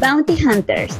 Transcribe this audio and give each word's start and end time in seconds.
Bounty 0.00 0.38
Hunters, 0.44 0.96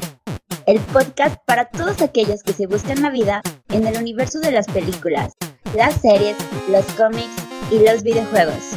el 0.65 0.77
podcast 0.81 1.37
para 1.45 1.69
todos 1.69 2.01
aquellos 2.01 2.43
que 2.43 2.51
se 2.51 2.67
buscan 2.67 3.01
la 3.01 3.09
vida 3.09 3.41
en 3.69 3.87
el 3.87 3.97
universo 3.97 4.41
de 4.41 4.51
las 4.51 4.67
películas, 4.67 5.31
las 5.73 6.01
series, 6.01 6.35
los 6.69 6.85
cómics 6.97 7.31
y 7.71 7.79
los 7.79 8.03
videojuegos. 8.03 8.73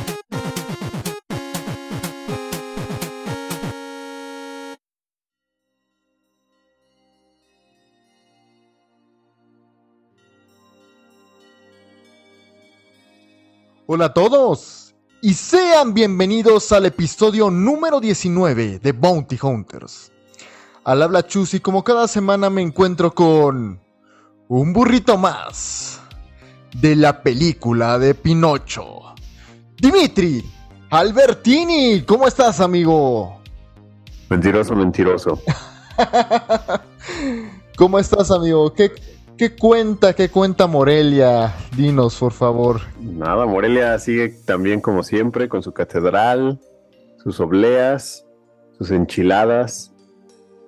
Hola 13.88 14.04
a 14.04 14.14
todos 14.14 14.81
y 15.24 15.34
sean 15.34 15.94
bienvenidos 15.94 16.72
al 16.72 16.84
episodio 16.84 17.48
número 17.48 18.00
19 18.00 18.80
de 18.80 18.90
Bounty 18.90 19.38
Hunters. 19.40 20.10
Al 20.82 21.00
habla 21.00 21.24
Chus 21.24 21.54
y 21.54 21.60
como 21.60 21.84
cada 21.84 22.08
semana 22.08 22.50
me 22.50 22.60
encuentro 22.60 23.14
con 23.14 23.80
un 24.48 24.72
burrito 24.72 25.16
más 25.16 26.00
de 26.74 26.96
la 26.96 27.22
película 27.22 28.00
de 28.00 28.16
Pinocho. 28.16 29.14
Dimitri 29.76 30.44
Albertini, 30.90 32.02
¿cómo 32.02 32.26
estás 32.26 32.58
amigo? 32.58 33.40
Mentiroso, 34.28 34.74
mentiroso. 34.74 35.40
¿Cómo 37.76 38.00
estás 38.00 38.32
amigo? 38.32 38.74
¿Qué, 38.74 38.90
¿Qué 39.42 39.56
cuenta, 39.56 40.12
qué 40.12 40.28
cuenta 40.28 40.68
Morelia? 40.68 41.52
Dinos, 41.76 42.14
por 42.14 42.30
favor. 42.30 42.80
Nada, 43.00 43.44
Morelia 43.44 43.98
sigue 43.98 44.28
también 44.28 44.80
como 44.80 45.02
siempre 45.02 45.48
con 45.48 45.64
su 45.64 45.72
catedral, 45.72 46.60
sus 47.20 47.40
obleas, 47.40 48.24
sus 48.78 48.92
enchiladas. 48.92 49.92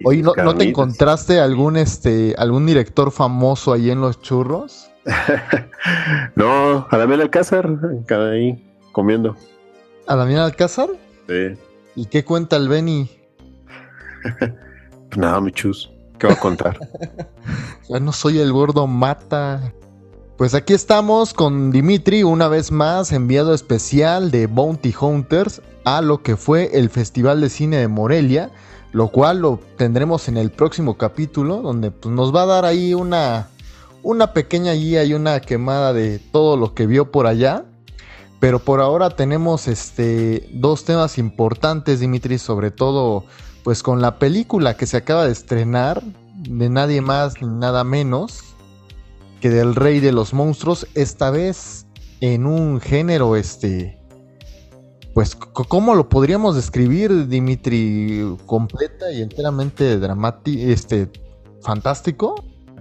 Oye, 0.05 0.23
¿no, 0.23 0.35
¿no, 0.35 0.57
te 0.57 0.65
encontraste 0.65 1.39
algún 1.39 1.77
este 1.77 2.35
algún 2.37 2.67
director 2.67 3.13
famoso 3.13 3.73
ahí 3.73 3.91
en 3.91 4.01
los 4.01 4.21
churros? 4.21 4.91
no, 6.35 6.89
a 6.91 6.97
Damián 6.97 7.21
Alcázar, 7.21 7.79
ahí 8.11 8.61
comiendo. 8.91 9.37
¿A 10.09 10.17
Damián 10.17 10.41
Alcázar? 10.41 10.89
Sí. 11.29 11.57
¿Y 11.95 12.07
qué 12.07 12.25
cuenta 12.25 12.57
el 12.57 12.69
Beni? 12.69 13.09
pues 14.41 15.17
nada, 15.17 15.41
mi 15.41 15.53
chus. 15.53 15.94
¿Qué 16.19 16.27
va 16.27 16.35
a 16.35 16.41
contar? 16.41 16.79
ya 17.89 18.01
no 18.01 18.13
soy 18.13 18.39
el 18.39 18.53
gordo 18.53 18.87
mata. 18.87 19.73
Pues 20.37 20.55
aquí 20.55 20.73
estamos 20.73 21.33
con 21.33 21.71
Dimitri, 21.71 22.25
una 22.25 22.49
vez 22.49 22.73
más, 22.73 23.13
enviado 23.13 23.55
especial 23.55 24.31
de 24.31 24.47
Bounty 24.47 24.93
Hunters 25.01 25.63
a 25.85 26.01
lo 26.03 26.23
que 26.23 26.37
fue 26.37 26.71
el 26.77 26.91
Festival 26.91 27.41
de 27.41 27.51
Cine 27.51 27.77
de 27.77 27.89
Morelia, 27.89 28.51
lo 28.93 29.09
cual 29.09 29.39
lo 29.39 29.61
tendremos 29.77 30.29
en 30.29 30.37
el 30.37 30.51
próximo 30.51 30.97
capítulo, 30.97 31.63
donde 31.63 31.91
pues, 31.91 32.13
nos 32.15 32.35
va 32.35 32.43
a 32.43 32.47
dar 32.47 32.65
ahí 32.65 32.95
una, 32.95 33.49
una 34.03 34.33
pequeña 34.33 34.73
guía 34.73 35.05
y 35.05 35.15
una 35.15 35.41
quemada 35.41 35.93
de 35.93 36.19
todo 36.19 36.57
lo 36.57 36.75
que 36.75 36.87
vio 36.87 37.13
por 37.13 37.27
allá. 37.27 37.65
Pero 38.41 38.59
por 38.59 38.81
ahora 38.81 39.11
tenemos 39.11 39.69
este, 39.69 40.49
dos 40.53 40.85
temas 40.85 41.17
importantes, 41.17 42.01
Dimitri, 42.01 42.39
sobre 42.39 42.71
todo 42.71 43.25
pues 43.65 43.83
con 43.83 44.01
la 44.01 44.19
película 44.19 44.77
que 44.77 44.87
se 44.87 44.99
acaba 44.99 45.25
de 45.25 45.33
estrenar, 45.33 46.03
de 46.37 46.69
nadie 46.69 47.01
más 47.01 47.41
ni 47.41 47.49
nada 47.49 47.83
menos 47.83 48.55
que 49.41 49.51
del 49.51 49.75
Rey 49.75 50.01
de 50.01 50.13
los 50.13 50.33
Monstruos, 50.33 50.87
esta 50.95 51.31
vez 51.31 51.87
en 52.21 52.47
un 52.47 52.81
género, 52.81 53.37
este, 53.37 53.99
pues, 55.15 55.35
¿cómo 55.35 55.95
lo 55.95 56.09
podríamos 56.09 56.57
describir, 56.57 57.29
Dimitri? 57.29 58.37
Completa 58.47 59.11
y 59.13 59.23
enteramente 59.23 59.99
dramático, 59.99 60.63
este, 60.63 61.11
fantástico. 61.61 62.35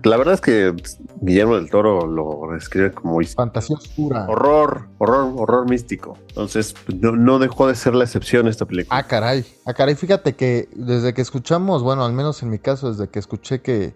La 0.03 0.17
verdad 0.17 0.33
es 0.33 0.41
que 0.41 0.73
Guillermo 1.21 1.55
del 1.55 1.69
Toro 1.69 2.05
lo 2.05 2.53
describe 2.53 2.91
como 2.91 3.19
fantasía 3.23 3.77
oscura. 3.77 4.25
Horror, 4.27 4.89
horror, 4.97 5.33
horror 5.37 5.69
místico. 5.69 6.17
Entonces, 6.29 6.75
pues, 6.85 6.99
no, 6.99 7.13
no, 7.13 7.39
dejó 7.39 7.67
de 7.67 7.75
ser 7.75 7.95
la 7.95 8.03
excepción 8.03 8.47
esta 8.47 8.65
película. 8.65 8.97
Ah, 8.97 9.07
caray. 9.07 9.45
Ah, 9.65 9.73
caray. 9.73 9.95
Fíjate 9.95 10.33
que 10.33 10.67
desde 10.75 11.13
que 11.13 11.21
escuchamos, 11.21 11.83
bueno, 11.83 12.03
al 12.03 12.11
menos 12.11 12.43
en 12.43 12.49
mi 12.49 12.59
caso, 12.59 12.91
desde 12.91 13.09
que 13.09 13.19
escuché 13.19 13.61
que, 13.61 13.95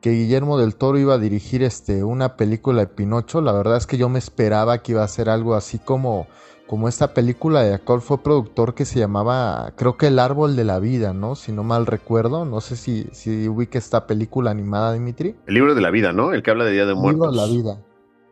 que 0.00 0.10
Guillermo 0.10 0.58
del 0.58 0.76
Toro 0.76 0.98
iba 0.98 1.14
a 1.14 1.18
dirigir 1.18 1.62
este, 1.62 2.04
una 2.04 2.36
película 2.36 2.80
de 2.80 2.86
Pinocho, 2.86 3.42
la 3.42 3.52
verdad 3.52 3.76
es 3.76 3.86
que 3.86 3.98
yo 3.98 4.08
me 4.08 4.18
esperaba 4.18 4.78
que 4.78 4.92
iba 4.92 5.04
a 5.04 5.08
ser 5.08 5.28
algo 5.28 5.54
así 5.54 5.78
como 5.78 6.26
como 6.66 6.88
esta 6.88 7.12
película 7.12 7.62
de 7.62 7.78
cual 7.78 8.00
fue 8.00 8.22
productor 8.22 8.74
que 8.74 8.84
se 8.84 8.98
llamaba, 8.98 9.72
creo 9.76 9.96
que 9.96 10.06
El 10.06 10.18
Árbol 10.18 10.56
de 10.56 10.64
la 10.64 10.78
Vida, 10.78 11.12
¿no? 11.12 11.34
Si 11.34 11.52
no 11.52 11.62
mal 11.62 11.86
recuerdo, 11.86 12.44
no 12.44 12.60
sé 12.60 12.76
si, 12.76 13.06
si 13.12 13.48
ubica 13.48 13.78
esta 13.78 14.06
película 14.06 14.50
animada, 14.50 14.92
Dimitri. 14.92 15.36
El 15.46 15.54
libro 15.54 15.74
de 15.74 15.80
la 15.80 15.90
vida, 15.90 16.12
¿no? 16.12 16.32
El 16.32 16.42
que 16.42 16.50
habla 16.50 16.64
de 16.64 16.72
Día 16.72 16.86
de 16.86 16.94
Muertos. 16.94 17.28
El 17.28 17.32
libro 17.32 17.32
de 17.32 17.36
la 17.36 17.52
vida. 17.52 17.82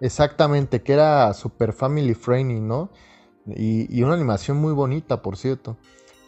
Exactamente, 0.01 0.83
que 0.83 0.95
era 0.95 1.33
super 1.35 1.73
family 1.73 2.15
friendly, 2.15 2.61
¿no? 2.61 2.91
Y, 3.47 3.95
y 3.95 4.03
una 4.03 4.15
animación 4.15 4.57
muy 4.57 4.73
bonita, 4.73 5.21
por 5.21 5.37
cierto. 5.37 5.77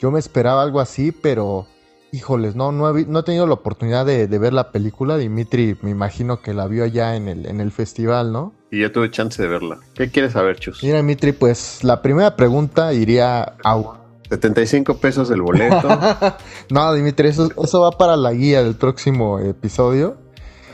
Yo 0.00 0.10
me 0.10 0.19
esperaba 0.19 0.62
algo 0.62 0.81
así, 0.81 1.10
pero 1.10 1.66
híjoles, 2.15 2.55
no, 2.55 2.71
no 2.71 2.97
he, 2.97 3.05
no 3.07 3.19
he 3.19 3.23
tenido 3.25 3.47
la 3.47 3.55
oportunidad 3.55 4.07
de, 4.07 4.29
de, 4.29 4.39
ver 4.39 4.53
la 4.53 4.71
película. 4.71 5.17
Dimitri, 5.17 5.77
me 5.83 5.91
imagino 5.91 6.41
que 6.41 6.55
la 6.55 6.67
vio 6.67 6.85
allá 6.85 7.17
en 7.17 7.29
el, 7.29 7.47
en 7.47 7.61
el 7.61 7.73
festival, 7.73 8.33
¿no? 8.33 8.55
Y 8.71 8.81
yo 8.81 8.93
tuve 8.93 9.11
chance 9.11 9.43
de 9.43 9.49
verla. 9.49 9.79
¿Qué 9.95 10.11
quieres 10.11 10.33
saber, 10.33 10.59
Chus? 10.59 10.83
Mira, 10.83 10.99
Dimitri, 10.99 11.33
pues 11.33 11.83
la 11.83 12.03
primera 12.03 12.37
pregunta 12.37 12.93
iría 12.93 13.57
a... 13.65 14.01
75 14.31 14.99
pesos 14.99 15.31
el 15.31 15.43
boleto. 15.43 15.89
no, 16.71 16.95
Dimitri, 16.95 17.29
eso, 17.29 17.51
eso 17.63 17.81
va 17.81 17.91
para 17.91 18.17
la 18.17 18.33
guía 18.33 18.63
del 18.63 18.75
próximo 18.75 19.39
episodio. 19.39 20.17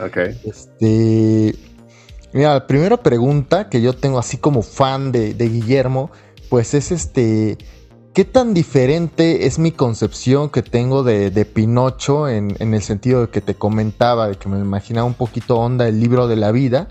Ok. 0.03 0.17
Este. 0.45 1.55
Mira, 2.33 2.53
la 2.53 2.67
primera 2.67 2.97
pregunta 2.97 3.67
que 3.69 3.81
yo 3.81 3.93
tengo 3.93 4.19
así 4.19 4.37
como 4.37 4.61
fan 4.61 5.11
de, 5.11 5.33
de 5.33 5.49
Guillermo, 5.49 6.11
pues 6.49 6.73
es 6.73 6.91
este. 6.91 7.57
¿Qué 8.13 8.25
tan 8.25 8.53
diferente 8.53 9.45
es 9.45 9.57
mi 9.57 9.71
concepción 9.71 10.49
que 10.49 10.61
tengo 10.61 11.03
de, 11.03 11.45
Pinocho 11.45 12.27
en, 12.27 12.57
en, 12.59 12.73
el 12.73 12.81
sentido 12.81 13.21
de 13.21 13.29
que 13.29 13.39
te 13.39 13.55
comentaba, 13.55 14.27
de 14.27 14.35
que 14.35 14.49
me 14.49 14.59
imaginaba 14.59 15.07
un 15.07 15.13
poquito 15.13 15.57
onda 15.57 15.87
el 15.87 16.01
libro 16.01 16.27
de 16.27 16.35
la 16.35 16.51
vida, 16.51 16.89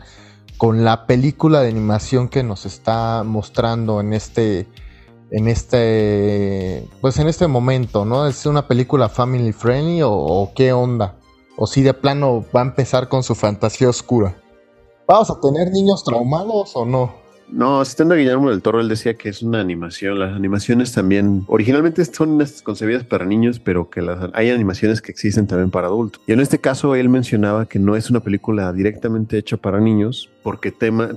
con 0.57 0.83
la 0.83 1.07
película 1.07 1.61
de 1.61 1.69
animación 1.69 2.31
que 2.31 2.43
nos 2.43 2.65
está 2.65 3.23
mostrando 3.23 4.01
en 4.01 4.15
este, 4.15 4.67
en 5.31 5.47
este, 5.49 6.89
pues 7.03 7.19
en 7.19 7.29
este 7.29 7.47
momento, 7.49 8.07
¿no? 8.07 8.27
¿Es 8.27 8.47
una 8.47 8.67
película 8.67 9.11
family 9.11 9.53
friendly 9.53 10.01
o, 10.01 10.13
o 10.13 10.55
qué 10.55 10.73
onda? 10.73 11.17
¿O 11.59 11.67
si 11.67 11.83
de 11.83 11.93
plano 11.93 12.47
va 12.57 12.61
a 12.61 12.65
empezar 12.65 13.11
con 13.11 13.23
su 13.23 13.35
fantasía 13.35 13.91
oscura? 13.91 14.41
¿Vamos 15.07 15.29
a 15.29 15.39
tener 15.39 15.71
niños 15.71 16.03
traumados 16.03 16.75
o 16.75 16.87
no? 16.87 17.20
No, 17.53 17.85
citando 17.85 18.15
a 18.15 18.17
Guillermo 18.17 18.51
del 18.51 18.63
Toro, 18.63 18.81
él 18.81 18.89
decía 18.89 19.15
que 19.15 19.29
es 19.29 19.43
una 19.43 19.61
animación. 19.61 20.19
Las 20.19 20.35
animaciones 20.35 20.93
también, 20.93 21.45
originalmente 21.49 22.05
son 22.05 22.43
concebidas 22.63 23.05
para 23.05 23.25
niños, 23.25 23.59
pero 23.59 23.91
que 23.91 24.03
las, 24.03 24.31
hay 24.35 24.51
animaciones 24.51 25.03
que 25.03 25.11
existen 25.11 25.47
también 25.47 25.71
para 25.71 25.89
adultos. 25.89 26.23
Y 26.27 26.33
en 26.33 26.41
este 26.41 26.59
caso, 26.59 26.95
él 26.95 27.09
mencionaba 27.09 27.67
que 27.67 27.79
no 27.79 27.97
es 27.97 28.09
una 28.09 28.21
película 28.21 28.73
directamente 28.73 29.37
hecha 29.37 29.57
para 29.57 29.81
niños, 29.81 30.31
porque 30.43 30.73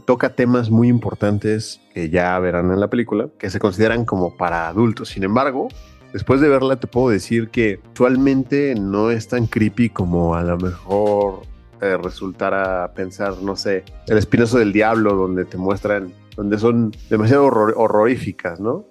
toca 0.06 0.30
temas 0.30 0.70
muy 0.70 0.88
importantes 0.88 1.80
que 1.94 2.10
ya 2.10 2.38
verán 2.40 2.72
en 2.72 2.80
la 2.80 2.90
película, 2.90 3.30
que 3.38 3.50
se 3.50 3.60
consideran 3.60 4.04
como 4.04 4.36
para 4.36 4.68
adultos. 4.68 5.10
Sin 5.10 5.24
embargo, 5.24 5.68
después 6.14 6.42
de 6.42 6.50
verla, 6.50 6.78
te 6.78 6.88
puedo 6.88 7.10
decir 7.10 7.50
que 7.50 7.80
actualmente 7.86 8.74
no 8.76 9.12
es 9.12 9.28
tan 9.28 9.46
creepy 9.46 9.90
como 9.90 10.34
a 10.34 10.44
lo 10.44 10.58
mejor 10.58 11.42
eh, 11.82 11.98
resultara 11.98 12.92
pensar, 12.96 13.36
no 13.42 13.56
sé, 13.56 13.84
El 14.08 14.18
Espinoso 14.18 14.58
del 14.58 14.72
Diablo, 14.74 15.16
donde 15.16 15.46
te 15.46 15.58
muestran 15.58 16.14
donde 16.36 16.58
son 16.58 16.92
demasiado 17.10 17.46
horror, 17.46 17.74
horroríficas, 17.78 18.60
¿no? 18.60 18.86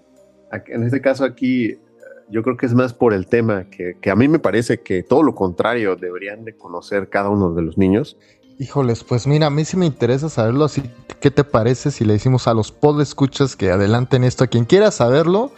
En 0.66 0.82
este 0.82 1.00
caso 1.00 1.24
aquí, 1.24 1.78
yo 2.28 2.42
creo 2.42 2.56
que 2.56 2.66
es 2.66 2.74
más 2.74 2.92
por 2.92 3.14
el 3.14 3.26
tema, 3.26 3.64
que, 3.70 3.96
que, 4.00 4.10
a 4.10 4.16
mí 4.16 4.28
me 4.28 4.38
parece 4.38 4.80
que 4.80 5.02
todo 5.02 5.22
lo 5.22 5.34
contrario 5.34 5.96
deberían 5.96 6.44
de 6.44 6.56
conocer 6.56 7.08
cada 7.08 7.30
uno 7.30 7.54
de 7.54 7.62
los 7.62 7.78
niños. 7.78 8.18
Híjoles, 8.58 9.02
pues 9.02 9.26
mira, 9.26 9.46
a 9.46 9.50
mí 9.50 9.64
sí 9.64 9.76
me 9.76 9.86
interesa 9.86 10.28
saberlo, 10.28 10.64
así 10.64 10.82
¿qué 11.20 11.30
te 11.30 11.44
parece 11.44 11.90
si 11.90 12.04
le 12.04 12.14
decimos 12.14 12.46
a 12.48 12.54
los 12.54 12.70
pod 12.70 13.00
escuchas 13.00 13.56
que 13.56 13.70
adelanten 13.70 14.24
esto? 14.24 14.44
A 14.44 14.46
quien 14.48 14.66
quiera 14.66 14.90
saberlo, 14.90 15.52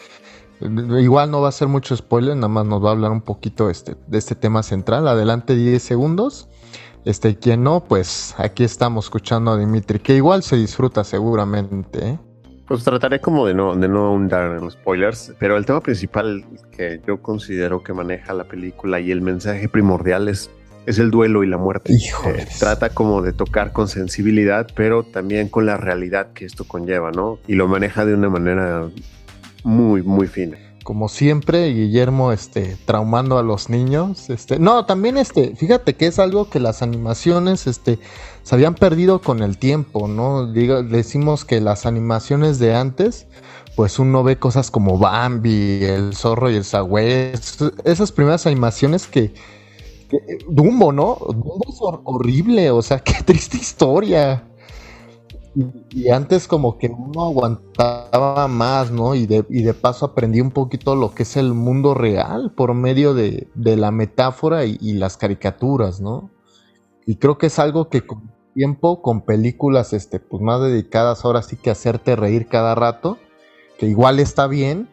igual 0.60 1.30
no 1.30 1.40
va 1.40 1.48
a 1.48 1.52
ser 1.52 1.68
mucho 1.68 1.96
spoiler, 1.96 2.36
nada 2.36 2.48
más 2.48 2.66
nos 2.66 2.84
va 2.84 2.90
a 2.90 2.92
hablar 2.92 3.10
un 3.10 3.22
poquito 3.22 3.68
este, 3.68 3.96
de 4.06 4.18
este 4.18 4.34
tema 4.34 4.62
central. 4.62 5.08
Adelante 5.08 5.54
10 5.54 5.82
segundos. 5.82 6.48
Este, 7.04 7.36
quien 7.36 7.62
no, 7.62 7.84
pues 7.84 8.34
aquí 8.38 8.64
estamos 8.64 9.06
escuchando 9.06 9.50
a 9.50 9.58
Dimitri, 9.58 9.98
que 9.98 10.16
igual 10.16 10.42
se 10.42 10.56
disfruta 10.56 11.04
seguramente. 11.04 12.08
¿eh? 12.08 12.18
Pues 12.66 12.82
trataré 12.82 13.20
como 13.20 13.46
de 13.46 13.52
no, 13.52 13.76
de 13.76 13.88
no 13.88 14.06
ahondar 14.06 14.56
en 14.56 14.64
los 14.64 14.72
spoilers, 14.72 15.34
pero 15.38 15.58
el 15.58 15.66
tema 15.66 15.80
principal 15.80 16.46
que 16.74 17.02
yo 17.06 17.20
considero 17.20 17.82
que 17.82 17.92
maneja 17.92 18.32
la 18.32 18.44
película 18.44 19.00
y 19.00 19.10
el 19.10 19.20
mensaje 19.20 19.68
primordial 19.68 20.28
es, 20.28 20.50
es 20.86 20.98
el 20.98 21.10
duelo 21.10 21.44
y 21.44 21.46
la 21.46 21.58
muerte. 21.58 21.92
Eh, 21.92 22.46
trata 22.58 22.88
como 22.88 23.20
de 23.20 23.34
tocar 23.34 23.72
con 23.72 23.86
sensibilidad, 23.88 24.66
pero 24.74 25.02
también 25.02 25.50
con 25.50 25.66
la 25.66 25.76
realidad 25.76 26.32
que 26.32 26.46
esto 26.46 26.64
conlleva, 26.64 27.10
¿no? 27.10 27.38
Y 27.46 27.54
lo 27.54 27.68
maneja 27.68 28.06
de 28.06 28.14
una 28.14 28.30
manera 28.30 28.88
muy, 29.62 30.02
muy 30.02 30.26
fina. 30.26 30.56
Como 30.84 31.08
siempre, 31.08 31.72
Guillermo, 31.72 32.30
este, 32.30 32.76
traumando 32.84 33.38
a 33.38 33.42
los 33.42 33.70
niños. 33.70 34.30
Este, 34.30 34.58
no, 34.58 34.84
también, 34.84 35.16
este, 35.16 35.56
fíjate 35.56 35.94
que 35.94 36.06
es 36.06 36.18
algo 36.18 36.48
que 36.50 36.60
las 36.60 36.82
animaciones, 36.82 37.66
este, 37.66 37.98
se 38.42 38.54
habían 38.54 38.74
perdido 38.74 39.20
con 39.20 39.42
el 39.42 39.58
tiempo, 39.58 40.06
¿no? 40.06 40.52
Digo, 40.52 40.82
decimos 40.82 41.44
que 41.44 41.60
las 41.60 41.86
animaciones 41.86 42.58
de 42.58 42.74
antes, 42.74 43.26
pues 43.74 43.98
uno 43.98 44.22
ve 44.22 44.38
cosas 44.38 44.70
como 44.70 44.98
Bambi, 44.98 45.82
el 45.82 46.14
zorro 46.14 46.50
y 46.50 46.56
el 46.56 46.64
sagüey, 46.64 47.32
esas 47.84 48.12
primeras 48.12 48.46
animaciones 48.46 49.06
que, 49.06 49.32
Dumbo, 50.48 50.92
¿no? 50.92 51.16
Dumbo 51.26 51.64
es 51.68 51.78
horrible, 51.80 52.70
o 52.70 52.82
sea, 52.82 52.98
qué 53.04 53.14
triste 53.24 53.56
historia. 53.56 54.44
Y, 55.90 56.08
antes 56.08 56.48
como 56.48 56.78
que 56.78 56.88
uno 56.88 57.24
aguantaba 57.24 58.48
más, 58.48 58.90
¿no? 58.90 59.14
Y 59.14 59.26
de, 59.26 59.44
y 59.48 59.62
de 59.62 59.74
paso 59.74 60.06
aprendí 60.06 60.40
un 60.40 60.50
poquito 60.50 60.96
lo 60.96 61.14
que 61.14 61.22
es 61.22 61.36
el 61.36 61.54
mundo 61.54 61.94
real 61.94 62.52
por 62.52 62.74
medio 62.74 63.14
de, 63.14 63.48
la 63.54 63.90
metáfora 63.90 64.64
y, 64.64 64.92
las 64.94 65.16
caricaturas, 65.16 66.00
¿no? 66.00 66.30
Y 67.06 67.16
creo 67.16 67.38
que 67.38 67.46
es 67.46 67.58
algo 67.58 67.88
que 67.88 68.06
con 68.06 68.32
tiempo, 68.54 69.02
con 69.02 69.20
películas, 69.20 69.92
este, 69.92 70.20
pues 70.20 70.42
más 70.42 70.60
dedicadas 70.60 71.24
ahora 71.24 71.42
sí 71.42 71.56
que 71.56 71.70
hacerte 71.70 72.16
reír 72.16 72.46
cada 72.46 72.74
rato, 72.74 73.18
que 73.78 73.86
igual 73.86 74.18
está 74.20 74.46
bien, 74.46 74.88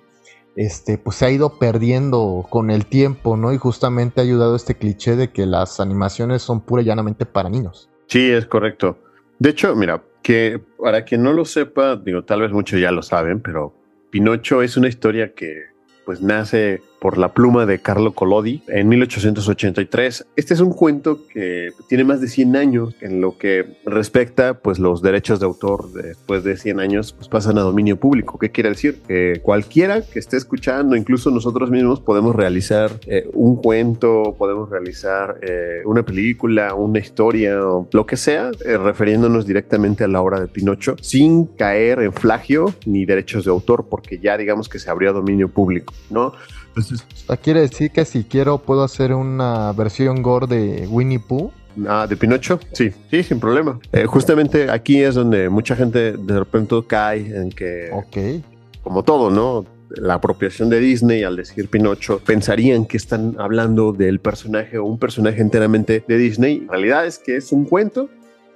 este, 0.55 0.97
pues 0.97 1.15
se 1.15 1.25
ha 1.25 1.31
ido 1.31 1.57
perdiendo 1.57 2.45
con 2.49 2.69
el 2.69 2.85
tiempo, 2.85 3.37
¿no? 3.37 3.53
Y 3.53 3.57
justamente 3.57 4.21
ha 4.21 4.23
ayudado 4.23 4.55
este 4.55 4.75
cliché 4.75 5.15
de 5.15 5.31
que 5.31 5.45
las 5.45 5.79
animaciones 5.79 6.41
son 6.41 6.61
pura 6.61 6.81
y 6.81 6.85
llanamente 6.85 7.25
para 7.25 7.49
niños. 7.49 7.89
Sí, 8.07 8.29
es 8.29 8.45
correcto. 8.45 8.97
De 9.39 9.49
hecho, 9.49 9.75
mira, 9.75 10.03
que 10.21 10.61
para 10.77 11.03
quien 11.03 11.23
no 11.23 11.33
lo 11.33 11.45
sepa, 11.45 11.95
digo, 11.95 12.23
tal 12.23 12.41
vez 12.41 12.51
muchos 12.51 12.79
ya 12.79 12.91
lo 12.91 13.01
saben, 13.01 13.39
pero 13.39 13.73
Pinocho 14.09 14.61
es 14.61 14.77
una 14.77 14.87
historia 14.87 15.33
que 15.33 15.65
pues 16.05 16.21
nace 16.21 16.81
por 17.01 17.17
la 17.17 17.33
pluma 17.33 17.65
de 17.65 17.79
Carlo 17.79 18.13
Collodi 18.13 18.61
en 18.67 18.87
1883. 18.87 20.27
Este 20.35 20.53
es 20.53 20.59
un 20.59 20.71
cuento 20.71 21.25
que 21.33 21.71
tiene 21.89 22.03
más 22.03 22.21
de 22.21 22.27
100 22.27 22.55
años 22.55 22.95
en 23.01 23.21
lo 23.21 23.39
que 23.39 23.65
respecta 23.85 24.59
pues 24.59 24.77
los 24.77 25.01
derechos 25.01 25.39
de 25.39 25.47
autor 25.47 25.91
después 25.93 26.43
de 26.43 26.55
100 26.57 26.79
años 26.79 27.13
pues 27.13 27.27
pasan 27.27 27.57
a 27.57 27.61
dominio 27.61 27.97
público. 27.97 28.37
¿Qué 28.37 28.51
quiere 28.51 28.69
decir? 28.69 29.01
Que 29.07 29.41
cualquiera 29.41 30.03
que 30.03 30.19
esté 30.19 30.37
escuchando, 30.37 30.95
incluso 30.95 31.31
nosotros 31.31 31.71
mismos 31.71 31.99
podemos 31.99 32.35
realizar 32.35 32.91
eh, 33.07 33.27
un 33.33 33.55
cuento, 33.55 34.35
podemos 34.37 34.69
realizar 34.69 35.39
eh, 35.41 35.81
una 35.85 36.03
película, 36.03 36.75
una 36.75 36.99
historia 36.99 37.65
o 37.65 37.89
lo 37.91 38.05
que 38.05 38.15
sea, 38.15 38.51
eh, 38.63 38.77
refiriéndonos 38.77 39.47
directamente 39.47 40.03
a 40.03 40.07
la 40.07 40.21
obra 40.21 40.39
de 40.39 40.47
Pinocho 40.47 40.95
sin 41.01 41.47
caer 41.47 41.99
en 42.01 42.13
flagio 42.13 42.75
ni 42.85 43.05
derechos 43.05 43.45
de 43.45 43.49
autor 43.49 43.87
porque 43.89 44.19
ya 44.19 44.37
digamos 44.37 44.69
que 44.69 44.77
se 44.77 44.91
abrió 44.91 45.09
a 45.09 45.13
dominio 45.13 45.49
público, 45.49 45.95
¿no? 46.11 46.33
Entonces, 46.75 47.05
quiere 47.43 47.61
decir 47.61 47.91
que 47.91 48.05
si 48.05 48.23
quiero 48.23 48.59
puedo 48.59 48.83
hacer 48.83 49.13
una 49.13 49.73
versión 49.73 50.21
gore 50.21 50.47
de 50.47 50.87
Winnie 50.87 51.19
Pooh. 51.19 51.51
Ah, 51.87 52.05
de 52.07 52.15
Pinocho, 52.17 52.59
sí, 52.73 52.91
sí, 53.09 53.23
sin 53.23 53.39
problema. 53.39 53.79
Eh, 53.91 54.05
justamente 54.05 54.69
aquí 54.69 55.01
es 55.01 55.15
donde 55.15 55.49
mucha 55.49 55.75
gente 55.75 56.13
de 56.13 56.39
repente 56.39 56.75
cae 56.87 57.35
en 57.35 57.49
que, 57.49 58.41
como 58.83 59.03
todo, 59.03 59.29
¿no? 59.29 59.65
La 59.89 60.15
apropiación 60.15 60.69
de 60.69 60.79
Disney 60.79 61.23
al 61.23 61.35
decir 61.35 61.67
Pinocho, 61.67 62.19
pensarían 62.25 62.85
que 62.85 62.97
están 62.97 63.35
hablando 63.37 63.91
del 63.91 64.19
personaje 64.19 64.77
o 64.77 64.85
un 64.85 64.97
personaje 64.97 65.41
enteramente 65.41 66.03
de 66.07 66.17
Disney. 66.17 66.57
En 66.57 66.69
realidad 66.69 67.05
es 67.05 67.19
que 67.19 67.35
es 67.37 67.51
un 67.51 67.65
cuento, 67.65 68.09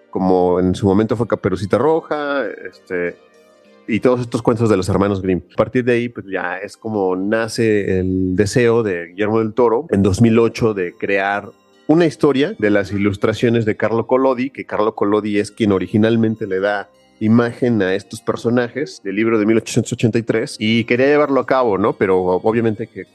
como 0.10 0.62
en 0.62 0.76
su 0.76 0.86
momento 0.86 1.18
fue 1.18 1.28
Caperucita 1.28 1.78
Roja, 1.78 2.46
este, 2.48 3.18
y 3.88 4.00
todos 4.00 4.22
estos 4.22 4.42
cuentos 4.42 4.70
de 4.70 4.78
los 4.78 4.90
hermanos 4.90 5.22
Grimm. 5.22 5.42
A 5.54 5.56
partir 5.56 5.84
de 5.84 5.94
ahí, 5.94 6.10
pues 6.10 6.26
ya 6.32 6.58
es 6.58 6.78
como 6.78 7.16
nace 7.16 8.00
el 8.00 8.36
deseo 8.36 8.84
de 8.84 9.08
Guillermo 9.08 9.40
del 9.40 9.54
Toro 9.54 9.86
en 9.90 10.04
2008 10.04 10.74
de 10.74 10.94
crear 10.94 11.50
una 11.88 12.06
historia 12.06 12.56
de 12.58 12.70
las 12.72 12.92
ilustraciones 12.92 13.66
de 13.66 13.78
Carlo 13.78 14.08
Collodi, 14.08 14.50
que 14.50 14.66
Carlo 14.66 14.96
Collodi 14.96 15.38
es 15.38 15.52
quien 15.52 15.72
originalmente 15.72 16.48
le 16.48 16.60
da 16.60 16.90
imagen 17.20 17.82
a 17.82 17.94
estos 17.94 18.22
personajes 18.22 19.02
del 19.04 19.16
libro 19.16 19.40
de 19.40 19.46
1883 19.46 20.58
y 20.60 20.84
quería 20.84 21.08
llevarlo 21.08 21.40
a 21.40 21.46
cabo, 21.46 21.78
¿no? 21.78 21.94
Pero 21.94 22.20
obviamente 22.20 22.88
que 22.88 23.06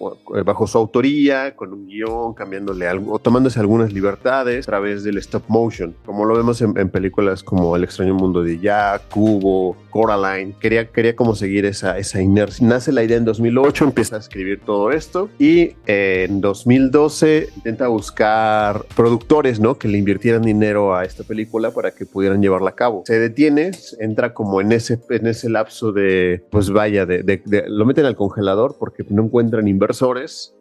bajo 0.45 0.67
su 0.67 0.79
autoría, 0.79 1.55
con 1.55 1.73
un 1.73 1.87
guion, 1.87 2.35
cambiándole 2.35 2.87
algo, 2.89 3.15
o 3.15 3.19
tomándose 3.19 3.61
algunas 3.61 3.93
libertades 3.93 4.67
a 4.67 4.71
través 4.71 5.05
del 5.05 5.19
stop 5.19 5.45
motion, 5.49 5.95
como 6.05 6.25
lo 6.25 6.37
vemos 6.37 6.61
en, 6.63 6.75
películas 6.91 7.43
como 7.43 7.77
El 7.77 7.85
extraño 7.85 8.15
mundo 8.15 8.43
de 8.43 8.59
Jack, 8.59 9.09
Cubo, 9.11 9.77
Coraline. 9.91 10.55
Quería, 10.61 10.87
quería 10.89 11.15
como 11.15 11.35
seguir 11.35 11.65
esa, 11.67 11.99
esa 11.99 12.21
inercia. 12.21 12.67
Nace 12.67 12.93
la 12.93 13.05
idea 13.05 13.17
en 13.17 13.25
2008, 13.25 13.85
empieza 13.85 14.17
a 14.17 14.19
escribir 14.19 14.61
todo 14.65 14.91
esto 14.91 15.29
y 15.39 15.75
en 15.87 16.41
2012 16.41 17.49
intenta 17.57 17.89
buscar 17.89 18.85
productores, 18.97 19.61
¿no? 19.61 19.79
Que 19.79 19.89
le 19.89 19.99
invirtieran 19.99 20.43
dinero 20.43 20.95
a 20.95 21.05
esta 21.05 21.25
película 21.25 21.71
para 21.71 21.93
que 21.93 22.07
pudieran 22.07 22.43
llevarla 22.43 22.71
a 22.71 22.75
cabo. 22.75 23.03
Se 23.07 23.19
detiene, 23.19 23.73
entra 24.01 24.35
como 24.35 24.61
en 24.61 24.73
ese, 24.73 25.01
en 25.11 25.27
ese 25.27 25.49
lapso 25.49 25.93
de, 25.93 26.45
pues 26.51 26.71
vaya, 26.71 27.07
de, 27.07 27.43
lo 27.69 27.87
meten 27.87 28.07
al 28.07 28.17
congelador 28.17 28.77
porque 28.79 29.05
no 29.09 29.25
encuentran 29.25 29.69
inversores 29.69 30.55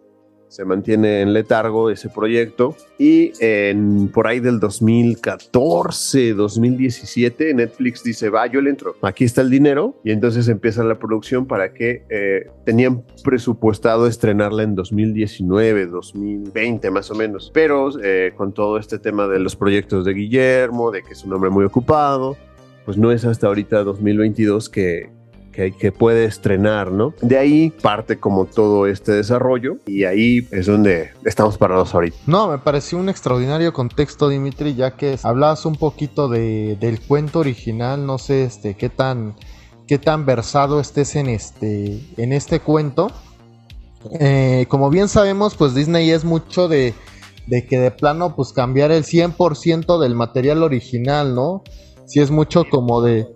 se 0.49 0.65
mantiene 0.65 1.21
en 1.21 1.31
letargo 1.31 1.89
ese 1.89 2.09
proyecto 2.09 2.75
y 2.97 3.31
en, 3.39 4.09
por 4.09 4.27
ahí 4.27 4.39
del 4.39 4.59
2014, 4.59 6.33
2017, 6.33 7.53
Netflix 7.53 8.03
dice, 8.03 8.29
va, 8.29 8.47
yo 8.47 8.59
le 8.59 8.71
entro, 8.71 8.95
aquí 9.03 9.23
está 9.23 9.41
el 9.41 9.49
dinero 9.49 9.95
y 10.03 10.11
entonces 10.11 10.47
empieza 10.47 10.83
la 10.83 10.97
producción 10.97 11.45
para 11.45 11.71
que 11.71 12.03
eh, 12.09 12.49
tenían 12.65 13.03
presupuestado 13.23 14.07
estrenarla 14.07 14.63
en 14.63 14.75
2019, 14.75 15.85
2020 15.85 16.91
más 16.91 17.11
o 17.11 17.15
menos, 17.15 17.51
pero 17.53 17.89
eh, 18.03 18.33
con 18.35 18.53
todo 18.53 18.79
este 18.79 18.97
tema 18.97 19.27
de 19.27 19.39
los 19.39 19.55
proyectos 19.55 20.03
de 20.03 20.13
Guillermo, 20.13 20.89
de 20.89 21.03
que 21.03 21.13
es 21.13 21.23
un 21.23 21.33
hombre 21.33 21.51
muy 21.51 21.63
ocupado, 21.65 22.35
pues 22.89 22.97
no 22.97 23.11
es 23.11 23.23
hasta 23.23 23.45
ahorita 23.45 23.83
2022 23.83 24.67
que, 24.67 25.11
que, 25.51 25.91
puede 25.91 26.25
estrenar, 26.25 26.91
¿no? 26.91 27.13
De 27.21 27.37
ahí 27.37 27.69
parte 27.69 28.17
como 28.17 28.45
todo 28.45 28.87
este 28.87 29.11
desarrollo 29.11 29.77
y 29.85 30.05
ahí 30.05 30.47
es 30.49 30.65
donde 30.65 31.11
estamos 31.23 31.59
parados 31.59 31.93
ahorita. 31.93 32.17
No, 32.25 32.47
me 32.47 32.57
pareció 32.57 32.97
un 32.97 33.07
extraordinario 33.07 33.73
contexto, 33.73 34.27
Dimitri, 34.27 34.73
ya 34.73 34.97
que 34.97 35.19
hablabas 35.21 35.67
un 35.67 35.75
poquito 35.75 36.29
de, 36.29 36.77
del 36.79 36.99
cuento 36.99 37.41
original, 37.41 38.07
no 38.07 38.17
sé 38.17 38.43
este, 38.43 38.73
qué 38.73 38.89
tan, 38.89 39.35
qué 39.87 39.99
tan 39.99 40.25
versado 40.25 40.79
estés 40.79 41.15
en 41.15 41.29
este, 41.29 42.01
en 42.17 42.33
este 42.33 42.59
cuento. 42.59 43.11
Eh, 44.19 44.65
como 44.67 44.89
bien 44.89 45.09
sabemos, 45.09 45.55
pues 45.55 45.75
Disney 45.75 46.09
es 46.09 46.25
mucho 46.25 46.67
de, 46.67 46.95
de 47.45 47.67
que 47.67 47.77
de 47.77 47.91
plano, 47.91 48.35
pues 48.35 48.51
cambiar 48.51 48.91
el 48.91 49.03
100% 49.03 49.99
del 49.99 50.15
material 50.15 50.63
original, 50.63 51.35
¿no? 51.35 51.61
Si 52.09 52.19
es 52.19 52.31
mucho 52.31 52.65
como 52.69 53.01
de 53.03 53.27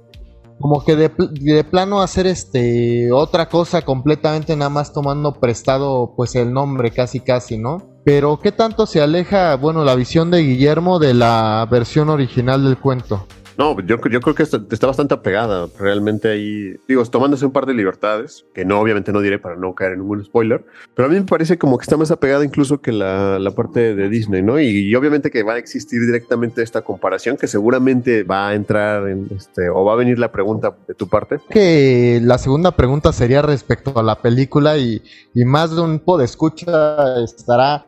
como 0.60 0.84
que 0.84 0.96
de, 0.96 1.12
de, 1.32 1.64
plano 1.64 2.02
hacer 2.02 2.26
este 2.26 3.12
otra 3.12 3.50
cosa 3.50 3.82
completamente 3.82 4.56
nada 4.56 4.70
más 4.70 4.94
tomando 4.94 5.34
prestado 5.34 6.14
pues 6.16 6.36
el 6.36 6.52
nombre 6.54 6.90
casi 6.92 7.20
casi, 7.20 7.58
¿no? 7.58 7.78
Pero 8.04 8.40
¿qué 8.40 8.52
tanto 8.52 8.86
se 8.86 9.02
aleja, 9.02 9.56
bueno, 9.58 9.84
la 9.84 9.94
visión 9.94 10.32
de 10.32 10.42
Guillermo 10.42 10.98
de 11.00 11.14
la 11.14 11.68
versión 11.70 12.10
original 12.10 12.64
del 12.64 12.80
cuento? 12.80 13.28
No, 13.58 13.80
yo, 13.82 13.98
yo 14.10 14.22
creo 14.22 14.36
que 14.36 14.44
está, 14.44 14.62
está, 14.72 14.88
bastante 14.88 15.14
apegada. 15.14 15.68
Realmente 15.80 16.30
ahí, 16.30 16.76
digo, 16.88 17.04
tomándose 17.06 17.46
un 17.46 17.52
par 17.52 17.66
de 17.66 17.74
libertades, 17.74 18.46
que 18.54 18.66
no, 18.66 18.80
obviamente 18.80 19.12
no 19.12 19.22
diré 19.22 19.40
para 19.40 19.56
no 19.56 19.76
caer 19.76 19.94
en 19.94 20.00
ningún 20.00 20.24
spoiler, 20.24 20.66
pero 20.96 21.08
a 21.08 21.12
mí 21.12 21.16
me 21.16 21.26
parece 21.26 21.58
como 21.58 21.78
que 21.78 21.84
está 21.84 21.98
más 21.98 22.12
apegada 22.12 22.44
incluso 22.44 22.82
que 22.82 22.92
la, 22.92 23.40
parte 23.56 23.94
de 23.96 24.10
Disney, 24.10 24.42
¿no? 24.42 24.60
Y, 24.60 24.96
obviamente 24.96 25.30
que 25.30 25.44
va 25.44 25.54
a 25.54 25.58
existir 25.58 26.02
directamente 26.06 26.64
esta 26.64 26.82
comparación, 26.82 27.38
que 27.38 27.48
seguramente 27.48 28.24
va 28.24 28.50
a 28.50 28.56
entrar 28.56 29.08
en 29.08 29.28
este, 29.36 29.70
o 29.70 29.84
va 29.86 29.94
a 29.94 29.96
venir 29.96 30.18
la 30.18 30.32
pregunta 30.32 30.76
de 30.88 30.96
tu 30.96 31.08
parte. 31.08 31.40
Que 31.50 32.20
la 32.24 32.38
segunda 32.38 32.76
pregunta 32.76 33.14
sería 33.14 33.42
respecto 33.42 33.98
a 34.00 34.04
la 34.04 34.22
película 34.22 34.78
y, 34.78 35.02
más 35.36 35.76
de 35.76 35.82
un 35.82 36.02
escucha 36.22 37.22
estará 37.24 37.86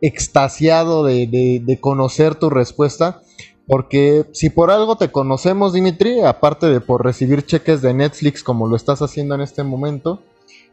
extasiado 0.00 1.04
de, 1.04 1.26
de, 1.26 1.62
de 1.64 1.80
conocer 1.80 2.34
tu 2.34 2.50
respuesta. 2.50 3.22
Porque 3.70 4.26
si 4.32 4.50
por 4.50 4.72
algo 4.72 4.96
te 4.96 5.12
conocemos, 5.12 5.72
Dimitri, 5.72 6.22
aparte 6.22 6.66
de 6.66 6.80
por 6.80 7.04
recibir 7.04 7.46
cheques 7.46 7.80
de 7.80 7.94
Netflix 7.94 8.42
como 8.42 8.66
lo 8.66 8.74
estás 8.74 9.00
haciendo 9.00 9.36
en 9.36 9.42
este 9.42 9.62
momento, 9.62 10.24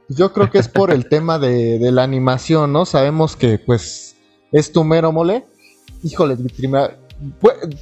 yo 0.09 0.33
creo 0.33 0.49
que 0.49 0.57
es 0.57 0.67
por 0.67 0.89
el 0.89 1.07
tema 1.09 1.37
de, 1.37 1.91
la 1.91 2.01
animación, 2.01 2.73
¿no? 2.73 2.85
Sabemos 2.85 3.35
que 3.35 3.59
pues 3.59 4.15
es 4.51 4.71
tu 4.71 4.83
mero 4.83 5.11
mole. 5.11 5.45
Híjole, 6.01 6.37
Dimitri, 6.37 6.71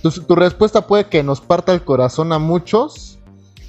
tu, 0.02 0.12
tu, 0.12 0.36
respuesta 0.36 0.86
puede 0.86 1.06
que 1.06 1.24
nos 1.24 1.40
parta 1.40 1.72
el 1.72 1.86
corazón 1.86 2.34
a 2.34 2.38
muchos 2.38 3.18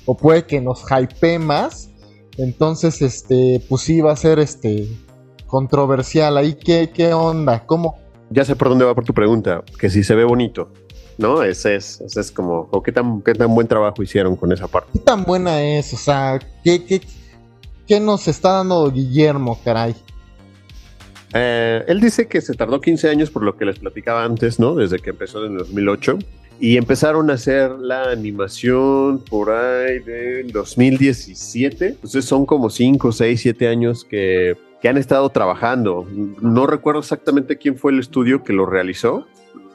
o 0.04 0.16
puede 0.16 0.46
que 0.46 0.60
nos 0.60 0.82
hype 0.88 1.38
más. 1.38 1.90
Entonces, 2.38 3.00
este, 3.02 3.64
pues 3.68 3.82
sí 3.82 4.00
va 4.00 4.10
a 4.10 4.16
ser 4.16 4.40
este 4.40 4.88
controversial. 5.46 6.38
Ahí, 6.38 6.54
¿qué, 6.54 6.90
qué 6.92 7.14
onda? 7.14 7.64
¿Cómo? 7.66 7.98
Ya 8.30 8.44
sé 8.44 8.56
por 8.56 8.68
dónde 8.68 8.84
va 8.84 8.96
por 8.96 9.04
tu 9.04 9.14
pregunta, 9.14 9.62
que 9.78 9.90
si 9.90 10.02
se 10.02 10.16
ve 10.16 10.24
bonito. 10.24 10.72
¿No? 11.18 11.42
Ese 11.42 11.76
es, 11.76 12.00
ese 12.00 12.20
es 12.20 12.30
como, 12.30 12.70
qué 12.82 12.92
tan, 12.92 13.23
qué 13.23 13.35
tan 13.35 13.54
buen 13.54 13.66
trabajo 13.66 14.02
hicieron 14.02 14.37
con 14.37 14.52
esa 14.52 14.68
parte. 14.68 14.90
¿Qué 14.92 14.99
tan 15.00 15.25
buena 15.25 15.62
es? 15.62 15.92
O 15.92 15.96
sea, 15.96 16.38
¿qué, 16.62 16.85
qué, 16.85 17.00
¿Qué 17.87 18.00
nos 18.00 18.26
está 18.26 18.52
dando 18.52 18.90
Guillermo, 18.90 19.61
caray? 19.64 19.94
Eh, 21.35 21.85
él 21.87 22.00
dice 22.00 22.26
que 22.26 22.40
se 22.40 22.54
tardó 22.54 22.80
15 22.80 23.08
años 23.08 23.30
por 23.30 23.42
lo 23.42 23.56
que 23.56 23.64
les 23.64 23.78
platicaba 23.78 24.25
antes, 24.25 24.58
¿no? 24.58 24.75
Desde 24.75 24.99
que 24.99 25.11
empezó 25.11 25.44
en 25.44 25.52
el 25.52 25.58
2008. 25.58 26.18
Y 26.58 26.78
empezaron 26.78 27.30
a 27.30 27.35
hacer 27.35 27.70
la 27.73 28.11
animación 28.11 29.23
por 29.30 29.50
ahí 29.50 30.00
del 30.00 30.50
2017. 30.50 31.87
Entonces 31.87 32.25
son 32.25 32.44
como 32.44 32.70
5, 32.70 33.12
6, 33.12 33.40
7 33.40 33.68
años 33.68 34.04
que, 34.04 34.56
que 34.80 34.88
han 34.88 34.96
estado 34.96 35.28
trabajando. 35.28 36.08
No 36.40 36.66
recuerdo 36.66 37.00
exactamente 37.00 37.56
quién 37.56 37.76
fue 37.76 37.92
el 37.92 38.00
estudio 38.00 38.42
que 38.42 38.52
lo 38.52 38.66
realizó. 38.66 39.26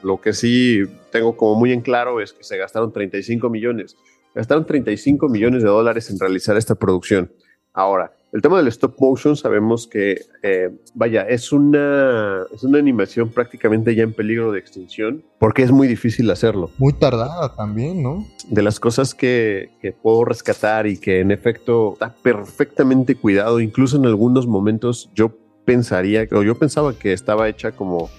Lo 0.03 0.19
que 0.19 0.33
sí 0.33 0.83
tengo 1.11 1.35
como 1.35 1.55
muy 1.55 1.71
en 1.71 1.81
claro 1.81 2.21
es 2.21 2.33
que 2.33 2.43
se 2.43 2.57
gastaron 2.57 2.91
35 2.91 3.49
millones. 3.49 3.97
Gastaron 4.33 4.65
35 4.65 5.27
millones 5.29 5.63
de 5.63 5.69
dólares 5.69 6.09
en 6.09 6.19
realizar 6.19 6.57
esta 6.57 6.75
producción. 6.75 7.31
Ahora, 7.73 8.13
el 8.33 8.41
tema 8.41 8.57
del 8.57 8.67
stop 8.67 8.95
motion 8.99 9.35
sabemos 9.35 9.87
que, 9.87 10.21
eh, 10.41 10.69
vaya, 10.93 11.23
es 11.23 11.51
una, 11.51 12.43
es 12.53 12.63
una 12.63 12.79
animación 12.79 13.29
prácticamente 13.29 13.93
ya 13.93 14.03
en 14.03 14.13
peligro 14.13 14.53
de 14.53 14.59
extinción 14.59 15.23
porque 15.37 15.63
es 15.63 15.71
muy 15.71 15.87
difícil 15.87 16.29
hacerlo. 16.31 16.71
Muy 16.77 16.93
tardada 16.93 17.55
también, 17.55 18.01
¿no? 18.01 18.25
De 18.47 18.61
las 18.61 18.79
cosas 18.79 19.13
que, 19.13 19.71
que 19.81 19.91
puedo 19.91 20.23
rescatar 20.23 20.87
y 20.87 20.97
que 20.97 21.19
en 21.19 21.31
efecto 21.31 21.93
está 21.93 22.13
perfectamente 22.13 23.15
cuidado, 23.15 23.59
incluso 23.59 23.97
en 23.97 24.05
algunos 24.05 24.47
momentos 24.47 25.09
yo 25.13 25.37
pensaría, 25.65 26.25
o 26.31 26.43
yo 26.43 26.55
pensaba 26.55 26.93
que 26.93 27.11
estaba 27.13 27.49
hecha 27.49 27.73
como 27.73 28.09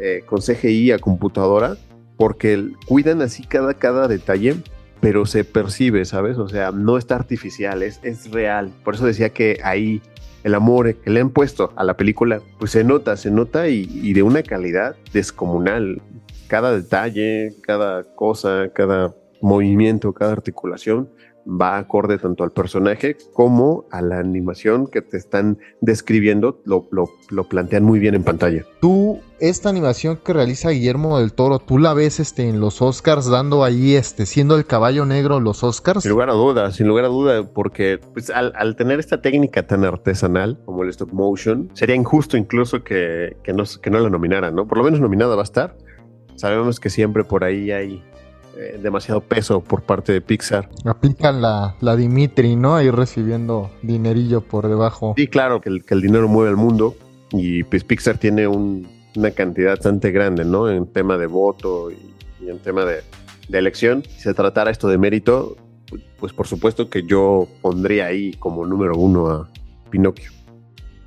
eh, 0.00 0.22
con 0.26 0.40
CGI 0.40 0.92
a 0.92 0.98
computadora 0.98 1.76
porque 2.16 2.70
cuidan 2.86 3.22
así 3.22 3.44
cada, 3.44 3.74
cada 3.74 4.08
detalle 4.08 4.56
pero 5.00 5.26
se 5.26 5.44
percibe, 5.44 6.04
¿sabes? 6.04 6.38
O 6.38 6.48
sea, 6.48 6.72
no 6.72 6.96
está 6.96 7.16
artificial, 7.16 7.82
es, 7.82 8.00
es 8.02 8.30
real. 8.30 8.72
Por 8.82 8.94
eso 8.94 9.06
decía 9.06 9.28
que 9.30 9.60
ahí 9.62 10.00
el 10.42 10.54
amor 10.54 10.94
que 10.94 11.10
le 11.10 11.20
han 11.20 11.30
puesto 11.30 11.72
a 11.76 11.84
la 11.84 11.96
película, 11.96 12.40
pues 12.58 12.70
se 12.70 12.82
nota, 12.82 13.16
se 13.16 13.30
nota 13.30 13.68
y, 13.68 13.88
y 13.92 14.14
de 14.14 14.22
una 14.22 14.42
calidad 14.42 14.96
descomunal. 15.12 16.00
Cada 16.48 16.74
detalle, 16.74 17.54
cada 17.62 18.04
cosa, 18.14 18.70
cada 18.74 19.14
movimiento, 19.40 20.12
cada 20.12 20.32
articulación 20.32 21.08
va 21.46 21.78
acorde 21.78 22.18
tanto 22.18 22.44
al 22.44 22.50
personaje 22.50 23.16
como 23.32 23.84
a 23.90 24.02
la 24.02 24.18
animación 24.18 24.88
que 24.88 25.02
te 25.02 25.16
están 25.16 25.58
describiendo, 25.80 26.60
lo, 26.64 26.88
lo, 26.90 27.48
plantean 27.48 27.84
muy 27.84 27.98
bien 27.98 28.14
en 28.14 28.24
pantalla. 28.24 28.64
Tú, 28.80 29.20
esta 29.38 29.68
animación 29.68 30.18
que 30.24 30.32
realiza 30.32 30.70
Guillermo 30.70 31.18
del 31.18 31.32
Toro, 31.32 31.58
¿tú 31.60 31.78
la 31.78 31.94
ves 31.94 32.18
este, 32.20 32.48
en 32.48 32.60
los 32.60 32.82
Oscars 32.82 33.26
dando 33.26 33.62
ahí, 33.62 33.94
este, 33.94 34.26
siendo 34.26 34.56
el 34.56 34.66
caballo 34.66 35.06
negro 35.06 35.40
los 35.40 35.62
Oscars? 35.62 36.02
Sin 36.02 36.10
lugar 36.10 36.30
a 36.30 36.34
duda, 36.34 36.72
sin 36.72 36.88
lugar 36.88 37.04
a 37.04 37.08
duda, 37.08 37.44
porque 37.52 38.00
pues, 38.12 38.30
al, 38.30 38.76
tener 38.76 38.98
esta 38.98 39.22
técnica 39.22 39.66
tan 39.66 39.84
artesanal 39.84 40.58
como 40.64 40.82
el 40.82 40.88
stop 40.90 41.12
motion, 41.12 41.70
sería 41.74 41.94
injusto 41.94 42.36
incluso 42.36 42.82
que, 42.82 43.36
que, 43.42 43.52
no, 43.52 43.64
que 43.80 43.90
no 43.90 44.00
la 44.00 44.10
nominaran, 44.10 44.54
¿no? 44.54 44.66
Por 44.66 44.78
lo 44.78 44.84
menos 44.84 45.00
nominada 45.00 45.36
va 45.36 45.42
a 45.42 45.44
estar. 45.44 45.76
Sabemos 46.34 46.80
que 46.80 46.90
siempre 46.90 47.24
por 47.24 47.44
ahí 47.44 47.70
hay 47.70 48.04
eh, 48.58 48.78
demasiado 48.82 49.20
peso 49.20 49.60
por 49.62 49.82
parte 49.82 50.12
de 50.12 50.20
Pixar. 50.20 50.70
Aplican 50.84 51.42
la, 51.42 51.76
la 51.80 51.94
Dimitri, 51.94 52.56
¿no? 52.56 52.74
Ahí 52.74 52.90
recibiendo 52.90 53.70
dinerillo 53.82 54.40
por 54.40 54.68
debajo. 54.68 55.14
Sí, 55.16 55.28
claro, 55.28 55.60
que 55.60 55.68
el, 55.68 55.84
que 55.84 55.92
el 55.92 56.00
dinero 56.00 56.26
mueve 56.26 56.50
el 56.50 56.56
mundo 56.56 56.94
y 57.32 57.64
pues 57.64 57.84
Pixar 57.84 58.16
tiene 58.16 58.46
una 58.46 59.30
cantidad 59.32 59.72
bastante 59.72 60.10
grande, 60.10 60.44
¿no? 60.44 60.70
En 60.70 60.86
tema 60.86 61.18
de 61.18 61.26
voto 61.26 61.90
y, 61.90 62.48
en 62.48 62.58
tema 62.60 62.84
de, 62.84 63.02
de, 63.48 63.58
elección. 63.58 64.02
Si 64.04 64.20
se 64.20 64.32
tratara 64.32 64.70
esto 64.70 64.88
de 64.88 64.96
mérito, 64.96 65.56
pues 66.18 66.32
por 66.32 66.46
supuesto 66.46 66.88
que 66.88 67.02
yo 67.02 67.48
pondría 67.60 68.06
ahí 68.06 68.32
como 68.34 68.64
número 68.64 68.96
uno 68.96 69.28
a 69.28 69.48
Pinocchio. 69.90 70.32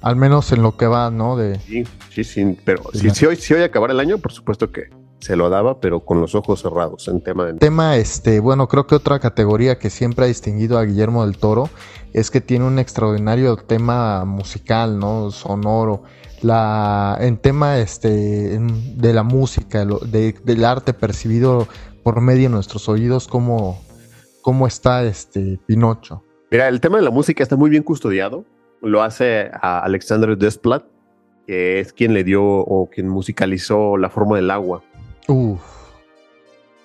Al 0.01 0.15
menos 0.15 0.51
en 0.51 0.61
lo 0.61 0.77
que 0.77 0.85
va, 0.85 1.09
¿no? 1.09 1.35
De... 1.35 1.59
Sí, 1.59 1.83
sí, 2.11 2.23
sí. 2.23 2.57
Pero 2.63 2.83
si, 2.93 3.09
si, 3.09 3.25
hoy, 3.25 3.35
si 3.35 3.53
hoy 3.53 3.63
acabar 3.63 3.91
el 3.91 3.99
año, 3.99 4.17
por 4.17 4.31
supuesto 4.31 4.71
que, 4.71 4.89
se 5.19 5.35
lo 5.35 5.49
daba, 5.49 5.79
pero 5.79 5.99
con 6.01 6.21
los 6.21 6.33
ojos 6.35 6.61
cerrados 6.61 7.07
en 7.07 7.21
tema 7.21 7.45
de... 7.45 7.53
Tema, 7.55 7.97
este, 7.97 8.39
bueno, 8.39 8.67
creo 8.67 8.87
que 8.87 8.95
otra 8.95 9.19
categoría 9.19 9.77
que 9.77 9.89
siempre 9.89 10.25
ha 10.25 10.27
distinguido 10.27 10.77
a 10.77 10.85
Guillermo 10.85 11.25
del 11.25 11.37
Toro 11.37 11.69
es 12.13 12.31
que 12.31 12.41
tiene 12.41 12.65
un 12.65 12.79
extraordinario 12.79 13.57
tema 13.57 14.25
musical, 14.25 14.97
¿no? 14.97 15.31
Sonoro. 15.31 16.03
La, 16.41 17.17
en 17.19 17.37
tema 17.37 17.79
este, 17.79 18.57
de 18.57 19.13
la 19.13 19.23
música, 19.23 19.85
del 19.85 20.65
arte 20.65 20.93
percibido 20.93 21.67
por 22.01 22.21
medio 22.21 22.43
de 22.43 22.49
nuestros 22.55 22.87
oídos, 22.87 23.27
¿cómo, 23.27 23.81
cómo 24.41 24.65
está 24.65 25.03
este 25.03 25.59
Pinocho? 25.65 26.23
Mira, 26.49 26.69
el 26.69 26.79
tema 26.79 26.97
de 26.97 27.03
la 27.03 27.11
música 27.11 27.43
está 27.43 27.57
muy 27.57 27.69
bien 27.69 27.83
custodiado. 27.83 28.45
Lo 28.81 29.03
hace 29.03 29.51
a 29.61 29.79
Alexander 29.79 30.37
Desplat, 30.37 30.85
que 31.45 31.81
es 31.81 31.91
quien 31.91 32.13
le 32.13 32.23
dio 32.23 32.43
o 32.43 32.89
quien 32.89 33.09
musicalizó 33.09 33.97
La 33.97 34.09
forma 34.09 34.37
del 34.37 34.49
agua 34.49 34.81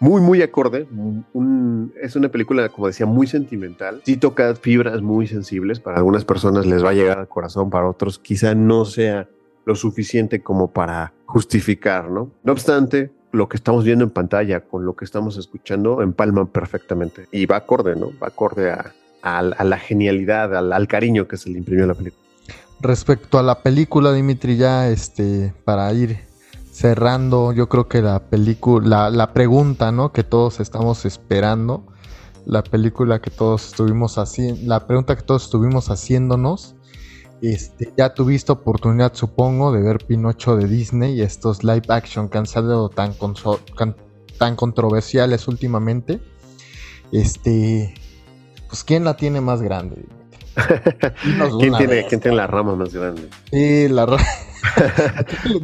muy, 0.00 0.20
muy 0.20 0.42
acorde. 0.42 0.86
es 2.02 2.16
una 2.16 2.28
película, 2.28 2.68
como 2.68 2.86
decía, 2.86 3.06
muy 3.06 3.26
sentimental. 3.26 4.02
Sí 4.04 4.16
toca 4.16 4.54
fibras 4.54 5.00
muy 5.02 5.26
sensibles. 5.26 5.80
Para 5.80 5.96
algunas 5.96 6.24
personas 6.24 6.66
les 6.66 6.84
va 6.84 6.90
a 6.90 6.94
llegar 6.94 7.18
al 7.18 7.28
corazón, 7.28 7.70
para 7.70 7.88
otros 7.88 8.18
quizá 8.18 8.54
no 8.54 8.84
sea 8.84 9.28
lo 9.64 9.74
suficiente 9.74 10.42
como 10.42 10.70
para 10.70 11.14
justificar, 11.24 12.10
¿no? 12.10 12.30
No 12.42 12.52
obstante, 12.52 13.12
lo 13.32 13.48
que 13.48 13.56
estamos 13.56 13.84
viendo 13.84 14.04
en 14.04 14.10
pantalla 14.10 14.60
con 14.60 14.84
lo 14.84 14.94
que 14.94 15.06
estamos 15.06 15.38
escuchando 15.38 16.02
empalman 16.02 16.48
perfectamente. 16.48 17.26
Y 17.32 17.46
va 17.46 17.56
acorde, 17.56 17.96
¿no? 17.96 18.10
Va 18.22 18.28
acorde 18.28 18.70
a, 18.70 18.92
la 19.42 19.78
genialidad, 19.78 20.54
al, 20.54 20.70
al, 20.70 20.86
cariño 20.86 21.26
que 21.26 21.38
se 21.38 21.48
le 21.48 21.56
imprimió 21.56 21.84
a 21.84 21.88
la 21.88 21.94
película. 21.94 22.22
Respecto 22.80 23.38
a 23.38 23.42
la 23.42 23.62
película, 23.62 24.12
Dimitri, 24.12 24.58
ya 24.58 24.90
este, 24.90 25.54
para 25.64 25.90
ir 25.94 26.18
cerrando, 26.74 27.52
yo 27.52 27.68
creo 27.68 27.86
que 27.86 28.02
la 28.02 28.28
película, 28.28 29.08
la, 29.08 29.32
pregunta, 29.32 29.92
¿no? 29.92 30.12
Que 30.12 30.24
todos 30.24 30.58
estamos 30.58 31.04
esperando, 31.04 31.86
la 32.46 32.64
película 32.64 33.20
que 33.20 33.30
todos 33.30 33.68
estuvimos 33.68 34.18
haciendo, 34.18 34.60
la 34.66 34.84
pregunta 34.84 35.14
que 35.14 35.22
todos 35.22 35.44
estuvimos 35.44 35.88
haciéndonos. 35.88 36.74
Este, 37.42 37.92
ya 37.96 38.12
tuviste 38.14 38.50
oportunidad, 38.50 39.14
supongo, 39.14 39.70
de 39.70 39.82
ver 39.82 39.98
Pinocho 40.04 40.56
de 40.56 40.66
Disney 40.66 41.14
y 41.14 41.22
estos 41.22 41.62
live 41.62 41.84
action 41.88 42.28
que 42.28 42.38
han 42.38 42.46
salido 42.46 42.88
tan, 42.88 43.14
tan 44.38 44.56
controversiales 44.56 45.46
últimamente. 45.46 46.20
Este, 47.12 47.94
pues, 48.68 48.82
¿quién 48.82 49.04
la 49.04 49.16
tiene 49.16 49.40
más 49.40 49.62
grande? 49.62 50.06
¿Quién 51.60 51.74
tiene, 51.76 52.06
¿Quién 52.08 52.20
tiene 52.20 52.36
la 52.36 52.48
rama 52.48 52.74
más 52.74 52.92
grande? 52.92 53.28
Sí, 53.52 53.86
la 53.88 54.06
rama. 54.06 54.24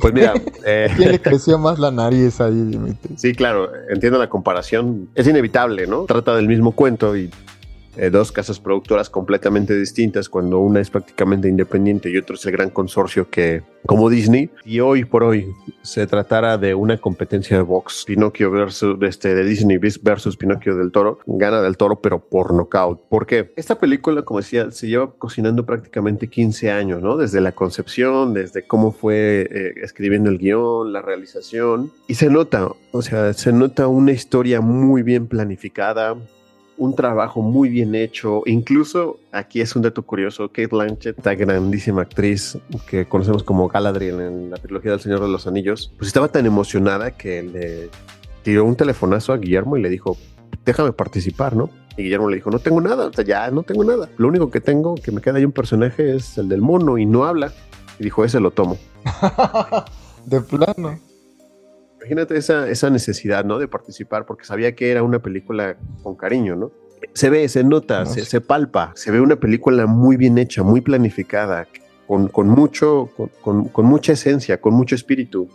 pues 0.00 0.14
mira. 0.14 0.34
Eh, 0.64 0.88
¿Quién 0.96 1.12
le 1.12 1.20
creció 1.20 1.58
más 1.58 1.78
la 1.78 1.90
nariz 1.90 2.40
ahí, 2.40 2.54
Dimitri? 2.54 3.16
Sí, 3.16 3.34
claro, 3.34 3.70
entiendo 3.88 4.18
la 4.18 4.28
comparación. 4.28 5.08
Es 5.14 5.26
inevitable, 5.26 5.86
¿no? 5.86 6.04
Trata 6.04 6.34
del 6.36 6.48
mismo 6.48 6.72
cuento 6.72 7.16
y 7.16 7.30
eh, 7.96 8.10
dos 8.10 8.30
casas 8.30 8.60
productoras 8.60 9.10
completamente 9.10 9.76
distintas 9.76 10.28
cuando 10.28 10.60
una 10.60 10.80
es 10.80 10.90
prácticamente 10.90 11.48
independiente 11.48 12.10
y 12.10 12.16
otro 12.16 12.36
es 12.36 12.46
el 12.46 12.52
gran 12.52 12.70
consorcio 12.70 13.28
que 13.28 13.62
como 13.86 14.08
Disney. 14.10 14.50
Y 14.64 14.80
hoy 14.80 15.04
por 15.04 15.24
hoy 15.24 15.54
se 15.82 16.06
tratara 16.06 16.58
de 16.58 16.74
una 16.74 16.98
competencia 16.98 17.56
de 17.56 17.62
box 17.62 18.04
Pinocchio 18.06 18.50
versus 18.50 18.96
este 19.02 19.34
de 19.34 19.44
Disney 19.44 19.78
versus 20.02 20.36
Pinocchio 20.36 20.76
del 20.76 20.92
Toro. 20.92 21.18
Gana 21.26 21.62
del 21.62 21.76
Toro 21.76 22.00
pero 22.00 22.20
por 22.20 22.54
nocaut. 22.54 23.00
Porque 23.08 23.52
esta 23.56 23.78
película 23.78 24.22
como 24.22 24.40
decía 24.40 24.70
se 24.70 24.86
lleva 24.86 25.12
cocinando 25.16 25.66
prácticamente 25.66 26.28
15 26.28 26.70
años 26.70 27.02
no 27.02 27.16
desde 27.16 27.40
la 27.40 27.52
concepción 27.52 28.34
desde 28.34 28.66
cómo 28.66 28.92
fue 28.92 29.48
eh, 29.50 29.74
escribiendo 29.82 30.30
el 30.30 30.38
guion 30.38 30.92
la 30.92 31.02
realización. 31.02 31.90
Y 32.06 32.14
se 32.14 32.30
nota 32.30 32.68
o 32.92 33.02
sea 33.02 33.32
se 33.32 33.52
nota 33.52 33.88
una 33.88 34.12
historia 34.12 34.60
muy 34.60 35.02
bien 35.02 35.26
planificada 35.26 36.16
un 36.80 36.96
trabajo 36.96 37.42
muy 37.42 37.68
bien 37.68 37.94
hecho. 37.94 38.42
Incluso 38.46 39.20
aquí 39.32 39.60
es 39.60 39.76
un 39.76 39.82
dato 39.82 40.02
curioso, 40.02 40.48
Kate 40.48 40.68
Blanchett, 40.68 41.18
esta 41.18 41.34
grandísima 41.34 42.02
actriz 42.02 42.56
que 42.88 43.06
conocemos 43.06 43.42
como 43.42 43.68
Galadriel 43.68 44.18
en 44.20 44.50
la 44.50 44.56
trilogía 44.56 44.92
del 44.92 45.00
Señor 45.00 45.20
de 45.20 45.28
los 45.28 45.46
Anillos, 45.46 45.92
pues 45.98 46.08
estaba 46.08 46.28
tan 46.28 46.46
emocionada 46.46 47.10
que 47.10 47.42
le 47.42 47.90
tiró 48.42 48.64
un 48.64 48.76
telefonazo 48.76 49.34
a 49.34 49.36
Guillermo 49.36 49.76
y 49.76 49.82
le 49.82 49.90
dijo, 49.90 50.16
déjame 50.64 50.92
participar, 50.92 51.54
¿no? 51.54 51.68
Y 51.98 52.04
Guillermo 52.04 52.30
le 52.30 52.36
dijo, 52.36 52.50
no 52.50 52.60
tengo 52.60 52.80
nada, 52.80 53.08
o 53.08 53.12
sea, 53.12 53.24
ya 53.26 53.50
no 53.50 53.62
tengo 53.62 53.84
nada. 53.84 54.08
Lo 54.16 54.28
único 54.28 54.50
que 54.50 54.62
tengo, 54.62 54.94
que 54.94 55.12
me 55.12 55.20
queda 55.20 55.36
ahí 55.36 55.44
un 55.44 55.52
personaje, 55.52 56.16
es 56.16 56.38
el 56.38 56.48
del 56.48 56.62
mono 56.62 56.96
y 56.96 57.04
no 57.04 57.26
habla. 57.26 57.52
Y 57.98 58.04
dijo, 58.04 58.24
ese 58.24 58.40
lo 58.40 58.52
tomo. 58.52 58.78
de 60.24 60.40
plano. 60.40 60.98
Imagínate 62.00 62.36
esa, 62.36 62.68
esa 62.68 62.90
necesidad, 62.90 63.44
¿no? 63.44 63.58
De 63.58 63.68
participar, 63.68 64.26
porque 64.26 64.44
sabía 64.44 64.74
que 64.74 64.90
era 64.90 65.02
una 65.02 65.20
película 65.20 65.76
con 66.02 66.16
cariño, 66.16 66.56
¿no? 66.56 66.72
Se 67.14 67.30
ve, 67.30 67.48
se 67.48 67.64
nota, 67.64 68.06
se, 68.06 68.24
se, 68.24 68.40
palpa, 68.40 68.92
se 68.94 69.10
ve 69.10 69.20
una 69.20 69.36
película 69.36 69.86
muy 69.86 70.16
bien 70.16 70.38
hecha, 70.38 70.62
muy 70.62 70.80
planificada, 70.80 71.66
con, 72.06 72.28
con 72.28 72.48
mucho, 72.48 73.10
con, 73.42 73.68
con, 73.68 73.86
mucha 73.86 74.12
esencia, 74.12 74.60
con 74.60 74.74
mucho 74.74 74.94
espíritu, 74.94 75.48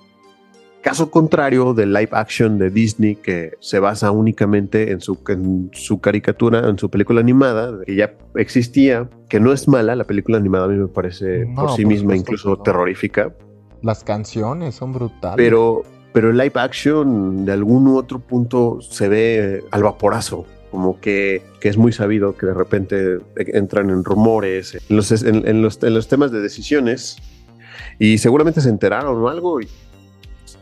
Caso 0.85 1.09
contrario 1.09 1.73
del 1.73 1.93
live 1.93 2.09
action 2.11 2.59
de 2.59 2.69
Disney 2.69 3.15
que 3.15 3.53
se 3.59 3.79
basa 3.79 4.11
únicamente 4.11 4.91
en 4.91 5.01
su, 5.01 5.17
en 5.29 5.71
su 5.73 5.99
caricatura, 5.99 6.69
en 6.69 6.77
su 6.77 6.91
película 6.91 7.21
animada, 7.21 7.83
que 7.83 7.95
ya 7.95 8.13
existía, 8.35 9.09
que 9.27 9.39
no 9.39 9.51
es 9.51 9.67
mala, 9.67 9.95
la 9.95 10.03
película 10.03 10.37
animada 10.37 10.65
a 10.65 10.67
mí 10.67 10.77
me 10.77 10.87
parece 10.87 11.47
por 11.55 11.71
sí 11.71 11.85
misma 11.85 12.15
incluso 12.15 12.57
terrorífica. 12.57 13.33
Las 13.81 14.03
canciones 14.03 14.75
son 14.75 14.93
brutales. 14.93 15.37
Pero, 15.37 15.81
pero 16.15 16.29
el 16.29 16.37
live 16.37 16.53
action 16.55 17.43
de 17.43 17.51
algún 17.51 17.89
otro 17.89 18.19
punto 18.19 18.79
se 18.79 19.09
ve 19.09 19.65
al 19.69 19.83
vaporazo 19.83 20.45
como 20.71 21.01
que, 21.01 21.43
que, 21.59 21.67
es 21.67 21.75
muy 21.75 21.91
sabido 21.91 22.37
que 22.37 22.45
de 22.45 22.53
repente 22.53 23.17
entran 23.35 23.89
en 23.89 24.01
rumores, 24.05 24.75
en 24.75 24.95
los, 24.95 25.11
en, 25.11 25.61
los, 25.61 25.83
en 25.83 25.93
los 25.93 26.07
temas 26.07 26.31
de 26.31 26.39
decisiones, 26.39 27.17
y 27.99 28.17
seguramente 28.17 28.61
se 28.61 28.69
enteraron 28.69 29.21
o 29.21 29.27
algo 29.27 29.59
y 29.59 29.67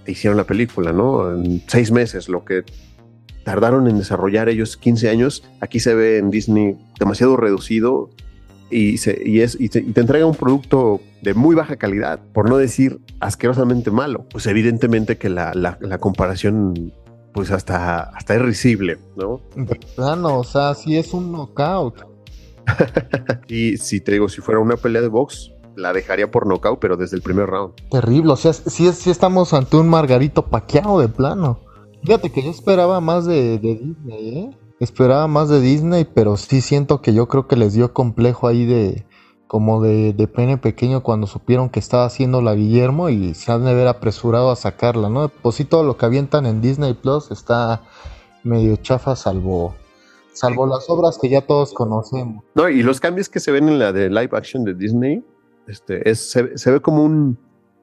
hicieron 0.08 0.38
la 0.38 0.46
película, 0.46 0.92
¿no? 0.92 1.32
En 1.32 1.62
seis 1.68 1.92
meses, 1.92 2.30
lo 2.30 2.44
que 2.46 2.64
tardaron 3.44 3.88
en 3.88 4.00
desarrollar 4.00 4.50
ellos 4.50 4.76
15 4.76 5.10
años, 5.10 5.44
aquí 5.62 5.80
se 5.80 5.94
ve 5.94 6.18
en 6.18 6.32
Disney 6.32 6.78
demasiado 7.00 7.38
reducido 7.38 8.10
y, 8.74 8.98
se, 8.98 9.22
y, 9.26 9.42
es, 9.42 9.58
y 9.60 9.70
te, 9.70 9.80
entrega 9.80 10.26
un 10.26 10.36
producto 10.36 11.02
de 11.22 11.34
muy 11.34 11.56
baja 11.56 11.78
calidad, 11.78 12.20
por 12.34 12.50
no 12.50 12.58
decir 12.58 13.00
asquerosamente 13.20 13.92
malo. 13.92 14.26
Pues 14.30 14.48
evidentemente 14.48 15.18
que 15.18 15.30
la, 15.30 15.54
la, 15.54 15.78
la 15.82 15.98
comparación 15.98 16.94
pues 17.34 17.52
hasta, 17.52 18.02
hasta 18.02 18.36
es 18.36 18.42
risible, 18.42 19.00
¿no? 19.16 19.42
Plano, 19.96 20.40
o 20.40 20.44
sea, 20.44 20.76
si 20.76 20.98
es 20.98 21.14
un 21.14 21.32
knockout. 21.32 22.06
y 23.48 23.78
si 23.78 24.00
te 24.00 24.14
digo, 24.14 24.30
si 24.30 24.42
fuera 24.42 24.60
una 24.60 24.78
pelea 24.78 25.02
de 25.02 25.08
box, 25.08 25.52
la 25.76 25.94
dejaría 25.94 26.30
por 26.30 26.46
knockout, 26.46 26.80
pero 26.80 26.96
desde 26.96 27.18
el 27.18 27.22
primer 27.22 27.48
round. 27.48 27.74
Terrible, 27.90 28.34
o 28.34 28.36
sea, 28.36 28.54
si 28.54 28.92
sí, 28.92 29.10
estamos 29.10 29.54
ante 29.54 29.78
un 29.78 29.90
Margarito 29.90 30.46
paqueado 30.46 31.00
de 31.00 31.10
plano. 31.10 31.60
Fíjate 32.04 32.32
que 32.32 32.44
yo 32.44 32.52
esperaba 32.52 33.00
más 33.02 33.26
de, 33.26 33.58
de, 33.60 33.76
Disney, 33.76 34.38
¿eh? 34.38 34.50
Esperaba 34.84 35.28
más 35.28 35.48
de 35.48 35.62
Disney, 35.62 36.04
pero 36.04 36.36
sí 36.36 36.60
siento 36.60 37.02
que 37.02 37.14
yo 37.14 37.30
creo 37.30 37.48
que 37.48 37.56
les 37.56 37.74
dio 37.74 37.94
complejo 37.94 38.50
ahí 38.50 38.66
de, 38.66 39.06
como 39.48 39.82
de, 39.82 40.12
de 40.12 40.28
pene 40.28 40.58
pequeño 40.58 41.04
cuando 41.04 41.26
supieron 41.26 41.70
que 41.70 41.80
estaba 41.80 42.04
haciendo 42.04 42.42
la 42.42 42.54
Guillermo 42.54 43.08
y 43.08 43.34
se 43.34 43.54
han 43.54 43.64
de 43.64 43.72
haber 43.72 43.88
apresurado 43.88 44.52
a 44.52 44.58
sacarla, 44.58 45.08
¿no? 45.08 45.30
Pues 45.30 45.56
sí, 45.56 45.64
todo 45.64 45.84
lo 45.84 45.96
que 45.96 46.06
avientan 46.06 46.46
en 46.46 46.60
Disney 46.60 46.96
Plus 46.96 47.32
está 47.32 47.84
medio 48.44 48.76
chafa, 48.76 49.16
salvo, 49.16 49.74
salvo 50.34 50.68
las 50.68 50.90
obras 50.90 51.18
que 51.18 51.30
ya 51.30 51.40
todos 51.40 51.74
conocemos. 51.74 52.44
No, 52.54 52.68
y 52.68 52.84
los 52.84 53.00
cambios 53.00 53.30
que 53.30 53.40
se 53.40 53.54
ven 53.54 53.70
en 53.70 53.80
la 53.80 53.94
de 53.94 54.10
live 54.10 54.32
action 54.34 54.66
de 54.66 54.74
Disney, 54.74 55.24
este, 55.66 56.10
es, 56.10 56.30
se, 56.30 56.58
se 56.58 56.72
ve 56.72 56.82
como 56.82 57.06
un, 57.06 57.38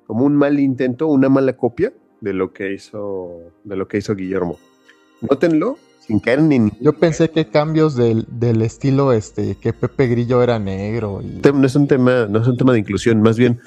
como 0.06 0.26
un 0.26 0.36
mal 0.36 0.60
intento, 0.60 1.06
una 1.06 1.30
mala 1.30 1.56
copia 1.56 1.94
de 2.20 2.34
lo 2.34 2.52
que 2.52 2.74
hizo, 2.74 3.38
de 3.64 3.76
lo 3.76 3.88
que 3.88 3.96
hizo 3.96 4.14
Guillermo. 4.14 4.58
Nótenlo, 5.22 5.78
yo 6.80 6.92
pensé 6.94 7.30
que 7.30 7.46
cambios 7.46 7.94
del, 7.94 8.26
estilo, 8.62 9.12
este, 9.12 9.56
que 9.56 9.72
Pepe 9.72 10.06
Grillo 10.08 10.42
era 10.42 10.58
negro. 10.58 11.20
No 11.22 11.66
es 11.66 11.76
un 11.76 11.86
tema, 11.86 12.26
no 12.28 12.40
es 12.40 12.48
un 12.48 12.56
tema 12.56 12.72
de 12.72 12.80
inclusión, 12.80 13.22
más 13.22 13.36
bien, 13.36 13.60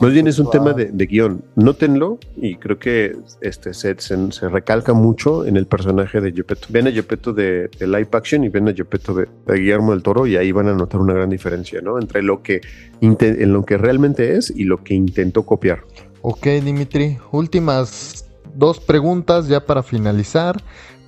más 0.00 0.12
bien 0.12 0.26
es 0.26 0.38
un 0.38 0.50
tema 0.50 0.72
de, 0.72 1.06
guion. 1.06 1.44
Nótenlo 1.56 2.18
y 2.36 2.56
creo 2.56 2.78
que 2.78 3.16
este 3.40 3.74
se, 3.74 3.94
se, 3.98 4.48
recalca 4.48 4.94
mucho 4.94 5.44
en 5.44 5.56
el 5.56 5.66
personaje 5.66 6.20
de 6.20 6.32
Gepetto. 6.32 6.68
Ven 6.70 6.88
a 6.88 6.92
Gepetto 6.92 7.32
de, 7.32 7.68
live 7.80 8.08
action 8.12 8.44
y 8.44 8.48
ven 8.48 8.68
a 8.68 8.72
Gepetto 8.72 9.14
de, 9.14 9.28
Guillermo 9.46 9.92
del 9.92 10.02
Toro 10.02 10.26
y 10.26 10.36
ahí 10.36 10.52
van 10.52 10.68
a 10.68 10.74
notar 10.74 11.00
una 11.00 11.12
gran 11.14 11.30
diferencia, 11.30 11.80
¿no? 11.80 11.98
Entre 11.98 12.22
lo 12.22 12.42
que, 12.42 12.60
en 13.00 13.52
lo 13.52 13.64
que 13.64 13.76
realmente 13.76 14.36
es 14.36 14.50
y 14.50 14.64
lo 14.64 14.82
que 14.82 14.94
intentó 14.94 15.44
copiar. 15.44 15.80
Ok, 16.22 16.46
Dimitri, 16.64 17.18
últimas 17.32 18.24
dos 18.54 18.80
preguntas 18.80 19.48
ya 19.48 19.64
para 19.64 19.82
finalizar. 19.82 20.62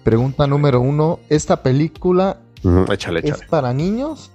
Pregunta 0.06 0.46
número 0.46 0.80
uno, 0.80 1.18
¿esta 1.30 1.64
película 1.64 2.36
es 2.62 3.42
para 3.50 3.72
niños 3.72 4.30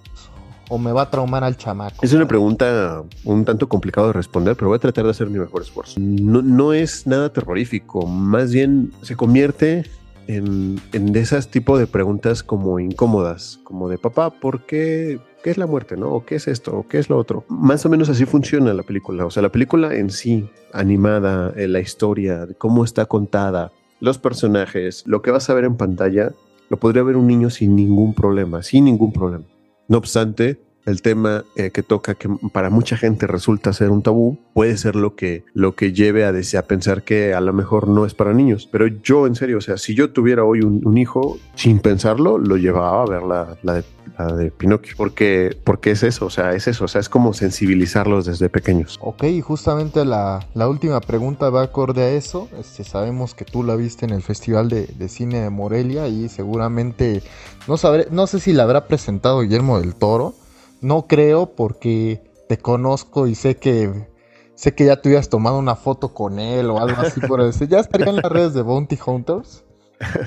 o 0.68 0.78
me 0.78 0.92
va 0.92 1.04
a 1.04 1.10
traumar 1.10 1.46
al 1.46 1.56
chamaco? 1.56 1.96
Es 2.02 2.12
una 2.12 2.28
pregunta 2.28 3.04
un 3.24 3.46
tanto 3.46 3.70
complicado 3.70 4.08
de 4.08 4.14
responder, 4.14 4.58
pero 4.58 4.68
voy 4.68 4.76
a 4.76 4.80
tratar 4.80 5.06
de 5.06 5.12
hacer 5.12 5.30
mi 5.30 5.40
mejor 5.40 5.62
esfuerzo. 5.62 5.98
No, 5.98 6.42
no 6.42 6.74
es 6.74 7.08
nada 7.08 7.32
terrorífico, 7.32 8.06
más 8.06 8.52
bien 8.52 8.92
se 9.02 9.16
convierte 9.16 9.86
en, 10.28 10.82
en 10.92 11.14
de 11.14 11.22
esas 11.22 11.48
tipo 11.48 11.78
de 11.78 11.88
preguntas 11.88 12.44
como 12.44 12.78
incómodas, 12.78 13.62
como 13.64 13.88
de 13.88 13.98
papá, 13.98 14.30
¿por 14.30 14.66
qué? 14.66 15.22
¿Qué 15.42 15.52
es 15.52 15.58
la 15.58 15.68
muerte? 15.68 15.96
¿No? 15.96 16.10
¿O 16.10 16.26
qué 16.26 16.36
es 16.36 16.50
esto? 16.50 16.80
¿O 16.80 16.88
qué 16.90 17.00
es 17.00 17.10
lo 17.10 17.18
otro? 17.18 17.46
Más 17.48 17.86
o 17.86 17.90
menos 17.90 18.10
así 18.10 18.26
funciona 18.26 18.74
la 18.74 18.84
película. 18.84 19.26
O 19.26 19.32
sea, 19.32 19.42
la 19.42 19.50
película 19.50 19.96
en 19.96 20.10
sí, 20.10 20.50
animada, 20.74 21.54
la 21.56 21.80
historia, 21.80 22.46
cómo 22.58 22.84
está 22.84 23.06
contada, 23.06 23.72
los 24.02 24.18
personajes, 24.18 25.04
lo 25.06 25.22
que 25.22 25.32
vas 25.32 25.50
a 25.50 25.54
ver 25.54 25.64
en 25.64 25.78
pantalla, 25.78 26.34
lo 26.70 26.78
podría 26.78 27.04
ver 27.04 27.16
un 27.16 27.28
niño 27.28 27.50
sin 27.50 27.76
ningún 27.76 28.14
problema, 28.14 28.64
sin 28.64 28.86
ningún 28.86 29.14
problema. 29.14 29.46
No 29.88 29.98
obstante, 29.98 30.60
el 30.86 31.02
tema 31.02 31.44
eh, 31.56 31.72
que 31.72 31.84
toca, 31.84 32.16
que 32.16 32.30
para 32.52 32.70
mucha 32.70 32.98
gente 32.98 33.28
resulta 33.28 33.74
ser 33.74 33.92
un 33.92 34.02
tabú, 34.02 34.40
puede 34.54 34.78
ser 34.78 34.96
lo 34.96 35.16
que, 35.16 35.44
lo 35.54 35.76
que 35.76 35.94
lleve 35.94 36.26
a, 36.26 36.30
a 36.30 36.62
pensar 36.64 37.04
que 37.04 37.34
a 37.34 37.42
lo 37.42 37.54
mejor 37.54 37.88
no 37.88 38.06
es 38.06 38.14
para 38.14 38.34
niños. 38.34 38.68
Pero 38.72 38.88
yo, 38.88 39.28
en 39.28 39.36
serio, 39.36 39.60
o 39.60 39.62
sea, 39.62 39.78
si 39.78 39.94
yo 39.96 40.12
tuviera 40.12 40.44
hoy 40.44 40.62
un, 40.62 40.98
hijo, 40.98 41.38
sin 41.56 41.80
pensarlo, 41.80 42.38
lo 42.38 42.58
llevaba 42.58 43.04
a 43.04 43.06
ver 43.06 43.24
la, 43.24 43.58
la 43.64 43.74
de 43.76 43.84
de 44.28 44.52
Pinocchio, 44.52 44.96
porque, 44.98 45.58
porque 45.64 45.92
es 45.92 46.04
eso, 46.04 46.26
o 46.26 46.30
sea, 46.30 46.52
es 46.52 46.68
eso, 46.68 46.86
o 46.86 46.88
sea, 46.88 47.02
es 47.02 47.10
como 47.10 47.34
sensibilizarlos 47.34 48.26
desde 48.26 48.50
pequeños. 48.50 49.00
Ok, 49.02 49.26
justamente 49.44 50.06
la, 50.06 50.46
la 50.54 50.68
última 50.68 51.02
pregunta 51.02 51.50
va 51.50 51.64
acorde 51.64 52.04
a 52.04 52.10
eso, 52.12 52.50
este, 52.60 52.84
sabemos 52.84 53.34
que 53.34 53.46
tú 53.46 53.64
la 53.64 53.76
viste 53.76 54.06
en 54.06 54.12
el 54.12 54.22
Festival 54.22 54.70
de, 54.70 55.10
Cine 55.10 55.42
de 55.42 55.50
Morelia 55.50 56.08
y 56.08 56.30
seguramente, 56.30 57.24
no, 57.68 57.78
sabré, 57.78 58.08
no 58.12 58.28
sé 58.28 58.40
si 58.40 58.54
la 58.54 58.64
habrá 58.64 58.88
presentado 58.88 59.42
Guillermo 59.42 59.80
del 59.80 59.96
Toro, 59.96 60.34
no 60.82 61.08
creo 61.08 61.56
porque 61.56 62.22
te 62.48 62.58
conozco 62.58 63.28
y 63.28 63.36
sé 63.36 63.56
que 63.58 64.10
sé 64.56 64.76
que 64.76 64.86
ya 64.86 65.02
tú 65.02 65.10
hubieras 65.10 65.30
tomado 65.30 65.58
una 65.58 65.76
foto 65.76 66.14
con 66.14 66.38
él 66.38 66.70
o 66.70 66.80
algo 66.80 67.02
así 67.02 67.20
por 67.22 67.42
eso. 67.50 67.66
Ya 67.66 67.80
estaría 67.80 68.10
en 68.10 68.18
las 68.18 68.32
redes 68.32 68.54
de 68.54 68.62
Bounty 68.62 68.98
Hunters. 69.04 69.64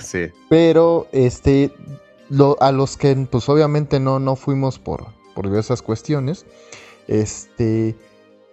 Sí. 0.00 0.26
Pero 0.48 1.06
este 1.12 1.72
a 2.60 2.72
los 2.72 2.96
que 2.96 3.14
pues 3.30 3.48
obviamente 3.48 4.00
no, 4.00 4.18
no 4.18 4.36
fuimos 4.36 4.78
por, 4.78 5.06
por 5.34 5.46
diversas 5.48 5.82
cuestiones, 5.82 6.46
este, 7.08 7.96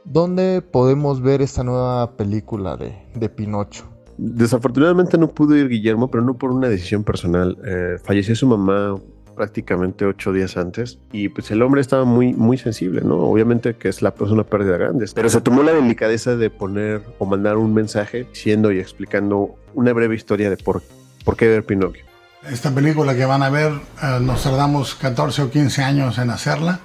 ¿dónde 0.03 0.61
podemos 0.61 1.21
ver 1.21 1.41
esta 1.41 1.63
nueva 1.63 2.11
película 2.17 2.77
de, 2.77 2.95
de 3.15 3.29
Pinocho? 3.29 3.85
Desafortunadamente 4.17 5.17
no 5.17 5.29
pudo 5.29 5.55
ir 5.55 5.67
Guillermo, 5.67 6.11
pero 6.11 6.23
no 6.23 6.37
por 6.37 6.51
una 6.51 6.69
decisión 6.69 7.03
personal. 7.03 7.57
Eh, 7.65 7.97
falleció 8.03 8.35
su 8.35 8.47
mamá 8.47 8.95
prácticamente 9.35 10.05
ocho 10.05 10.33
días 10.33 10.57
antes 10.57 10.99
y 11.11 11.29
pues 11.29 11.49
el 11.51 11.61
hombre 11.61 11.81
estaba 11.81 12.03
muy 12.03 12.33
muy 12.33 12.57
sensible, 12.57 13.01
¿no? 13.01 13.17
Obviamente 13.17 13.75
que 13.75 13.87
es 13.89 14.01
la 14.01 14.13
pues, 14.13 14.29
una 14.29 14.43
pérdida 14.43 14.77
grande, 14.77 15.05
pero 15.15 15.29
se 15.29 15.41
tomó 15.41 15.63
la 15.63 15.73
delicadeza 15.73 16.35
de 16.35 16.49
poner 16.49 17.01
o 17.17 17.25
mandar 17.25 17.57
un 17.57 17.73
mensaje 17.73 18.25
diciendo 18.25 18.71
y 18.71 18.79
explicando 18.79 19.55
una 19.73 19.93
breve 19.93 20.15
historia 20.15 20.49
de 20.49 20.57
por, 20.57 20.83
por 21.23 21.37
qué 21.37 21.47
ver 21.47 21.65
Pinocchio. 21.65 22.10
Esta 22.49 22.71
película 22.71 23.13
que 23.13 23.25
van 23.25 23.43
a 23.43 23.49
ver, 23.49 23.71
eh, 24.01 24.17
nos 24.19 24.41
tardamos 24.41 24.95
14 24.95 25.43
o 25.43 25.51
15 25.51 25.83
años 25.83 26.17
en 26.17 26.31
hacerla, 26.31 26.79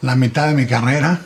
la 0.00 0.16
mitad 0.16 0.48
de 0.48 0.54
mi 0.54 0.66
carrera, 0.66 1.20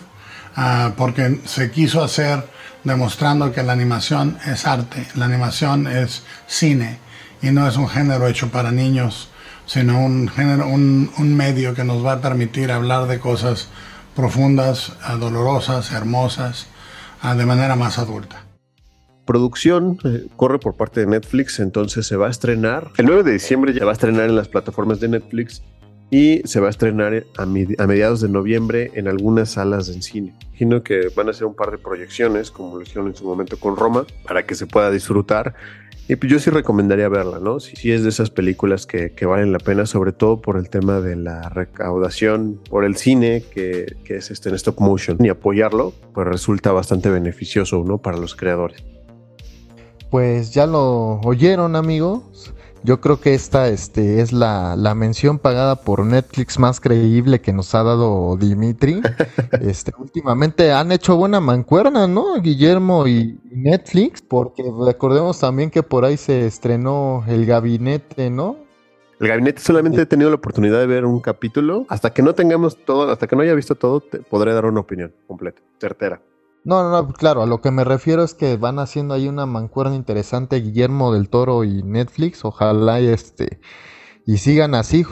eh, 0.56 0.92
porque 0.96 1.40
se 1.44 1.70
quiso 1.70 2.02
hacer 2.02 2.44
demostrando 2.82 3.52
que 3.52 3.62
la 3.62 3.74
animación 3.74 4.36
es 4.46 4.66
arte, 4.66 5.06
la 5.14 5.26
animación 5.26 5.86
es 5.86 6.24
cine 6.48 6.98
y 7.40 7.52
no 7.52 7.68
es 7.68 7.76
un 7.76 7.88
género 7.88 8.26
hecho 8.26 8.50
para 8.50 8.72
niños, 8.72 9.30
sino 9.64 10.04
un, 10.04 10.28
género, 10.28 10.66
un, 10.66 11.36
medio 11.36 11.72
que 11.74 11.84
nos 11.84 12.04
va 12.04 12.14
a 12.14 12.20
permitir 12.20 12.72
hablar 12.72 13.06
de 13.06 13.20
cosas 13.20 13.68
profundas, 14.16 14.90
eh, 15.08 15.16
dolorosas, 15.20 15.92
hermosas, 15.92 16.66
de 17.22 17.46
manera 17.46 17.76
más 17.76 17.98
adulta 17.98 18.47
producción 19.28 19.98
eh, 20.04 20.26
corre 20.36 20.58
por 20.58 20.74
parte 20.74 21.00
de 21.00 21.06
Netflix, 21.06 21.60
entonces 21.60 22.06
se 22.06 22.16
va 22.16 22.28
a 22.28 22.30
estrenar. 22.30 22.88
El 22.96 23.04
9 23.04 23.24
de 23.24 23.32
diciembre 23.32 23.74
ya 23.74 23.84
va 23.84 23.90
a 23.90 23.92
estrenar 23.92 24.26
en 24.26 24.34
las 24.34 24.48
plataformas 24.48 25.00
de 25.00 25.08
Netflix 25.08 25.62
y 26.10 26.40
se 26.46 26.60
va 26.60 26.68
a 26.68 26.70
estrenar 26.70 27.26
a, 27.36 27.44
mediados 27.44 28.22
de 28.22 28.30
noviembre 28.30 28.90
en 28.94 29.06
algunas 29.06 29.50
salas 29.50 29.86
de 29.86 30.00
cine. 30.00 30.34
Imagino 30.46 30.82
que 30.82 31.10
van 31.14 31.28
a 31.28 31.34
ser 31.34 31.44
un 31.44 31.54
par 31.54 31.70
de 31.70 31.76
proyecciones, 31.76 32.50
como 32.50 32.76
lo 32.76 32.82
hicieron 32.82 33.08
en 33.08 33.16
su 33.16 33.26
momento 33.26 33.60
con 33.60 33.76
Roma, 33.76 34.06
para 34.26 34.46
que 34.46 34.54
se 34.54 34.66
pueda 34.66 34.90
disfrutar. 34.90 35.54
Y 36.08 36.16
pues 36.16 36.32
yo 36.32 36.38
sí 36.38 36.48
recomendaría 36.48 37.10
verla, 37.10 37.38
¿no? 37.38 37.60
Si, 37.60 37.92
es 37.92 38.02
de 38.04 38.08
esas 38.08 38.30
películas 38.30 38.86
que, 38.86 39.12
valen 39.26 39.52
la 39.52 39.58
pena, 39.58 39.84
sobre 39.84 40.12
todo 40.12 40.40
por 40.40 40.56
el 40.56 40.70
tema 40.70 41.02
de 41.02 41.16
la 41.16 41.50
recaudación, 41.50 42.62
por 42.70 42.86
el 42.86 42.96
cine 42.96 43.44
que, 43.50 43.94
que 44.04 44.16
es 44.16 44.30
este 44.30 44.48
en 44.48 44.54
stop 44.54 44.80
motion, 44.80 45.18
y 45.20 45.28
apoyarlo, 45.28 45.92
pues 46.14 46.26
resulta 46.26 46.72
bastante 46.72 47.10
beneficioso, 47.10 47.84
¿no? 47.86 47.98
Para 47.98 48.16
los 48.16 48.34
creadores 48.34 48.82
pues 50.10 50.52
ya 50.52 50.66
lo 50.66 51.20
oyeron 51.20 51.76
amigos. 51.76 52.54
yo 52.84 53.00
creo 53.00 53.20
que 53.20 53.34
esta 53.34 53.68
este, 53.68 54.20
es 54.20 54.32
la, 54.32 54.76
la, 54.76 54.94
mención 54.94 55.38
pagada 55.38 55.76
por 55.82 56.04
Netflix 56.06 56.58
más 56.58 56.80
creíble 56.80 57.40
que 57.40 57.52
nos 57.52 57.74
ha 57.74 57.82
dado 57.82 58.36
Dimitri. 58.36 59.02
Este, 59.60 59.92
últimamente 59.98 60.72
han 60.72 60.92
hecho 60.92 61.16
buena 61.16 61.40
mancuerna, 61.40 62.06
¿no? 62.06 62.40
Guillermo 62.40 63.06
y 63.08 63.40
Netflix, 63.50 64.22
porque 64.22 64.62
recordemos 64.86 65.40
también 65.40 65.70
que 65.70 65.82
por 65.82 66.04
ahí 66.04 66.16
se 66.16 66.46
estrenó 66.46 67.24
El 67.26 67.44
Gabinete, 67.46 68.30
¿no? 68.30 68.68
El 69.20 69.26
gabinete 69.26 69.60
solamente 69.60 70.00
he 70.00 70.06
tenido 70.06 70.30
la 70.30 70.36
oportunidad 70.36 70.78
de 70.78 70.86
ver 70.86 71.04
un 71.04 71.20
capítulo. 71.20 71.86
Hasta 71.88 72.10
que 72.12 72.22
no 72.22 72.34
tengamos 72.36 72.76
todo, 72.76 73.10
hasta 73.10 73.26
que 73.26 73.34
no 73.34 73.42
haya 73.42 73.54
visto 73.54 73.74
todo, 73.74 74.00
te 74.00 74.18
podré 74.18 74.52
dar 74.52 74.64
una 74.64 74.78
opinión 74.80 75.12
completa, 75.26 75.60
certera. 75.80 76.22
No, 76.68 76.82
no, 76.82 76.90
no, 76.90 77.08
claro, 77.14 77.42
a 77.42 77.46
lo 77.46 77.62
que 77.62 77.70
me 77.70 77.82
refiero 77.82 78.22
es 78.22 78.34
que 78.34 78.58
van 78.58 78.78
haciendo 78.78 79.14
ahí 79.14 79.26
una 79.26 79.46
mancuerna 79.46 79.96
interesante 79.96 80.56
Guillermo 80.60 81.14
del 81.14 81.30
Toro 81.30 81.64
y 81.64 81.82
Netflix, 81.82 82.44
ojalá 82.44 83.00
este 83.00 83.58
y 84.26 84.36
sigan 84.36 84.74
así, 84.74 85.06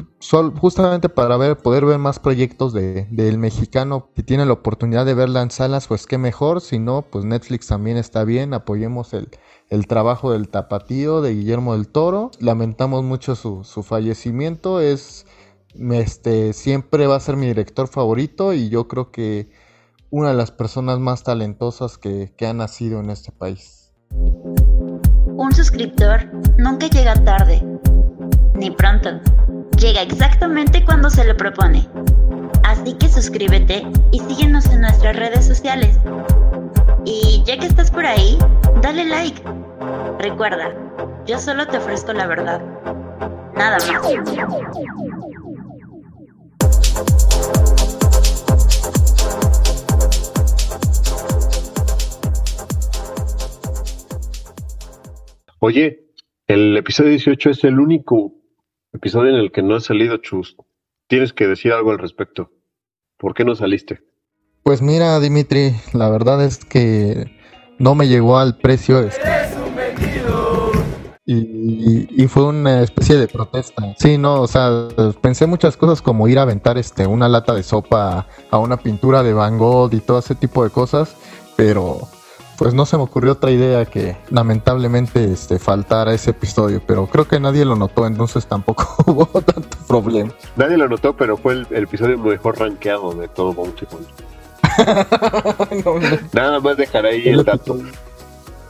justamente 0.60 1.08
para 1.08 1.38
ver, 1.38 1.56
poder 1.56 1.86
ver 1.86 1.96
más 1.98 2.18
proyectos 2.18 2.74
de, 2.74 3.06
del 3.10 3.38
mexicano. 3.38 4.10
Si 4.14 4.22
tienen 4.22 4.48
la 4.48 4.52
oportunidad 4.52 5.06
de 5.06 5.14
verla 5.14 5.40
en 5.40 5.50
salas, 5.50 5.86
pues 5.88 6.06
qué 6.06 6.18
mejor. 6.18 6.60
Si 6.60 6.78
no, 6.78 7.06
pues 7.10 7.24
Netflix 7.24 7.68
también 7.68 7.96
está 7.96 8.24
bien. 8.24 8.52
Apoyemos 8.52 9.14
el, 9.14 9.30
el 9.70 9.86
trabajo 9.86 10.32
del 10.32 10.50
tapatío 10.50 11.22
de 11.22 11.32
Guillermo 11.34 11.72
del 11.72 11.88
Toro. 11.88 12.30
Lamentamos 12.40 13.04
mucho 13.04 13.34
su, 13.36 13.64
su 13.64 13.82
fallecimiento. 13.82 14.80
Es 14.82 15.24
este 15.92 16.52
siempre 16.52 17.06
va 17.06 17.16
a 17.16 17.20
ser 17.20 17.36
mi 17.36 17.46
director 17.46 17.88
favorito 17.88 18.52
y 18.52 18.68
yo 18.68 18.86
creo 18.88 19.10
que 19.10 19.48
una 20.10 20.30
de 20.30 20.34
las 20.34 20.50
personas 20.50 20.98
más 20.98 21.22
talentosas 21.22 21.98
que, 21.98 22.32
que 22.36 22.46
ha 22.46 22.54
nacido 22.54 23.00
en 23.00 23.10
este 23.10 23.32
país. 23.32 23.92
Un 24.10 25.52
suscriptor 25.52 26.30
nunca 26.58 26.86
llega 26.88 27.14
tarde, 27.24 27.62
ni 28.54 28.70
pronto. 28.70 29.20
Llega 29.78 30.02
exactamente 30.02 30.84
cuando 30.84 31.10
se 31.10 31.24
lo 31.24 31.36
propone. 31.36 31.88
Así 32.62 32.94
que 32.94 33.08
suscríbete 33.08 33.86
y 34.10 34.20
síguenos 34.20 34.66
en 34.66 34.80
nuestras 34.80 35.16
redes 35.16 35.46
sociales. 35.46 35.98
Y 37.04 37.42
ya 37.44 37.58
que 37.58 37.66
estás 37.66 37.90
por 37.90 38.06
ahí, 38.06 38.38
dale 38.82 39.04
like. 39.04 39.42
Recuerda, 40.18 40.72
yo 41.26 41.38
solo 41.38 41.66
te 41.66 41.78
ofrezco 41.78 42.12
la 42.12 42.26
verdad. 42.26 42.60
Nada 43.54 43.78
más. 43.86 45.15
Oye, 55.66 56.12
el 56.46 56.76
episodio 56.76 57.10
18 57.10 57.50
es 57.50 57.64
el 57.64 57.80
único 57.80 58.34
episodio 58.92 59.30
en 59.30 59.40
el 59.40 59.50
que 59.50 59.62
no 59.62 59.74
ha 59.74 59.80
salido 59.80 60.18
Chus. 60.18 60.54
Tienes 61.08 61.32
que 61.32 61.48
decir 61.48 61.72
algo 61.72 61.90
al 61.90 61.98
respecto. 61.98 62.52
¿Por 63.18 63.34
qué 63.34 63.44
no 63.44 63.56
saliste? 63.56 63.98
Pues 64.62 64.80
mira, 64.80 65.18
Dimitri, 65.18 65.72
la 65.92 66.08
verdad 66.08 66.44
es 66.44 66.64
que 66.64 67.32
no 67.80 67.96
me 67.96 68.06
llegó 68.06 68.38
al 68.38 68.58
precio. 68.58 69.00
Este. 69.00 69.28
Y, 71.24 72.22
y, 72.22 72.28
fue 72.28 72.44
una 72.44 72.84
especie 72.84 73.16
de 73.16 73.26
protesta. 73.26 73.92
Sí, 73.98 74.18
no, 74.18 74.42
o 74.42 74.46
sea, 74.46 74.70
pensé 75.20 75.48
muchas 75.48 75.76
cosas 75.76 76.00
como 76.00 76.28
ir 76.28 76.38
a 76.38 76.42
aventar 76.42 76.78
este, 76.78 77.08
una 77.08 77.28
lata 77.28 77.52
de 77.54 77.64
sopa 77.64 78.28
a 78.52 78.58
una 78.58 78.76
pintura 78.76 79.24
de 79.24 79.32
Van 79.32 79.58
Gogh 79.58 79.92
y 79.94 79.98
todo 79.98 80.20
ese 80.20 80.36
tipo 80.36 80.62
de 80.62 80.70
cosas, 80.70 81.16
pero 81.56 82.08
pues 82.56 82.74
no 82.74 82.86
se 82.86 82.96
me 82.96 83.02
ocurrió 83.02 83.32
otra 83.32 83.50
idea 83.50 83.84
que 83.84 84.16
lamentablemente 84.30 85.24
este, 85.24 85.58
faltara 85.58 86.14
ese 86.14 86.30
episodio, 86.30 86.80
pero 86.86 87.06
creo 87.06 87.28
que 87.28 87.38
nadie 87.38 87.64
lo 87.64 87.76
notó, 87.76 88.06
entonces 88.06 88.46
tampoco 88.46 88.86
hubo 89.06 89.26
tanto 89.42 89.76
problema. 89.86 90.32
Nadie 90.56 90.76
lo 90.76 90.88
notó, 90.88 91.14
pero 91.14 91.36
fue 91.36 91.54
el, 91.54 91.66
episodio 91.70 92.18
mejor 92.18 92.58
rankeado 92.58 93.12
de 93.14 93.28
todo 93.28 93.52
Bounty 93.52 93.86
Nada 96.32 96.60
más 96.60 96.76
dejaré 96.76 97.08
ahí 97.10 97.28
el, 97.28 97.44
dato. 97.44 97.78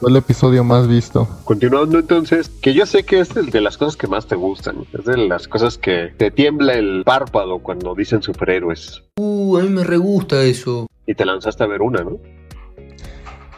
Fue 0.00 0.10
el 0.10 0.16
episodio 0.16 0.62
más 0.62 0.86
visto. 0.86 1.26
Continuando 1.44 1.98
entonces, 1.98 2.48
que 2.48 2.74
yo 2.74 2.86
sé 2.86 3.04
que 3.04 3.20
es 3.20 3.36
el 3.36 3.50
de 3.50 3.60
las 3.60 3.76
cosas 3.76 3.96
que 3.96 4.06
más 4.06 4.26
te 4.26 4.36
gustan, 4.36 4.84
es 4.92 5.04
de 5.04 5.16
las 5.16 5.48
cosas 5.48 5.78
que 5.78 6.12
te 6.16 6.30
tiembla 6.30 6.74
el 6.74 7.02
párpado 7.04 7.60
cuando 7.60 7.94
dicen 7.94 8.22
superhéroes. 8.22 9.02
Uh, 9.16 9.56
a 9.56 9.62
mí 9.62 9.70
me 9.70 9.84
re 9.84 9.96
gusta 9.96 10.42
eso. 10.42 10.86
Y 11.06 11.14
te 11.14 11.24
lanzaste 11.24 11.64
a 11.64 11.66
ver 11.66 11.82
una, 11.82 12.02
¿no? 12.02 12.18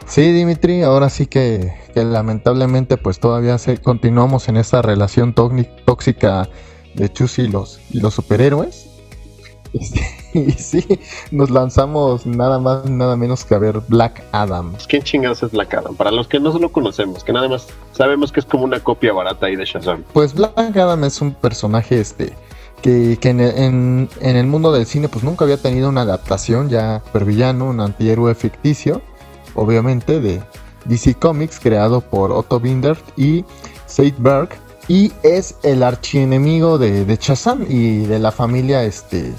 Sí, 0.09 0.31
Dimitri, 0.31 0.81
ahora 0.81 1.07
sí 1.07 1.27
que, 1.27 1.71
lamentablemente 1.93 2.97
pues 2.97 3.19
todavía 3.19 3.59
se, 3.59 3.77
continuamos 3.77 4.49
en 4.49 4.57
esa 4.57 4.81
relación 4.81 5.35
tóxica 5.35 6.49
de 6.95 7.13
Chus 7.13 7.37
y 7.37 7.47
los, 7.47 7.79
y 7.91 7.99
los 7.99 8.15
superhéroes. 8.15 8.87
Y, 10.31 10.51
sí, 10.51 10.85
nos 11.31 11.49
lanzamos 11.49 12.27
nada 12.27 12.59
más, 12.59 12.87
nada 12.87 13.15
menos 13.15 13.43
que 13.43 13.55
a 13.55 13.57
ver 13.57 13.81
Black 13.87 14.21
Adam. 14.31 14.75
¿Quién 14.87 15.01
chingados 15.01 15.41
es 15.41 15.49
Black 15.51 15.73
Adam? 15.73 15.95
Para 15.95 16.11
los 16.11 16.27
que 16.27 16.39
no 16.39 16.55
lo 16.59 16.71
conocemos, 16.71 17.23
que 17.23 17.33
nada 17.33 17.47
más 17.49 17.65
sabemos 17.93 18.31
que 18.31 18.39
es 18.39 18.45
como 18.45 18.63
una 18.63 18.79
copia 18.79 19.11
barata 19.11 19.47
ahí 19.47 19.55
de 19.55 19.65
Shazam. 19.65 20.03
Pues 20.13 20.35
Black 20.35 20.77
Adam 20.77 21.03
es 21.03 21.19
un 21.21 21.33
personaje 21.33 21.99
este 21.99 22.33
que, 22.83 23.17
en, 23.23 23.39
en, 23.39 24.09
en, 24.21 24.35
el 24.35 24.45
mundo 24.45 24.71
del 24.71 24.85
cine 24.85 25.09
pues 25.09 25.23
nunca 25.23 25.45
había 25.45 25.57
tenido 25.57 25.89
una 25.89 26.01
adaptación 26.01 26.69
ya 26.69 27.01
supervillano, 27.07 27.65
un 27.65 27.79
antihéroe 27.79 28.35
ficticio 28.35 29.01
obviamente, 29.59 30.19
de 30.21 30.41
DC 30.85 31.15
Comics, 31.15 31.59
creado 31.59 32.01
por 32.01 32.31
Otto 32.31 32.59
Binder 32.59 32.97
y 33.17 33.43
Seidberg. 33.85 34.49
Y 34.87 35.11
es 35.21 35.55
el 35.61 35.83
archienemigo 35.83 36.77
de, 36.79 37.05
de 37.05 37.19
y 37.67 38.05
de 38.05 38.19
la 38.19 38.31
familia, 38.31 38.83
este, 38.83 39.33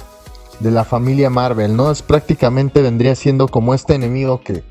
de 0.60 0.70
la 0.70 0.84
familia 0.84 1.28
Marvel, 1.28 1.74
¿no? 1.74 1.90
Es 1.90 2.02
prácticamente 2.02 2.82
vendría 2.82 3.16
siendo 3.16 3.48
como 3.48 3.74
este 3.74 3.94
enemigo 3.94 4.42
que, 4.42 4.62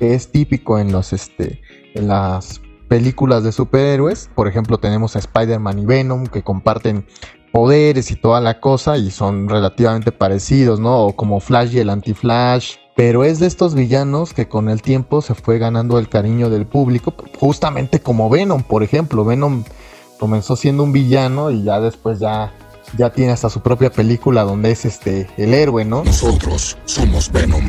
es 0.00 0.32
típico 0.32 0.78
en 0.78 0.92
los, 0.92 1.12
este, 1.12 1.60
en 1.94 2.08
las 2.08 2.62
películas 2.88 3.44
de 3.44 3.52
superhéroes. 3.52 4.30
Por 4.34 4.48
ejemplo, 4.48 4.78
tenemos 4.78 5.14
a 5.14 5.18
Spider-Man 5.18 5.80
y 5.80 5.84
Venom 5.84 6.26
que 6.26 6.42
comparten 6.42 7.06
poderes 7.52 8.10
y 8.10 8.16
toda 8.16 8.40
la 8.40 8.60
cosa 8.60 8.96
y 8.96 9.10
son 9.10 9.48
relativamente 9.48 10.10
parecidos, 10.10 10.80
¿no? 10.80 11.06
O 11.06 11.14
como 11.14 11.38
Flash 11.38 11.74
y 11.74 11.80
el 11.80 11.90
Anti-Flash, 11.90 12.76
pero 12.96 13.24
es 13.24 13.40
de 13.40 13.46
estos 13.46 13.74
villanos 13.74 14.32
que 14.32 14.48
con 14.48 14.68
el 14.68 14.80
tiempo 14.80 15.20
se 15.20 15.34
fue 15.34 15.58
ganando 15.58 15.98
el 15.98 16.08
cariño 16.08 16.48
del 16.48 16.66
público, 16.66 17.12
justamente 17.38 18.00
como 18.00 18.30
Venom, 18.30 18.62
por 18.62 18.82
ejemplo. 18.82 19.24
Venom 19.24 19.64
comenzó 20.20 20.54
siendo 20.54 20.84
un 20.84 20.92
villano 20.92 21.50
y 21.50 21.64
ya 21.64 21.80
después 21.80 22.20
ya, 22.20 22.54
ya 22.96 23.10
tiene 23.10 23.32
hasta 23.32 23.50
su 23.50 23.60
propia 23.62 23.90
película 23.90 24.44
donde 24.44 24.70
es 24.70 24.84
este 24.84 25.28
el 25.36 25.54
héroe, 25.54 25.84
¿no? 25.84 26.04
Nosotros 26.04 26.78
somos 26.84 27.32
Venom. 27.32 27.68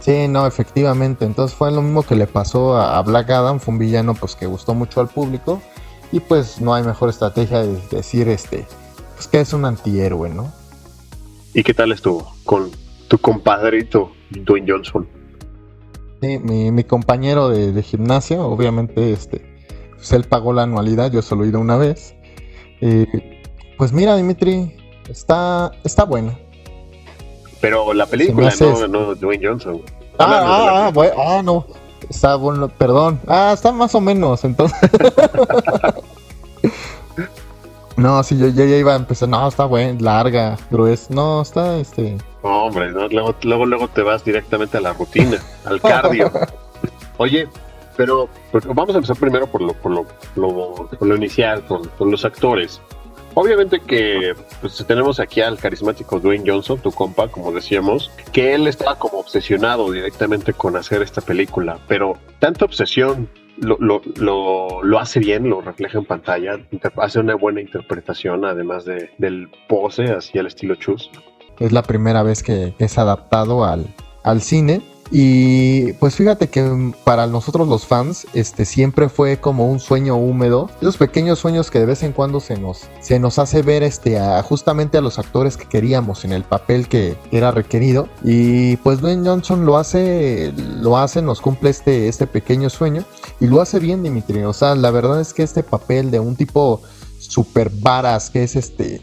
Sí, 0.00 0.26
no, 0.26 0.46
efectivamente. 0.46 1.24
Entonces 1.24 1.56
fue 1.56 1.70
lo 1.70 1.80
mismo 1.80 2.02
que 2.02 2.16
le 2.16 2.26
pasó 2.26 2.76
a, 2.76 3.00
Black 3.02 3.30
Adam, 3.30 3.60
fue 3.60 3.74
un 3.74 3.78
villano 3.78 4.14
pues 4.14 4.34
que 4.34 4.46
gustó 4.46 4.74
mucho 4.74 5.00
al 5.00 5.08
público 5.08 5.62
y 6.10 6.18
pues 6.18 6.60
no 6.60 6.74
hay 6.74 6.82
mejor 6.82 7.10
estrategia 7.10 7.60
de 7.60 7.78
decir 7.90 8.28
este, 8.28 8.66
pues 9.14 9.28
que 9.28 9.40
es 9.40 9.52
un 9.52 9.64
antihéroe, 9.64 10.30
¿no? 10.30 10.52
¿Y 11.54 11.62
qué 11.62 11.74
tal 11.74 11.92
estuvo 11.92 12.32
con 12.44 12.70
tu 13.08 13.18
compadrito 13.18 14.10
Dwayne 14.30 14.70
Johnson. 14.70 15.06
Sí, 16.20 16.38
mi, 16.38 16.84
compañero 16.84 17.48
de, 17.48 17.82
gimnasia, 17.82 18.40
obviamente, 18.40 19.12
este, 19.12 19.40
pues 19.94 20.12
él 20.12 20.24
pagó 20.24 20.52
la 20.52 20.64
anualidad, 20.64 21.12
yo 21.12 21.22
solo 21.22 21.44
he 21.44 21.48
ido 21.48 21.60
una 21.60 21.76
vez. 21.76 22.16
Eh, 22.80 23.42
pues 23.76 23.92
mira, 23.92 24.16
Dimitri, 24.16 24.74
está, 25.08 25.70
está 25.84 26.04
buena. 26.04 26.36
Pero 27.60 27.92
la 27.92 28.06
película, 28.06 28.52
no, 28.60 28.88
no 28.88 29.14
Dwayne 29.14 29.46
Johnson. 29.46 29.82
Ah, 30.18 30.26
ah, 30.26 30.86
ah, 30.86 30.90
bueno, 30.92 31.14
ah, 31.18 31.42
no. 31.44 31.66
Está 32.08 32.36
bueno, 32.36 32.68
perdón. 32.68 33.20
Ah, 33.26 33.52
está 33.54 33.72
más 33.72 33.94
o 33.94 34.00
menos, 34.00 34.44
entonces. 34.44 34.78
no, 37.96 38.22
sí, 38.22 38.38
yo, 38.38 38.48
ya 38.48 38.64
iba 38.64 38.94
a 38.94 38.96
empezar. 38.96 39.28
No, 39.28 39.46
está 39.46 39.66
buena, 39.66 40.00
larga, 40.00 40.56
gruesa. 40.70 41.12
No, 41.12 41.42
está, 41.42 41.78
este. 41.78 42.16
No, 42.42 42.64
hombre, 42.64 42.90
Luego, 42.90 43.34
luego, 43.42 43.66
luego 43.66 43.88
te 43.88 44.02
vas 44.02 44.24
directamente 44.24 44.76
a 44.76 44.80
la 44.80 44.92
rutina, 44.92 45.38
al 45.64 45.80
cardio. 45.80 46.30
Oye, 47.18 47.48
pero 47.96 48.28
pues, 48.52 48.64
vamos 48.64 48.94
a 48.94 48.98
empezar 48.98 49.16
primero 49.16 49.48
por 49.48 49.60
lo, 49.60 49.74
por 49.74 50.06
lo, 50.36 50.88
lo, 51.00 51.16
inicial, 51.16 51.64
con, 51.66 52.10
los 52.10 52.24
actores. 52.24 52.80
Obviamente 53.34 53.80
que 53.80 54.34
pues, 54.60 54.84
tenemos 54.86 55.18
aquí 55.18 55.40
al 55.40 55.58
carismático 55.58 56.20
Dwayne 56.20 56.48
Johnson, 56.48 56.78
tu 56.78 56.92
compa, 56.92 57.28
como 57.28 57.50
decíamos, 57.50 58.10
que 58.32 58.54
él 58.54 58.68
estaba 58.68 58.96
como 58.98 59.18
obsesionado 59.18 59.90
directamente 59.90 60.52
con 60.52 60.76
hacer 60.76 61.02
esta 61.02 61.20
película, 61.20 61.78
pero 61.88 62.16
tanta 62.38 62.64
obsesión 62.64 63.28
lo, 63.56 63.76
lo, 63.80 64.00
lo, 64.14 64.82
lo, 64.84 64.98
hace 65.00 65.18
bien, 65.18 65.50
lo 65.50 65.60
refleja 65.60 65.98
en 65.98 66.04
pantalla, 66.04 66.60
hace 66.98 67.18
una 67.18 67.34
buena 67.34 67.60
interpretación, 67.60 68.44
además 68.44 68.84
de, 68.84 69.10
del 69.18 69.50
pose, 69.68 70.04
así 70.04 70.38
al 70.38 70.46
estilo 70.46 70.76
Chus 70.76 71.10
es 71.60 71.72
la 71.72 71.82
primera 71.82 72.22
vez 72.22 72.42
que 72.42 72.74
es 72.78 72.98
adaptado 72.98 73.64
al, 73.64 73.94
al 74.22 74.42
cine. 74.42 74.82
Y 75.10 75.94
pues 75.94 76.16
fíjate 76.16 76.48
que 76.48 76.92
para 77.04 77.26
nosotros 77.26 77.66
los 77.66 77.86
fans, 77.86 78.26
este 78.34 78.66
siempre 78.66 79.08
fue 79.08 79.38
como 79.38 79.70
un 79.70 79.80
sueño 79.80 80.16
húmedo, 80.16 80.68
esos 80.82 80.98
pequeños 80.98 81.38
sueños 81.38 81.70
que 81.70 81.78
de 81.78 81.86
vez 81.86 82.02
en 82.02 82.12
cuando 82.12 82.40
se 82.40 82.58
nos, 82.58 82.82
se 83.00 83.18
nos 83.18 83.38
hace 83.38 83.62
ver 83.62 83.82
este, 83.82 84.18
justamente 84.42 84.98
a 84.98 85.00
los 85.00 85.18
actores 85.18 85.56
que 85.56 85.66
queríamos 85.66 86.26
en 86.26 86.32
el 86.32 86.44
papel 86.44 86.88
que 86.88 87.16
era 87.32 87.52
requerido. 87.52 88.08
Y 88.22 88.76
pues 88.78 89.00
Dwayne 89.00 89.26
Johnson 89.26 89.64
lo 89.64 89.78
hace, 89.78 90.52
lo 90.56 90.98
hace, 90.98 91.22
nos 91.22 91.40
cumple 91.40 91.70
este, 91.70 92.08
este 92.08 92.26
pequeño 92.26 92.68
sueño 92.68 93.04
y 93.40 93.46
lo 93.46 93.62
hace 93.62 93.78
bien, 93.78 94.02
Dimitri. 94.02 94.42
O 94.42 94.52
sea, 94.52 94.74
la 94.74 94.90
verdad 94.90 95.20
es 95.20 95.32
que 95.32 95.42
este 95.42 95.62
papel 95.62 96.10
de 96.10 96.20
un 96.20 96.36
tipo 96.36 96.82
super 97.18 97.70
varas, 97.70 98.28
que 98.28 98.42
es 98.42 98.56
este, 98.56 99.00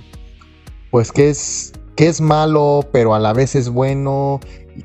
pues 0.91 1.11
que 1.11 1.29
es, 1.29 1.73
que 1.95 2.07
es 2.07 2.21
malo, 2.21 2.85
pero 2.91 3.15
a 3.15 3.19
la 3.19 3.33
vez 3.33 3.55
es 3.55 3.69
bueno 3.69 4.39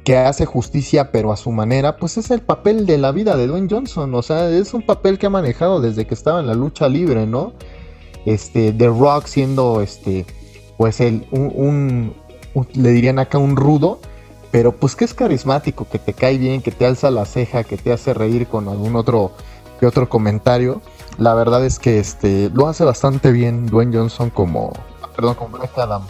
que 0.04 0.16
hace 0.16 0.46
justicia 0.46 1.10
pero 1.10 1.32
a 1.32 1.36
su 1.36 1.50
manera, 1.50 1.96
pues 1.96 2.16
es 2.16 2.30
el 2.30 2.40
papel 2.40 2.86
de 2.86 2.98
la 2.98 3.10
vida 3.10 3.36
de 3.36 3.46
Dwayne 3.46 3.68
Johnson, 3.68 4.14
o 4.14 4.22
sea, 4.22 4.48
es 4.48 4.72
un 4.72 4.82
papel 4.82 5.18
que 5.18 5.26
ha 5.26 5.30
manejado 5.30 5.80
desde 5.80 6.06
que 6.06 6.14
estaba 6.14 6.40
en 6.40 6.46
la 6.46 6.54
lucha 6.54 6.88
libre, 6.88 7.26
¿no? 7.26 7.52
Este, 8.24 8.72
The 8.72 8.88
Rock 8.88 9.26
siendo, 9.26 9.80
este, 9.80 10.26
pues 10.76 11.00
el, 11.00 11.26
un, 11.32 12.14
le 12.74 12.90
dirían 12.90 13.18
acá 13.18 13.38
un 13.38 13.56
rudo, 13.56 13.98
pero 14.50 14.76
pues 14.76 14.94
que 14.94 15.04
es 15.04 15.14
carismático, 15.14 15.88
que 15.90 15.98
te 15.98 16.12
cae 16.12 16.38
bien, 16.38 16.62
que 16.62 16.70
te 16.70 16.86
alza 16.86 17.10
la 17.10 17.24
ceja, 17.24 17.64
que 17.64 17.76
te 17.76 17.92
hace 17.92 18.14
reír 18.14 18.46
con 18.46 18.68
algún 18.68 18.96
otro, 18.96 19.32
que 19.78 19.86
otro 19.86 20.08
comentario. 20.08 20.80
La 21.18 21.34
verdad 21.34 21.64
es 21.64 21.78
que 21.78 21.98
este, 21.98 22.50
lo 22.52 22.68
hace 22.68 22.84
bastante 22.84 23.32
bien 23.32 23.66
Dwayne 23.66 23.96
Johnson 23.96 24.30
como, 24.30 24.72
perdón, 25.16 25.34
como 25.34 25.58
Black 25.58 25.76
Adam. 25.78 26.02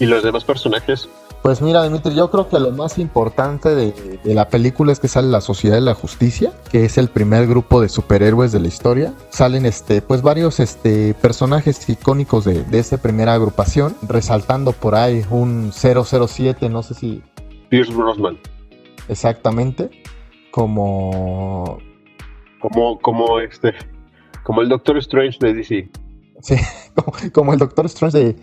¿Y 0.00 0.06
los 0.06 0.22
demás 0.22 0.44
personajes? 0.44 1.08
Pues 1.44 1.60
mira, 1.60 1.82
Dimitri, 1.82 2.14
yo 2.14 2.30
creo 2.30 2.48
que 2.48 2.58
lo 2.58 2.70
más 2.70 2.98
importante 2.98 3.74
de, 3.74 4.18
la 4.24 4.48
película 4.48 4.92
es 4.92 4.98
que 4.98 5.08
sale 5.08 5.28
la 5.28 5.42
Sociedad 5.42 5.74
de 5.74 5.82
la 5.82 5.94
Justicia, 5.94 6.52
que 6.72 6.86
es 6.86 6.96
el 6.96 7.08
primer 7.08 7.46
grupo 7.46 7.82
de 7.82 7.90
superhéroes 7.90 8.50
de 8.50 8.60
la 8.60 8.68
historia. 8.68 9.12
Salen 9.28 9.66
este, 9.66 10.00
pues 10.00 10.22
varios 10.22 10.58
este, 10.58 11.12
personajes 11.12 11.86
icónicos 11.86 12.46
de, 12.46 12.64
de 12.64 12.78
esta 12.78 12.96
primera 12.96 13.34
agrupación, 13.34 13.94
resaltando 14.08 14.72
por 14.72 14.94
ahí 14.94 15.22
un 15.28 15.70
007, 15.70 16.70
no 16.70 16.82
sé 16.82 16.94
si... 16.94 17.22
Pierce 17.68 17.92
Brosnan. 17.92 18.38
Exactamente. 19.10 19.90
Como... 20.50 21.76
Como, 22.58 22.98
como 23.00 23.38
este... 23.40 23.74
Como 24.44 24.62
el 24.62 24.70
Doctor 24.70 24.96
Strange 24.96 25.36
de 25.42 25.52
DC. 25.52 25.90
Sí, 26.40 26.54
como 27.34 27.52
el 27.52 27.58
Doctor 27.58 27.84
Strange 27.84 28.18
de 28.18 28.36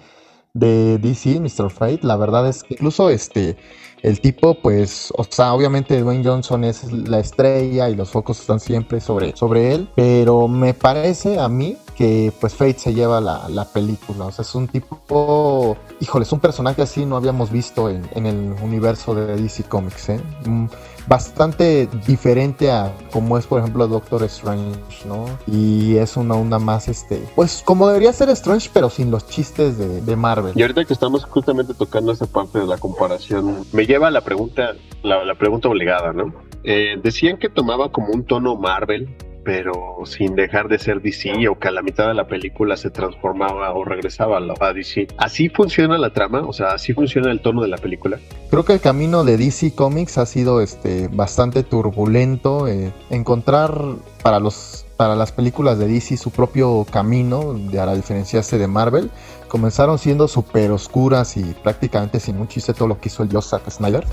de 0.54 0.98
DC, 0.98 1.40
Mr. 1.40 1.70
Fate, 1.70 2.00
la 2.04 2.18
verdad 2.18 2.48
es 2.48 2.64
que 2.64 2.74
incluso 2.74 3.10
este, 3.10 3.58
el 4.02 4.20
tipo, 4.20 4.56
pues, 4.56 5.14
o 5.16 5.24
sea, 5.24 5.54
obviamente 5.54 6.00
Dwayne 6.00 6.24
Johnson 6.24 6.64
es 6.64 6.92
la 6.92 7.20
estrella 7.20 7.90
y 7.90 7.96
los 7.96 8.10
focos 8.10 8.40
están 8.40 8.60
siempre 8.60 9.00
sobre, 9.00 9.36
sobre 9.36 9.74
él, 9.74 9.88
pero 9.96 10.48
me 10.48 10.74
parece 10.74 11.40
a 11.40 11.48
mí 11.48 11.78
que 11.96 12.34
pues 12.40 12.56
Fate 12.56 12.80
se 12.80 12.94
lleva 12.94 13.22
la, 13.22 13.48
la 13.50 13.66
película, 13.66 14.26
o 14.26 14.32
sea, 14.32 14.44
es 14.44 14.56
un 14.56 14.68
tipo, 14.68 15.78
híjole, 16.00 16.24
es 16.24 16.32
un 16.32 16.40
personaje 16.40 16.82
así 16.82 17.06
no 17.06 17.16
habíamos 17.16 17.52
visto 17.52 17.90
en, 17.90 18.10
en 18.16 18.26
el 18.26 18.56
universo 18.64 19.14
de 19.14 19.36
DC 19.36 19.64
Comics, 19.66 20.10
¿eh? 20.10 20.20
Mm, 20.46 20.66
bastante 21.12 21.90
diferente 22.08 22.72
a 22.72 22.94
como 23.12 23.38
es 23.38 23.46
por 23.46 23.60
ejemplo 23.60 23.86
Doctor 23.86 24.24
Strange, 24.24 25.06
¿no? 25.06 25.26
Y 25.46 25.98
es 25.98 26.16
una 26.16 26.36
onda 26.36 26.58
más, 26.58 26.88
este, 26.88 27.22
pues 27.36 27.62
como 27.66 27.90
debería 27.90 28.14
ser 28.14 28.30
Strange, 28.30 28.70
pero 28.74 28.90
sin 28.90 29.12
los 29.12 29.28
chistes 29.28 29.78
de, 29.78 30.16
Marvel. 30.16 30.54
Y 30.56 30.62
ahorita 30.62 30.86
que 30.86 30.94
estamos 30.94 31.26
justamente 31.26 31.74
tocando 31.74 32.14
esa 32.14 32.28
parte 32.28 32.60
de 32.60 32.66
la 32.66 32.78
comparación, 32.78 33.66
me 33.74 33.86
lleva 33.86 34.08
a 34.08 34.12
la 34.12 34.22
pregunta, 34.22 34.74
la, 35.04 35.26
la 35.26 35.36
pregunta 35.36 35.68
obligada, 35.68 36.14
¿no? 36.14 36.34
Eh, 36.64 36.98
decían 37.04 37.38
que 37.38 37.50
tomaba 37.50 37.92
como 37.92 38.14
un 38.14 38.24
tono 38.24 38.56
Marvel 38.56 39.14
pero 39.44 39.98
sin 40.06 40.36
dejar 40.36 40.68
de 40.68 40.78
ser 40.80 41.02
DC 41.02 41.48
o 41.50 41.58
que 41.58 41.68
a 41.68 41.72
la 41.72 41.82
mitad 41.82 42.08
de 42.08 42.14
la 42.14 42.28
película 42.28 42.78
se 42.78 42.90
transformaba 42.90 43.74
o 43.74 43.84
regresaba 43.84 44.38
a 44.38 44.74
DC. 44.74 45.08
¿Así 45.18 45.50
funciona 45.50 45.98
la 45.98 46.12
trama? 46.12 46.42
O 46.48 46.54
sea, 46.54 46.74
¿así 46.74 46.94
funciona 46.94 47.32
el 47.32 47.42
tono 47.42 47.62
de 47.62 47.68
la 47.68 47.78
película? 47.78 48.20
Creo 48.50 48.66
que 48.66 48.74
el 48.74 48.80
camino 48.80 49.24
de 49.24 49.38
DC 49.38 49.74
Comics 49.74 50.18
ha 50.18 50.26
sido 50.26 50.62
este, 50.62 51.08
bastante 51.08 51.64
turbulento. 51.64 52.68
Eh, 52.68 52.92
encontrar 53.10 53.74
para, 54.22 54.40
los, 54.40 54.86
para 54.98 55.16
las 55.16 55.32
películas 55.32 55.80
de 55.80 55.88
DC 55.88 56.18
su 56.18 56.32
propio 56.32 56.86
camino, 56.92 57.56
para 57.74 57.96
diferenciarse 57.96 58.58
de 58.58 58.68
Marvel, 58.68 59.10
comenzaron 59.48 59.98
siendo 59.98 60.28
súper 60.28 60.72
oscuras 60.72 61.36
y 61.38 61.44
prácticamente 61.64 62.20
sin 62.20 62.38
un 62.38 62.48
chiste 62.48 62.74
todo 62.74 62.88
lo 62.88 63.00
que 63.00 63.10
hizo 63.10 63.24
el 63.24 63.32
Joss 63.32 63.56
Snyder 63.70 64.06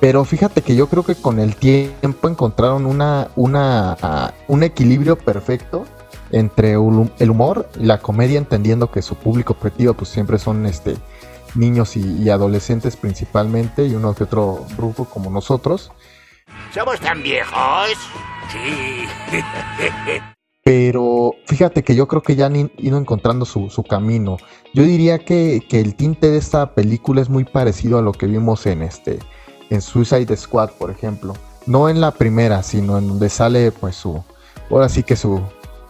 pero 0.00 0.24
fíjate 0.24 0.62
que 0.62 0.76
yo 0.76 0.88
creo 0.88 1.02
que 1.02 1.14
con 1.14 1.38
el 1.38 1.56
tiempo 1.56 2.28
encontraron 2.28 2.86
una, 2.86 3.28
una, 3.36 3.96
ah, 4.00 4.32
un 4.48 4.62
equilibrio 4.62 5.16
perfecto 5.16 5.84
entre 6.32 6.72
el 6.72 7.30
humor 7.30 7.68
y 7.78 7.84
la 7.84 7.98
comedia, 7.98 8.38
entendiendo 8.38 8.90
que 8.90 9.02
su 9.02 9.16
público 9.16 9.54
objetivo 9.54 9.94
pues 9.94 10.10
siempre 10.10 10.38
son 10.38 10.66
este 10.66 10.96
niños 11.56 11.96
y, 11.96 12.30
adolescentes 12.30 12.96
principalmente 12.96 13.86
y 13.86 13.94
uno 13.94 14.14
que 14.14 14.24
otro 14.24 14.64
grupo 14.76 15.04
como 15.04 15.30
nosotros. 15.30 15.90
¿Somos 16.72 17.00
tan 17.00 17.22
viejos? 17.22 17.90
Sí. 18.52 19.06
Pero 20.62 21.32
fíjate 21.46 21.82
que 21.82 21.96
yo 21.96 22.06
creo 22.06 22.22
que 22.22 22.36
ya 22.36 22.46
han 22.46 22.70
ido 22.76 22.98
encontrando 22.98 23.44
su, 23.44 23.70
su 23.70 23.82
camino. 23.82 24.36
Yo 24.74 24.84
diría 24.84 25.18
que, 25.18 25.60
que, 25.68 25.80
el 25.80 25.96
tinte 25.96 26.30
de 26.30 26.38
esta 26.38 26.74
película 26.74 27.22
es 27.22 27.28
muy 27.28 27.44
parecido 27.44 27.98
a 27.98 28.02
lo 28.02 28.12
que 28.12 28.26
vimos 28.26 28.66
en 28.66 28.82
este 28.82 29.18
en 29.70 29.80
Suicide 29.80 30.36
Squad, 30.36 30.70
por 30.72 30.90
ejemplo. 30.90 31.34
No 31.66 31.88
en 31.88 32.00
la 32.00 32.10
primera, 32.10 32.62
sino 32.62 32.98
en 32.98 33.08
donde 33.08 33.28
sale 33.28 33.72
pues 33.72 33.96
su, 33.96 34.22
ahora 34.70 34.88
sí 34.88 35.02
que 35.02 35.16
su, 35.16 35.40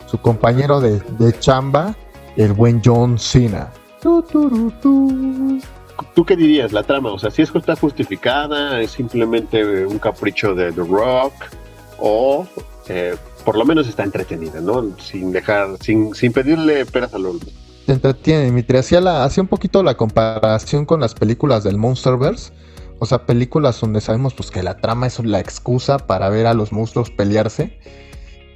su 0.07 0.19
compañero 0.19 0.81
de, 0.81 1.01
chamba, 1.38 1.97
el 2.37 2.53
buen 2.53 2.81
John 2.85 3.19
Cena. 3.19 3.73
¿Tú 6.14 6.25
qué 6.25 6.37
dirías, 6.37 6.73
la 6.73 6.83
trama? 6.83 7.12
O 7.12 7.19
sea, 7.19 7.31
si 7.31 7.43
es 7.43 7.51
que 7.51 7.59
está 7.59 7.77
justificada, 7.77 8.81
es 8.81 8.93
simplemente 8.93 9.87
un 9.87 9.99
capricho 9.99 10.55
de 10.55 10.73
The 10.73 10.83
Rock, 10.83 11.33
o 11.99 12.47
eh, 12.88 13.16
por 13.45 13.57
lo 13.57 13.64
menos 13.64 13.87
está 13.87 14.05
entretenida, 14.05 14.61
¿no? 14.61 14.97
Sin 14.99 15.33
dejar, 15.33 15.77
sin, 15.81 16.14
sin 16.14 16.33
pedirle 16.33 16.87
peras 16.87 17.14
al 17.14 17.27
olmo. 17.27 17.47
Te 17.87 17.93
entretiene, 17.93 18.45
Dimitri. 18.45 18.79
Hacía, 18.79 19.01
la, 19.01 19.25
hacía 19.25 19.43
un 19.43 19.49
poquito 19.49 19.83
la 19.83 19.97
comparación 19.97 20.87
con 20.87 21.01
las 21.01 21.14
películas 21.14 21.64
del 21.64 21.77
Monsterverse 21.77 22.53
o 23.01 23.07
sea, 23.07 23.25
películas 23.25 23.81
donde 23.81 24.03
sabemos 24.03 24.35
pues 24.35 24.51
que 24.51 24.63
la 24.63 24.77
trama 24.77 25.07
es 25.07 25.19
la 25.25 25.41
excusa 25.41 25.99
para 25.99 26.29
ver 26.29 26.47
a 26.47 26.55
los 26.55 26.71
monstruos 26.71 27.11
pelearse. 27.11 27.79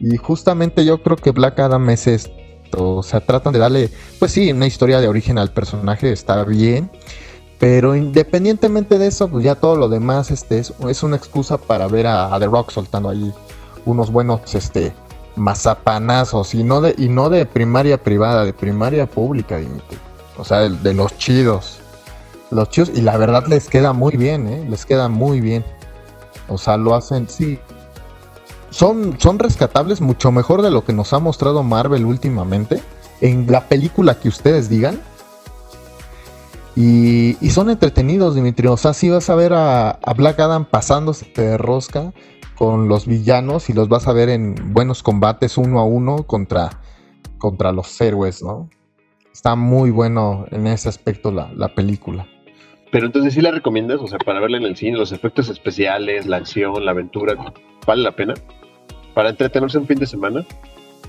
Y 0.00 0.18
justamente 0.18 0.85
yo 0.85 1.02
creo 1.02 1.16
que 1.16 1.30
Black 1.30 1.59
Adam 1.61 1.88
es 1.88 2.07
esto. 2.07 2.35
O 2.76 3.02
sea, 3.02 3.20
tratan 3.20 3.54
de 3.54 3.59
darle, 3.59 3.90
pues 4.18 4.33
sí, 4.33 4.52
una 4.52 4.66
historia 4.66 5.00
de 5.00 5.09
origen 5.09 5.38
al 5.38 5.50
personaje, 5.52 6.12
está 6.12 6.44
bien. 6.44 6.90
Pero 7.59 7.96
independientemente 7.96 8.98
de 8.98 9.07
eso, 9.07 9.28
pues 9.28 9.44
ya 9.44 9.54
todo 9.54 9.76
lo 9.76 9.88
demás 9.88 10.30
este, 10.30 10.59
es, 10.59 11.02
una 11.02 11.16
excusa 11.16 11.57
para 11.57 11.87
ver 11.87 12.07
a, 12.07 12.38
The 12.38 12.46
Rock 12.46 12.70
soltando 12.70 13.09
ahí 13.09 13.33
unos 13.87 14.12
buenos 14.12 14.54
este, 14.54 14.92
mazapanazos. 15.37 16.54
Y 16.54 16.64
no, 16.64 16.83
de, 16.83 16.94
y 16.98 17.09
no 17.09 17.30
de 17.30 17.46
primaria 17.46 17.96
privada, 17.96 18.44
de 18.44 18.52
primaria 18.52 19.07
pública, 19.07 19.59
O 20.37 20.44
sea, 20.44 20.68
de 20.68 20.92
los 20.92 21.16
chidos 21.16 21.78
los 22.54 22.70
chicos, 22.70 22.90
y 22.94 23.02
la 23.02 23.16
verdad 23.16 23.46
les 23.46 23.68
queda 23.68 23.92
muy 23.92 24.16
bien, 24.16 24.46
¿eh? 24.48 24.66
Les 24.68 24.86
queda 24.86 25.08
muy 25.08 25.40
bien. 25.40 25.64
O 26.48 26.58
sea, 26.58 26.76
lo 26.76 26.94
hacen, 26.94 27.28
sí. 27.28 27.58
Son, 28.70 29.18
son 29.20 29.38
rescatables 29.38 30.00
mucho 30.00 30.32
mejor 30.32 30.62
de 30.62 30.70
lo 30.70 30.84
que 30.84 30.92
nos 30.92 31.12
ha 31.12 31.18
mostrado 31.18 31.62
Marvel 31.62 32.04
últimamente. 32.04 32.82
En 33.20 33.50
la 33.50 33.68
película 33.68 34.18
que 34.18 34.28
ustedes 34.28 34.68
digan. 34.68 35.00
Y, 36.76 37.36
son 37.50 37.70
entretenidos, 37.70 38.34
Dimitri. 38.34 38.66
O 38.68 38.76
sea, 38.76 38.94
sí 38.94 39.08
vas 39.08 39.30
a 39.30 39.34
ver 39.36 39.52
a, 39.52 39.90
a 39.90 40.14
Black 40.14 40.40
Adam 40.40 40.64
pasándose 40.64 41.32
de 41.34 41.56
rosca 41.56 42.12
con 42.56 42.88
los 42.88 43.06
villanos 43.06 43.68
y 43.70 43.72
los 43.72 43.88
vas 43.88 44.08
a 44.08 44.12
ver 44.12 44.28
en 44.28 44.72
buenos 44.72 45.02
combates 45.02 45.56
uno 45.56 45.78
a 45.80 45.84
uno 45.84 46.24
contra, 46.24 46.80
contra 47.38 47.72
los 47.72 48.00
héroes, 48.00 48.42
¿no? 48.42 48.68
Está 49.32 49.56
muy 49.56 49.90
bueno 49.90 50.46
en 50.50 50.66
ese 50.66 50.88
aspecto 50.88 51.32
la, 51.32 51.52
la 51.54 51.74
película. 51.74 52.26
Pero 52.94 53.07
entonces 53.07 53.35
sí 53.35 53.40
la 53.40 53.50
recomiendas, 53.50 53.98
o 54.00 54.07
sea, 54.07 54.18
para 54.18 54.38
verla 54.38 54.57
en 54.57 54.62
el 54.62 54.76
cine, 54.76 54.96
los 54.96 55.11
efectos 55.11 55.48
especiales, 55.48 56.26
la 56.26 56.37
acción, 56.37 56.85
la 56.85 56.92
aventura, 56.92 57.35
¿vale 57.85 58.04
la 58.04 58.12
pena? 58.12 58.35
¿Para 59.14 59.30
entretenerse 59.30 59.78
un 59.78 59.88
fin 59.88 59.98
de 59.98 60.07
semana? 60.07 60.46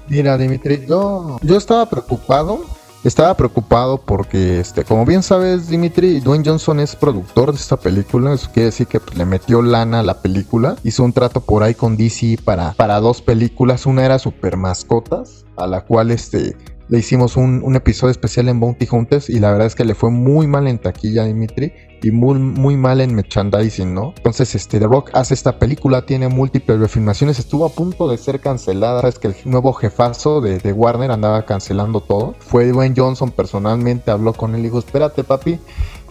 Mira, 0.08 0.36
Dimitri, 0.36 0.84
yo, 0.89 1.38
yo 1.43 1.56
estaba 1.56 1.88
preocupado. 1.88 2.65
Estaba 3.04 3.38
preocupado 3.38 4.00
porque, 4.00 4.60
este, 4.60 4.84
como 4.84 5.06
bien 5.06 5.21
sabes, 5.21 5.69
Dimitri, 5.69 6.21
Dwayne 6.21 6.43
Johnson 6.43 6.80
es 6.80 6.95
productor 6.95 7.52
de 7.52 7.60
esta 7.60 7.78
película. 7.78 8.34
Eso 8.34 8.50
quiere 8.52 8.65
decir 8.65 8.88
que 8.88 9.00
pues, 9.00 9.15
le 9.15 9.26
metió 9.26 9.62
lana 9.62 10.00
a 10.00 10.04
la 10.04 10.24
película. 10.24 10.78
Hizo 10.84 11.04
un 11.04 11.13
trato 11.13 11.41
por 11.41 11.62
ahí 11.62 11.76
con 11.76 11.98
DC 11.98 12.39
para, 12.43 12.74
para 12.74 13.00
dos 13.00 13.21
películas. 13.21 13.86
Una 13.86 14.04
era 14.04 14.17
Super 14.17 14.58
Mascotas, 14.58 15.45
a 15.56 15.67
la 15.67 15.82
cual 15.82 16.10
este, 16.10 16.58
le 16.88 17.00
hicimos 17.00 17.36
un, 17.38 17.62
un, 17.63 17.76
episodio 17.76 18.12
especial 18.12 18.48
en 18.48 18.60
Bounty 18.60 18.88
Hunters 18.89 19.30
y 19.30 19.39
la 19.39 19.52
verdad 19.52 19.67
es 19.67 19.76
que 19.76 19.86
le 19.86 19.95
fue 19.95 20.12
muy 20.12 20.48
mal 20.48 20.67
en 20.67 20.78
taquilla 20.78 21.24
a 21.24 21.26
Dimitri 21.26 21.74
y 22.04 22.12
muy, 22.12 22.38
muy 22.38 22.78
mal 22.78 23.02
en 23.02 23.15
merchandising, 23.15 23.93
¿no? 23.93 24.13
Entonces, 24.17 24.54
este, 24.54 24.80
The 24.80 24.86
Rock 24.86 25.10
hace 25.13 25.34
esta 25.34 25.58
película, 25.58 26.06
tiene 26.06 26.28
múltiples 26.28 26.80
refilmaciones, 26.80 27.39
estuvo 27.39 27.65
a 27.65 27.69
punto 27.69 28.08
de 28.08 28.17
ser 28.17 28.39
cancelada, 28.39 29.02
sabes 29.02 29.17
que 29.17 29.30
el 29.30 29.36
nuevo 29.45 29.74
jefazo 29.74 30.39
de, 30.39 30.60
de 30.60 30.71
Warner 30.71 31.10
andaba 31.10 31.45
cancelando 31.45 32.02
todo. 32.02 32.36
Fue 32.39 32.67
Dwayne 32.67 32.93
Johnson 32.95 33.32
personalmente, 33.32 34.12
habló 34.12 34.34
con 34.34 34.54
él 34.54 34.62
y 34.62 34.63
dijo, 34.65 34.78
espérate 34.78 35.24
papi, 35.24 35.60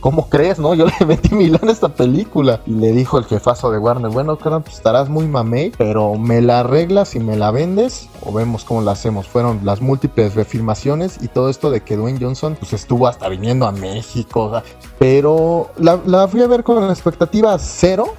¿cómo 0.04 0.28
crees, 0.28 0.58
no? 0.58 0.74
Yo 0.74 0.84
le 1.00 1.06
metí 1.06 1.34
mil 1.34 1.54
a 1.54 1.72
esta 1.72 1.88
película. 1.88 2.60
Y 2.66 2.72
le 2.72 2.92
dijo 2.92 3.16
el 3.16 3.24
jefazo 3.24 3.70
de 3.70 3.78
Warner, 3.78 4.10
bueno, 4.10 4.36
claro, 4.36 4.60
pues 4.60 4.76
estarás 4.76 5.08
muy 5.08 5.26
mamey, 5.26 5.72
pero 5.78 6.14
me 6.16 6.42
la 6.42 6.60
arreglas 6.60 7.14
y 7.14 7.20
me 7.20 7.36
la 7.38 7.50
vendes 7.50 8.10
o 8.20 8.30
vemos 8.30 8.64
cómo 8.64 8.82
la 8.82 8.92
hacemos. 8.92 9.26
Fueron 9.26 9.60
las 9.64 9.80
múltiples 9.80 10.34
refilmaciones 10.34 11.22
y 11.22 11.28
todo 11.28 11.48
esto 11.48 11.70
de 11.70 11.80
que 11.80 11.96
Dwayne 11.96 12.18
Johnson 12.20 12.54
pues 12.60 12.74
estuvo 12.74 13.06
hasta 13.06 13.30
viniendo 13.30 13.66
a 13.66 13.72
México, 13.72 14.62
pero 14.98 15.70
la, 15.78 15.98
la 16.04 16.28
fui 16.28 16.42
a 16.42 16.48
ver 16.48 16.64
con 16.64 16.84
expectativa 16.90 17.58
cero 17.58 18.12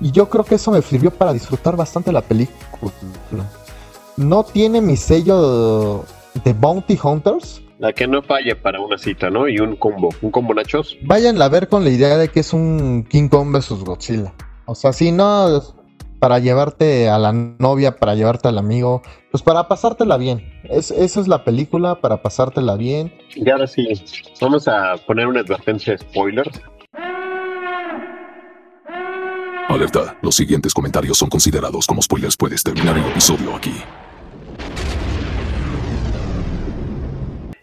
y 0.00 0.10
yo 0.10 0.28
creo 0.28 0.42
que 0.42 0.56
eso 0.56 0.72
me 0.72 0.82
sirvió 0.82 1.12
para 1.12 1.32
disfrutar 1.32 1.76
bastante 1.76 2.10
la 2.10 2.20
película. 2.20 2.90
No 4.16 4.42
tiene 4.42 4.80
mi 4.80 4.96
sello 4.96 6.04
de 6.42 6.52
Bounty 6.52 6.98
Hunters, 7.00 7.62
la 7.78 7.92
que 7.92 8.06
no 8.06 8.22
falle 8.22 8.56
para 8.56 8.80
una 8.80 8.98
cita, 8.98 9.30
¿no? 9.30 9.48
Y 9.48 9.58
un 9.58 9.76
combo, 9.76 10.08
un 10.20 10.30
combo 10.30 10.54
nachos. 10.54 10.96
Vayan 11.02 11.40
a 11.40 11.48
ver 11.48 11.68
con 11.68 11.84
la 11.84 11.90
idea 11.90 12.16
de 12.16 12.28
que 12.28 12.40
es 12.40 12.52
un 12.52 13.04
King 13.08 13.28
Kong 13.28 13.52
vs 13.52 13.84
Godzilla. 13.84 14.34
O 14.66 14.74
sea, 14.74 14.92
si 14.92 15.12
no, 15.12 15.62
para 16.18 16.38
llevarte 16.40 17.08
a 17.08 17.18
la 17.18 17.32
novia, 17.32 17.96
para 17.96 18.14
llevarte 18.14 18.48
al 18.48 18.58
amigo, 18.58 19.02
pues 19.30 19.42
para 19.42 19.68
pasártela 19.68 20.16
bien. 20.16 20.44
Es, 20.64 20.90
esa 20.90 21.20
es 21.20 21.28
la 21.28 21.44
película, 21.44 22.00
para 22.00 22.22
pasártela 22.22 22.76
bien. 22.76 23.14
Y 23.34 23.48
ahora 23.48 23.66
sí, 23.66 23.86
vamos 24.40 24.66
a 24.68 24.96
poner 25.06 25.26
una 25.26 25.40
advertencia 25.40 25.92
de 25.94 25.98
spoilers. 25.98 26.60
Alerta, 29.68 30.18
los 30.22 30.34
siguientes 30.34 30.72
comentarios 30.72 31.18
son 31.18 31.28
considerados 31.28 31.86
como 31.86 32.02
spoilers. 32.02 32.36
Puedes 32.36 32.62
terminar 32.62 32.96
el 32.96 33.04
episodio 33.04 33.54
aquí. 33.54 33.74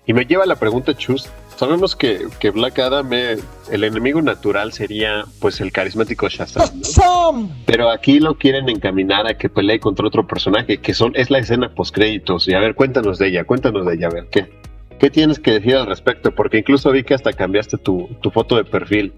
Y 0.08 0.14
me 0.14 0.26
lleva 0.26 0.44
a 0.44 0.48
la 0.48 0.56
pregunta, 0.56 0.96
Chus. 0.96 1.30
Sabemos 1.56 1.96
que, 1.96 2.28
que 2.40 2.52
Black 2.52 2.78
Adam, 2.80 3.12
eh, 3.14 3.38
el 3.72 3.84
enemigo 3.86 4.22
natural 4.22 4.74
sería 4.74 5.24
pues 5.40 5.62
el 5.62 5.72
carismático 5.72 6.28
Shazam, 6.28 6.70
¿no? 6.80 7.50
Pero 7.66 7.90
aquí 7.90 8.20
lo 8.20 8.38
quieren 8.38 8.68
encaminar 8.68 9.26
a 9.26 9.38
que 9.38 9.50
pelee 9.50 9.80
contra 9.80 10.06
otro 10.06 10.28
personaje, 10.28 10.80
que 10.80 10.94
son, 10.94 11.14
es 11.16 11.30
la 11.32 11.40
escena 11.40 11.74
post 11.74 11.96
créditos. 11.96 12.48
Y 12.48 12.54
a 12.54 12.60
ver, 12.60 12.76
cuéntanos 12.76 13.20
de 13.20 13.30
ella, 13.30 13.46
cuéntanos 13.46 13.86
de 13.86 13.96
ella, 13.96 14.08
a 14.08 14.10
ver, 14.12 14.28
¿qué, 14.30 14.52
qué 15.00 15.10
tienes 15.10 15.40
que 15.40 15.52
decir 15.52 15.76
al 15.78 15.86
respecto? 15.88 16.36
Porque 16.36 16.58
incluso 16.58 16.92
vi 16.92 17.04
que 17.04 17.14
hasta 17.14 17.32
cambiaste 17.32 17.78
tu, 17.78 18.10
tu 18.22 18.32
foto 18.32 18.58
de 18.58 18.66
perfil. 18.66 19.14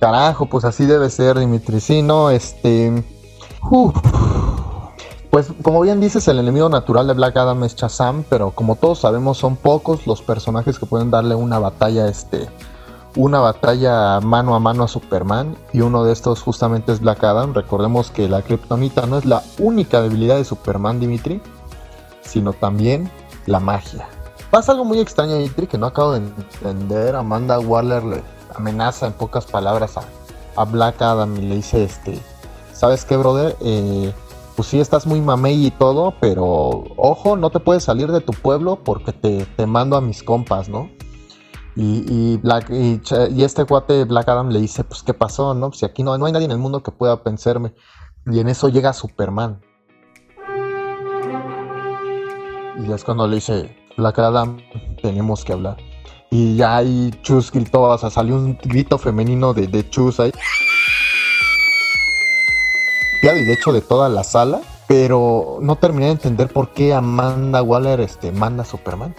Carajo, 0.00 0.46
pues 0.46 0.64
así 0.64 0.86
debe 0.86 1.10
ser, 1.10 1.38
Dimitri. 1.38 1.80
Sí, 1.80 2.02
no, 2.02 2.30
este. 2.30 2.92
Uf. 3.70 3.94
Pues 5.34 5.48
como 5.64 5.80
bien 5.80 6.00
dices, 6.00 6.28
el 6.28 6.38
enemigo 6.38 6.68
natural 6.68 7.08
de 7.08 7.12
Black 7.12 7.36
Adam 7.36 7.64
es 7.64 7.74
Shazam, 7.74 8.22
pero 8.30 8.52
como 8.52 8.76
todos 8.76 9.00
sabemos 9.00 9.36
son 9.36 9.56
pocos 9.56 10.06
los 10.06 10.22
personajes 10.22 10.78
que 10.78 10.86
pueden 10.86 11.10
darle 11.10 11.34
una 11.34 11.58
batalla, 11.58 12.06
este, 12.06 12.48
una 13.16 13.40
batalla 13.40 14.20
mano 14.20 14.54
a 14.54 14.60
mano 14.60 14.84
a 14.84 14.86
Superman 14.86 15.56
y 15.72 15.80
uno 15.80 16.04
de 16.04 16.12
estos 16.12 16.40
justamente 16.40 16.92
es 16.92 17.00
Black 17.00 17.24
Adam. 17.24 17.52
Recordemos 17.52 18.12
que 18.12 18.28
la 18.28 18.42
kriptonita 18.42 19.06
no 19.06 19.18
es 19.18 19.24
la 19.24 19.42
única 19.58 20.00
debilidad 20.02 20.36
de 20.36 20.44
Superman, 20.44 21.00
Dimitri, 21.00 21.42
sino 22.22 22.52
también 22.52 23.10
la 23.46 23.58
magia. 23.58 24.06
Pasa 24.52 24.70
algo 24.70 24.84
muy 24.84 25.00
extraño, 25.00 25.34
Dimitri, 25.34 25.66
que 25.66 25.78
no 25.78 25.86
acabo 25.86 26.12
de 26.12 26.18
entender. 26.18 27.16
Amanda 27.16 27.58
Waller 27.58 28.04
le 28.04 28.22
amenaza 28.54 29.08
en 29.08 29.14
pocas 29.14 29.46
palabras 29.46 29.96
a, 29.96 30.04
a 30.54 30.64
Black 30.64 31.02
Adam 31.02 31.36
y 31.38 31.40
le 31.40 31.56
dice, 31.56 31.82
este, 31.82 32.22
¿sabes 32.72 33.04
qué, 33.04 33.16
brother? 33.16 33.56
Eh, 33.62 34.12
pues 34.54 34.68
sí 34.68 34.80
estás 34.80 35.06
muy 35.06 35.20
mamey 35.20 35.66
y 35.66 35.70
todo, 35.70 36.14
pero 36.20 36.44
ojo, 36.96 37.36
no 37.36 37.50
te 37.50 37.60
puedes 37.60 37.84
salir 37.84 38.10
de 38.10 38.20
tu 38.20 38.32
pueblo 38.32 38.80
porque 38.84 39.12
te, 39.12 39.44
te 39.44 39.66
mando 39.66 39.96
a 39.96 40.00
mis 40.00 40.22
compas, 40.22 40.68
¿no? 40.68 40.90
Y, 41.76 42.04
y, 42.08 42.36
Black, 42.36 42.70
y, 42.70 43.00
este 43.42 43.64
cuate 43.64 44.04
Black 44.04 44.28
Adam 44.28 44.50
le 44.50 44.60
dice, 44.60 44.84
pues 44.84 45.02
qué 45.02 45.12
pasó, 45.12 45.54
¿no? 45.54 45.72
Si 45.72 45.84
aquí 45.84 46.02
no, 46.02 46.16
no 46.16 46.26
hay 46.26 46.32
nadie 46.32 46.44
en 46.46 46.52
el 46.52 46.58
mundo 46.58 46.82
que 46.82 46.92
pueda 46.92 47.16
vencerme. 47.16 47.74
Y 48.26 48.38
en 48.38 48.48
eso 48.48 48.68
llega 48.68 48.92
Superman. 48.92 49.60
Y 52.78 52.92
es 52.92 53.04
cuando 53.04 53.26
le 53.26 53.36
dice, 53.36 53.76
Black 53.96 54.18
Adam, 54.20 54.58
tenemos 55.02 55.44
que 55.44 55.52
hablar. 55.52 55.76
Y 56.30 56.56
ya 56.56 56.76
ahí 56.76 57.10
Chus 57.22 57.50
gritó, 57.50 57.82
o 57.82 57.98
sea, 57.98 58.10
salió 58.10 58.36
un 58.36 58.56
grito 58.62 58.98
femenino 58.98 59.52
de, 59.52 59.66
de 59.66 59.88
Chus 59.90 60.20
ahí 60.20 60.32
y 63.32 63.44
de 63.44 63.54
hecho 63.54 63.72
de 63.72 63.80
toda 63.80 64.10
la 64.10 64.22
sala, 64.22 64.60
pero 64.86 65.58
no 65.62 65.76
terminé 65.76 66.06
de 66.06 66.12
entender 66.12 66.48
por 66.48 66.74
qué 66.74 66.92
Amanda 66.92 67.62
Waller 67.62 68.00
este, 68.00 68.32
manda 68.32 68.64
a 68.64 68.66
Superman. 68.66 69.14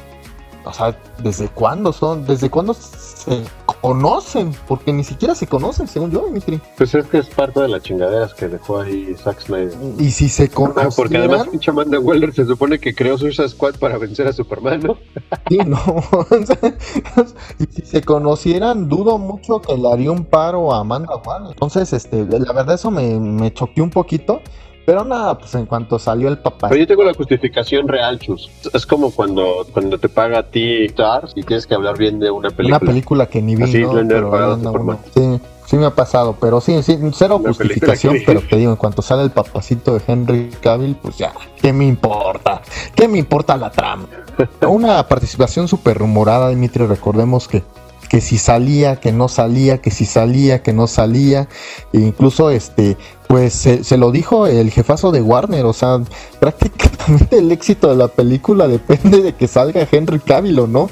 O 0.66 0.74
sea, 0.74 0.98
¿desde 1.22 1.48
cuándo 1.48 1.94
son? 1.94 2.26
¿Desde 2.26 2.50
cuándo 2.50 2.74
se 2.74 3.44
conocen? 3.82 4.52
Porque 4.68 4.92
ni 4.92 5.04
siquiera 5.04 5.36
se 5.36 5.46
conocen, 5.46 5.88
según 5.88 6.12
yo, 6.12 6.26
Dimitri. 6.26 6.60
Pues 6.78 6.96
es 6.96 7.06
que 7.06 7.20
es 7.20 7.28
parte 7.28 7.62
de 7.62 7.68
las 7.68 7.84
chingaderas 7.84 8.34
que 8.34 8.48
dejó 8.48 8.82
ahí 8.82 9.16
Zack 9.16 9.42
Snyder. 9.42 9.78
Y 10.00 10.10
si 10.10 10.28
se 10.28 10.50
conocen. 10.50 10.88
Ah, 10.88 10.90
porque 10.96 11.18
además, 11.18 11.48
pinche 11.50 11.70
Amanda 11.70 12.00
Waller 12.00 12.34
se 12.34 12.46
supone 12.46 12.80
que 12.80 12.96
creó 12.96 13.18
Suicide 13.18 13.50
Squad 13.50 13.76
para 13.76 13.98
vencer 13.98 14.28
a 14.28 14.34
Superman, 14.34 14.82
¿no? 14.82 14.98
Sí, 15.50 15.60
no. 15.60 15.80
y 17.60 17.66
si 17.72 17.86
se 17.86 18.02
conocieran, 18.02 18.90
dudo 18.90 19.20
mucho 19.20 19.62
que 19.62 19.78
le 19.78 19.92
haría 19.92 20.12
un 20.12 20.26
paro 20.26 20.74
a 20.74 20.80
Amanda 20.80 21.16
Waller. 21.18 21.52
Entonces, 21.52 21.94
este, 21.94 22.26
la 22.26 22.54
verdad, 22.54 22.76
eso 22.76 22.90
me, 22.90 23.20
me 23.20 23.54
choqueó 23.54 23.84
un 23.84 23.92
poquito. 23.92 24.42
Pero 24.86 25.04
nada, 25.04 25.38
pues 25.38 25.56
en 25.56 25.66
cuanto 25.66 25.98
salió 25.98 26.28
el 26.28 26.38
papá. 26.38 26.70
Pero 26.70 26.82
yo 26.82 26.88
tengo 26.88 27.04
la 27.04 27.14
justificación 27.14 27.88
real, 27.88 28.20
Chus. 28.20 28.50
Es 28.72 28.86
como 28.86 29.12
cuando, 29.12 29.66
cuando 29.74 29.98
te 29.98 30.10
paga 30.10 30.40
a 30.40 30.44
ti 30.44 30.86
Stars 30.86 31.34
y 31.36 31.42
tienes 31.42 31.66
que 31.66 31.74
hablar 31.74 31.98
bien 31.98 32.20
de 32.20 32.30
una 32.30 32.50
película. 32.52 32.78
Una 32.78 32.92
película 32.92 33.26
que 33.26 33.42
ni 33.42 33.56
vi. 33.56 33.64
Así 33.64 33.82
¿no? 33.82 33.94
Pero 34.08 35.00
Sí, 35.14 35.42
sí 35.66 35.78
me 35.78 35.88
ha 35.88 35.96
pasado, 35.96 36.38
pero 36.40 36.62
sí, 36.62 36.84
sí, 36.84 37.00
cero 37.14 37.38
Una 37.38 37.50
justificación, 37.50 38.18
pero 38.26 38.42
te 38.42 38.58
digo, 38.58 38.72
en 38.72 38.78
cuanto 38.78 39.02
sale 39.02 39.24
el 39.24 39.32
papacito 39.32 39.96
de 39.96 40.02
Henry 40.08 40.52
Cavill, 40.62 40.96
pues 40.96 41.18
ya, 41.18 41.34
¿qué 41.60 41.74
me 41.74 41.86
importa? 41.86 42.62
¿Qué 42.96 43.08
me 43.08 43.18
importa 43.18 43.58
la 43.58 43.72
trama? 43.72 44.06
Una 44.68 45.08
participación 45.08 45.68
súper 45.68 45.98
rumorada, 45.98 46.50
Dimitri, 46.50 46.86
recordemos 46.86 47.48
que 47.48 47.64
que 48.06 48.22
si 48.22 48.38
salía, 48.38 48.98
que 48.98 49.12
no 49.12 49.28
salía, 49.28 49.80
que 49.80 49.92
si 49.92 50.06
salía, 50.06 50.62
que 50.62 50.74
no 50.74 50.88
salía, 50.88 51.48
e 51.94 52.00
incluso 52.00 52.50
este, 52.50 52.98
pues 53.28 53.54
se, 53.54 53.84
se 53.84 53.98
lo 53.98 54.12
dijo 54.12 54.48
el 54.48 54.72
jefazo 54.72 55.12
de 55.12 55.22
Warner, 55.22 55.66
o 55.66 55.74
sea, 55.74 56.02
prácticamente 56.40 57.38
el 57.38 57.52
éxito 57.52 57.90
de 57.90 57.96
la 57.96 58.08
película 58.08 58.68
depende 58.68 59.22
de 59.22 59.34
que 59.34 59.48
salga 59.48 59.88
Henry 59.90 60.20
Cavill 60.20 60.60
o 60.60 60.68
no. 60.68 60.90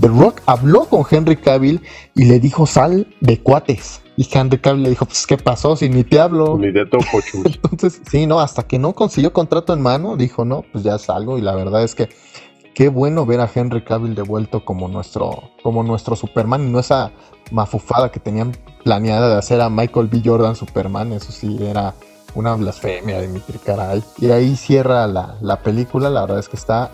The 0.00 0.08
Rock 0.08 0.40
habló 0.46 0.84
con 0.84 1.04
Henry 1.10 1.36
Cavill 1.36 1.82
y 2.14 2.24
le 2.24 2.40
dijo 2.40 2.66
sal 2.66 3.06
de 3.20 3.40
cuates. 3.40 4.00
Y 4.16 4.26
Henry 4.32 4.58
Cavill 4.58 4.82
le 4.82 4.90
dijo, 4.90 5.04
pues 5.04 5.26
qué 5.26 5.36
pasó 5.36 5.76
si 5.76 5.88
ni 5.90 6.02
te 6.02 6.18
hablo. 6.18 6.56
Ni 6.58 6.72
de 6.72 6.86
topo. 6.86 7.20
Entonces, 7.44 8.00
sí, 8.10 8.26
no, 8.26 8.40
hasta 8.40 8.62
que 8.62 8.78
no 8.78 8.94
consiguió 8.94 9.32
contrato 9.32 9.74
en 9.74 9.82
mano, 9.82 10.16
dijo, 10.16 10.44
no, 10.44 10.64
pues 10.72 10.84
ya 10.84 10.98
salgo. 10.98 11.38
Y 11.38 11.42
la 11.42 11.54
verdad 11.54 11.84
es 11.84 11.94
que 11.94 12.08
qué 12.76 12.90
bueno 12.90 13.24
ver 13.24 13.40
a 13.40 13.50
Henry 13.52 13.82
Cavill 13.82 14.14
devuelto 14.14 14.62
como 14.62 14.86
nuestro, 14.86 15.44
como 15.62 15.82
nuestro 15.82 16.14
Superman 16.14 16.68
y 16.68 16.70
no 16.70 16.78
esa 16.78 17.10
mafufada 17.50 18.10
que 18.12 18.20
tenían 18.20 18.52
planeada 18.84 19.30
de 19.30 19.38
hacer 19.38 19.62
a 19.62 19.70
Michael 19.70 20.08
B. 20.08 20.20
Jordan 20.22 20.54
Superman. 20.54 21.14
Eso 21.14 21.32
sí, 21.32 21.56
era 21.58 21.94
una 22.34 22.54
blasfemia 22.54 23.16
de 23.16 23.28
Dimitri 23.28 23.58
Caray. 23.58 24.04
Y 24.18 24.30
ahí 24.30 24.56
cierra 24.56 25.06
la, 25.06 25.36
la 25.40 25.62
película, 25.62 26.10
la 26.10 26.20
verdad 26.20 26.38
es 26.38 26.50
que 26.50 26.56
está 26.56 26.90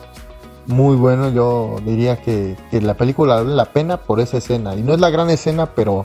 muy 0.66 0.94
bueno. 0.94 1.30
Yo 1.30 1.74
diría 1.84 2.22
que, 2.22 2.56
que 2.70 2.80
la 2.80 2.94
película 2.94 3.34
vale 3.34 3.56
la 3.56 3.64
pena 3.64 3.96
por 3.96 4.20
esa 4.20 4.38
escena. 4.38 4.76
Y 4.76 4.82
no 4.82 4.94
es 4.94 5.00
la 5.00 5.10
gran 5.10 5.30
escena, 5.30 5.74
pero, 5.74 6.04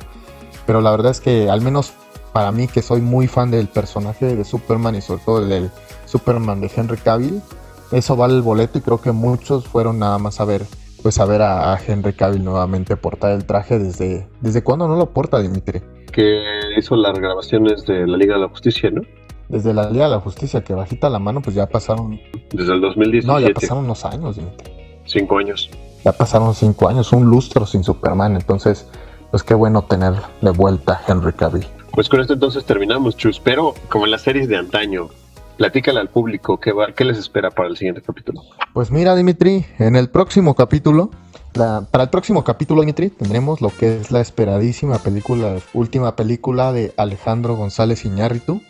pero 0.66 0.82
la 0.82 0.90
verdad 0.90 1.12
es 1.12 1.22
que 1.22 1.52
al 1.52 1.62
menos 1.62 1.94
para 2.34 2.52
mí 2.52 2.68
que 2.68 2.82
soy 2.82 3.02
muy 3.02 3.28
fan 3.28 3.52
del 3.52 3.68
personaje 3.68 4.36
de 4.36 4.44
Superman 4.44 4.96
y 4.96 5.02
sobre 5.02 5.22
todo 5.24 5.46
del 5.46 5.70
Superman 6.06 6.62
de 6.62 6.72
Henry 6.76 6.98
Cavill, 6.98 7.44
eso 7.92 8.16
vale 8.16 8.34
el 8.36 8.42
boleto 8.42 8.78
y 8.78 8.82
creo 8.82 9.00
que 9.02 9.12
muchos 9.12 9.66
fueron 9.66 10.00
nada 10.00 10.18
más 10.18 10.40
a 10.40 10.46
ver 10.46 10.64
pues 11.04 11.20
a 11.20 11.26
ver 11.26 11.42
a, 11.42 11.74
a 11.74 11.80
Henry 11.86 12.14
Cavill 12.14 12.44
nuevamente 12.44 12.98
portar 12.98 13.32
el 13.32 13.46
traje 13.46 13.80
desde 13.80 14.28
desde 14.42 14.64
cuándo 14.64 14.88
no 14.88 14.96
lo 14.96 15.12
porta 15.12 15.40
Dimitri 15.40 15.82
Que 16.12 16.42
hizo 16.78 16.96
las 16.96 17.18
grabaciones 17.20 17.86
de 17.86 18.06
la 18.08 18.18
Liga 18.18 18.36
de 18.36 18.42
la 18.42 18.50
Justicia, 18.50 18.90
¿no? 18.92 19.02
desde 19.50 19.74
la 19.74 19.90
Liga 19.90 20.06
de 20.06 20.12
la 20.12 20.20
Justicia 20.20 20.62
que 20.64 20.74
bajita 20.74 21.10
la 21.10 21.20
mano 21.20 21.42
pues 21.42 21.56
ya 21.56 21.68
pasaron 21.68 22.20
Desde 22.52 22.74
el 22.74 22.82
2017. 22.82 23.28
no 23.28 23.40
ya 23.40 23.54
pasaron 23.54 23.86
unos 23.86 24.04
años 24.06 24.36
Dimitri 24.36 24.72
Cinco 25.06 25.38
años. 25.38 25.70
ya 26.04 26.12
pasaron 26.12 26.54
cinco 26.54 26.90
años 26.90 27.14
un 27.14 27.26
lustro 27.30 27.66
sin 27.66 27.84
Superman 27.84 28.36
entonces 28.36 28.88
pues 29.32 29.44
qué 29.44 29.54
bueno 29.54 29.84
tener 29.84 30.14
de 30.42 30.52
vuelta 30.52 30.94
a 31.06 31.12
Henry 31.12 31.32
Cavill 31.34 31.66
Pues 31.92 32.10
con 32.10 32.20
esto 32.22 32.34
entonces 32.34 32.64
terminamos, 32.66 33.16
Chus. 33.18 33.40
Pero 33.40 33.74
como 33.90 34.06
en 34.06 34.12
las 34.12 34.22
series 34.22 34.48
de 34.48 34.56
antaño, 34.58 35.10
Platícale 35.58 36.00
al 36.00 36.10
público 36.10 36.60
qué, 36.60 36.72
va, 36.72 36.92
qué 36.94 37.04
les 37.04 37.18
espera 37.18 37.50
para 37.50 37.68
el 37.68 37.78
siguiente 37.78 38.02
capítulo. 38.02 38.44
Pues 38.74 38.92
mira, 38.92 39.16
Dimitri, 39.16 39.66
en 39.80 39.96
el 39.96 40.10
próximo 40.10 40.56
capítulo, 40.56 41.10
para 41.54 42.04
el 42.04 42.10
próximo 42.10 42.44
capítulo, 42.44 42.82
Dimitri, 42.82 43.10
tendremos 43.10 43.62
lo 43.62 43.70
que 43.70 44.00
es 44.00 44.12
la 44.12 44.22
esperadísima 44.22 45.00
película, 45.00 45.58
última 45.74 46.16
película 46.16 46.72
de 46.72 46.94
Alejandro 46.98 47.56
González 47.56 48.06
Iñárritu, 48.06 48.62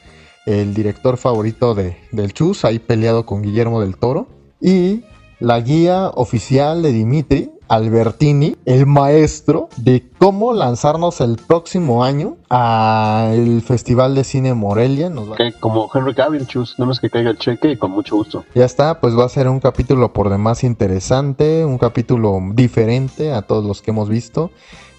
el 0.45 0.73
director 0.73 1.17
favorito 1.17 1.75
de, 1.75 1.97
del 2.13 2.33
Chus, 2.33 2.63
ahí 2.63 2.79
peleado 2.79 3.25
con 3.25 3.41
Guillermo 3.41 3.81
del 3.81 3.97
Toro, 3.97 4.27
y 4.61 5.03
la 5.39 5.59
guía 5.59 6.07
oficial 6.07 6.81
de 6.81 6.93
Dimitri, 6.93 7.51
Albertini, 7.69 8.55
el 8.65 8.85
maestro 8.85 9.69
de 9.77 10.07
cómo 10.19 10.53
lanzarnos 10.53 11.21
el 11.21 11.37
próximo 11.37 12.03
año 12.03 12.37
al 12.49 13.61
Festival 13.61 14.15
de 14.15 14.23
Cine 14.23 14.53
Morelia. 14.53 15.09
Nos 15.09 15.29
va- 15.29 15.33
Ok, 15.33 15.59
Como 15.59 15.89
Henry 15.93 16.13
Cavill, 16.13 16.47
chus, 16.47 16.75
nada 16.77 16.87
más 16.89 16.99
que 16.99 17.09
caiga 17.09 17.29
el 17.31 17.37
cheque 17.37 17.71
y 17.71 17.77
con 17.77 17.91
mucho 17.91 18.15
gusto. 18.15 18.43
Ya 18.55 18.65
está, 18.65 18.99
pues 18.99 19.17
va 19.17 19.25
a 19.25 19.29
ser 19.29 19.47
un 19.49 19.59
capítulo 19.59 20.13
por 20.13 20.29
demás 20.29 20.63
interesante, 20.63 21.65
un 21.65 21.77
capítulo 21.77 22.39
diferente 22.53 23.31
a 23.33 23.41
todos 23.41 23.63
los 23.65 23.81
que 23.81 23.91
hemos 23.91 24.09
visto. 24.09 24.51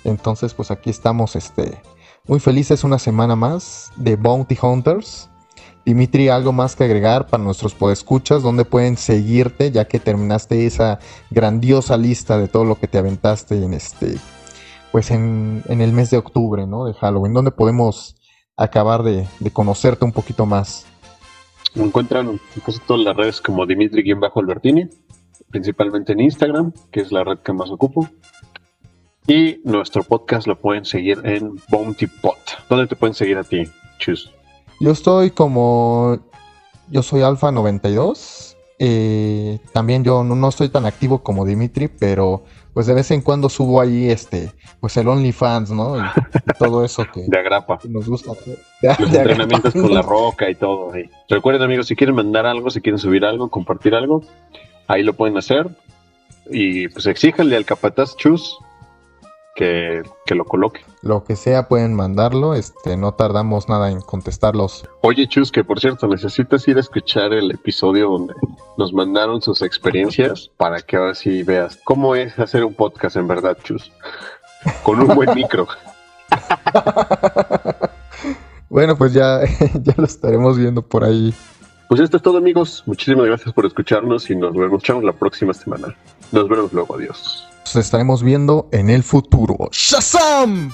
Entonces, 0.05 0.55
pues 0.55 0.71
aquí 0.71 0.91
estamos, 0.91 1.37
este, 1.37 1.81
muy 2.27 2.41
felices 2.41 2.85
una 2.85 2.99
semana 2.99 3.37
más 3.37 3.91
de 3.97 4.17
Bounty 4.17 4.57
Hunters. 4.61 5.29
Dimitri, 5.89 6.29
algo 6.29 6.53
más 6.53 6.77
que 6.77 6.85
agregar 6.85 7.29
para 7.29 7.43
nuestros 7.43 7.75
podescuchas, 7.75 8.43
donde 8.43 8.67
pueden 8.67 8.99
seguirte 8.99 9.71
ya 9.71 9.87
que 9.87 9.99
terminaste 9.99 10.67
esa 10.67 10.99
grandiosa 11.31 11.97
lista 11.97 12.37
de 12.37 12.47
todo 12.47 12.67
lo 12.67 12.75
que 12.75 12.89
te 12.89 12.99
aventaste 12.99 13.65
en 13.65 13.73
este, 13.73 14.19
pues 14.93 15.11
en, 15.11 15.63
en 15.67 15.81
el 15.81 15.95
mes 15.95 16.11
de 16.11 16.19
octubre, 16.19 16.67
¿no? 16.67 16.85
De 16.85 16.93
Halloween, 16.93 17.33
donde 17.33 17.53
podemos 17.53 18.17
acabar 18.55 19.03
de, 19.03 19.27
de 19.41 19.51
conocerte 19.51 20.05
un 20.05 20.13
poquito 20.13 20.45
más. 20.45 20.85
Me 21.75 21.85
encuentran 21.85 22.29
en 22.29 22.41
todas 22.87 23.03
las 23.03 23.17
redes 23.17 23.41
como 23.41 23.65
Dimitri-Albertini, 23.65 24.91
principalmente 25.51 26.13
en 26.13 26.21
Instagram, 26.21 26.75
que 26.93 27.01
es 27.01 27.11
la 27.13 27.25
red 27.25 27.39
que 27.39 27.55
más 27.55 27.71
ocupo. 27.71 28.07
Y 29.27 29.63
nuestro 29.65 30.03
podcast 30.03 30.47
lo 30.47 30.61
pueden 30.61 30.85
seguir 30.85 31.19
en 31.25 31.59
Bounty 31.71 32.09
Pot. 32.09 32.37
¿Dónde 32.69 32.89
te 32.89 32.95
pueden 32.95 33.15
seguir 33.15 33.39
a 33.39 33.45
ti, 33.45 33.65
Chus? 33.99 34.31
Yo 34.81 34.91
estoy 34.91 35.31
como. 35.31 36.19
Yo 36.91 37.03
soy 37.03 37.23
Alfa 37.23 37.53
92. 37.53 38.57
eh, 38.79 39.59
también 39.73 40.05
yo 40.05 40.23
no, 40.25 40.35
no 40.37 40.49
estoy 40.49 40.69
tan 40.69 40.87
activo 40.87 41.19
como 41.23 41.45
Dimitri, 41.45 41.89
pero 41.89 42.45
pues 42.73 42.87
de 42.87 42.95
vez 42.95 43.11
en 43.11 43.23
cuando 43.23 43.49
subo 43.49 43.81
ahí 43.81 44.09
este, 44.09 44.53
pues 44.81 44.97
el 44.97 45.09
OnlyFans, 45.09 45.71
¿no? 45.73 45.99
Y, 45.99 46.01
y 46.01 46.59
todo 46.59 46.85
eso 46.85 47.05
que, 47.13 47.25
De 47.27 47.39
Agrapa. 47.39 47.77
que 47.79 47.89
nos 47.89 48.09
gusta 48.09 48.33
hacer. 48.33 48.57
Los 49.01 49.11
De 49.11 49.19
entrenamientos 49.19 49.75
agrapa. 49.75 49.89
con 49.89 49.95
la 49.97 50.03
roca 50.03 50.49
y 50.49 50.55
todo. 50.55 50.93
ahí. 50.93 51.11
Recuerden, 51.29 51.63
amigos, 51.63 51.89
si 51.89 51.97
quieren 51.97 52.15
mandar 52.15 52.47
algo, 52.47 52.71
si 52.71 52.81
quieren 52.81 52.99
subir 53.01 53.25
algo, 53.25 53.51
compartir 53.51 53.95
algo, 53.97 54.23
ahí 54.87 55.03
lo 55.03 55.13
pueden 55.15 55.37
hacer. 55.37 55.69
Y 56.51 56.87
pues 56.89 57.05
exíjanle 57.07 57.57
al 57.57 57.65
capataz 57.65 58.17
Chus 58.17 58.57
que, 59.59 60.03
que 60.25 60.37
lo 60.37 60.45
coloque. 60.45 60.83
Lo 61.03 61.25
que 61.25 61.35
sea 61.35 61.67
pueden 61.67 61.93
mandarlo, 61.93 62.55
este, 62.55 62.97
no 62.97 63.15
tardamos 63.15 63.69
nada 63.69 63.91
en 63.91 64.01
contestarlos. 64.01 64.89
Oye, 65.03 65.27
Chus, 65.27 65.51
que 65.51 65.65
por 65.65 65.81
cierto, 65.81 66.07
necesitas 66.07 66.69
ir 66.69 66.77
a 66.77 66.81
escuchar 66.81 67.33
el 67.33 67.51
episodio 67.51 68.09
donde 68.09 68.35
nos 68.77 68.93
mandaron 68.93 69.43
sus 69.43 69.63
experiencias 69.63 70.49
para 70.57 70.81
que 70.81 70.97
ahora 70.97 71.17
sí 71.17 71.43
veas 71.43 71.77
cómo 71.83 72.15
es 72.15 72.39
hacer 72.39 72.65
un 72.65 72.75
podcast 72.75 73.17
en 73.17 73.27
verdad, 73.27 73.59
Chus. 73.65 73.91
Con 74.85 75.01
un 75.01 75.09
buen 75.09 75.35
micro. 75.35 75.67
Bueno, 78.71 78.99
pues 78.99 79.15
ya, 79.15 79.41
ya 79.83 79.95
lo 79.97 80.05
estaremos 80.05 80.59
viendo 80.59 80.83
por 80.83 81.03
ahí. 81.03 81.33
Pues 81.89 82.03
esto 82.03 82.19
es 82.19 82.23
todo, 82.23 82.37
amigos. 82.37 82.83
Muchísimas 82.85 83.25
gracias 83.25 83.55
por 83.55 83.65
escucharnos 83.65 84.29
y 84.29 84.37
nos 84.37 84.53
vemos 84.53 84.83
la 85.03 85.13
próxima 85.15 85.55
semana. 85.55 85.97
Nos 86.33 86.47
vemos 86.51 86.71
luego. 86.75 86.95
Adiós. 86.95 87.48
Nos 87.69 87.85
estaremos 87.85 88.23
viendo 88.23 88.71
en 88.73 88.89
el 88.89 89.03
futuro. 89.03 89.69
¡Shazam! 89.73 90.73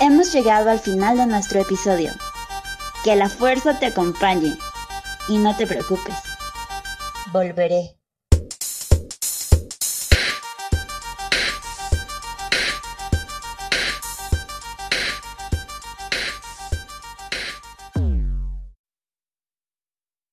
Hemos 0.00 0.32
llegado 0.32 0.68
al 0.68 0.80
final 0.80 1.18
de 1.18 1.26
nuestro 1.26 1.60
episodio. 1.60 2.10
Que 3.04 3.14
la 3.14 3.28
fuerza 3.28 3.78
te 3.78 3.86
acompañe. 3.86 4.58
Y 5.28 5.38
no 5.38 5.56
te 5.56 5.68
preocupes. 5.68 6.16
Volveré. 7.32 7.97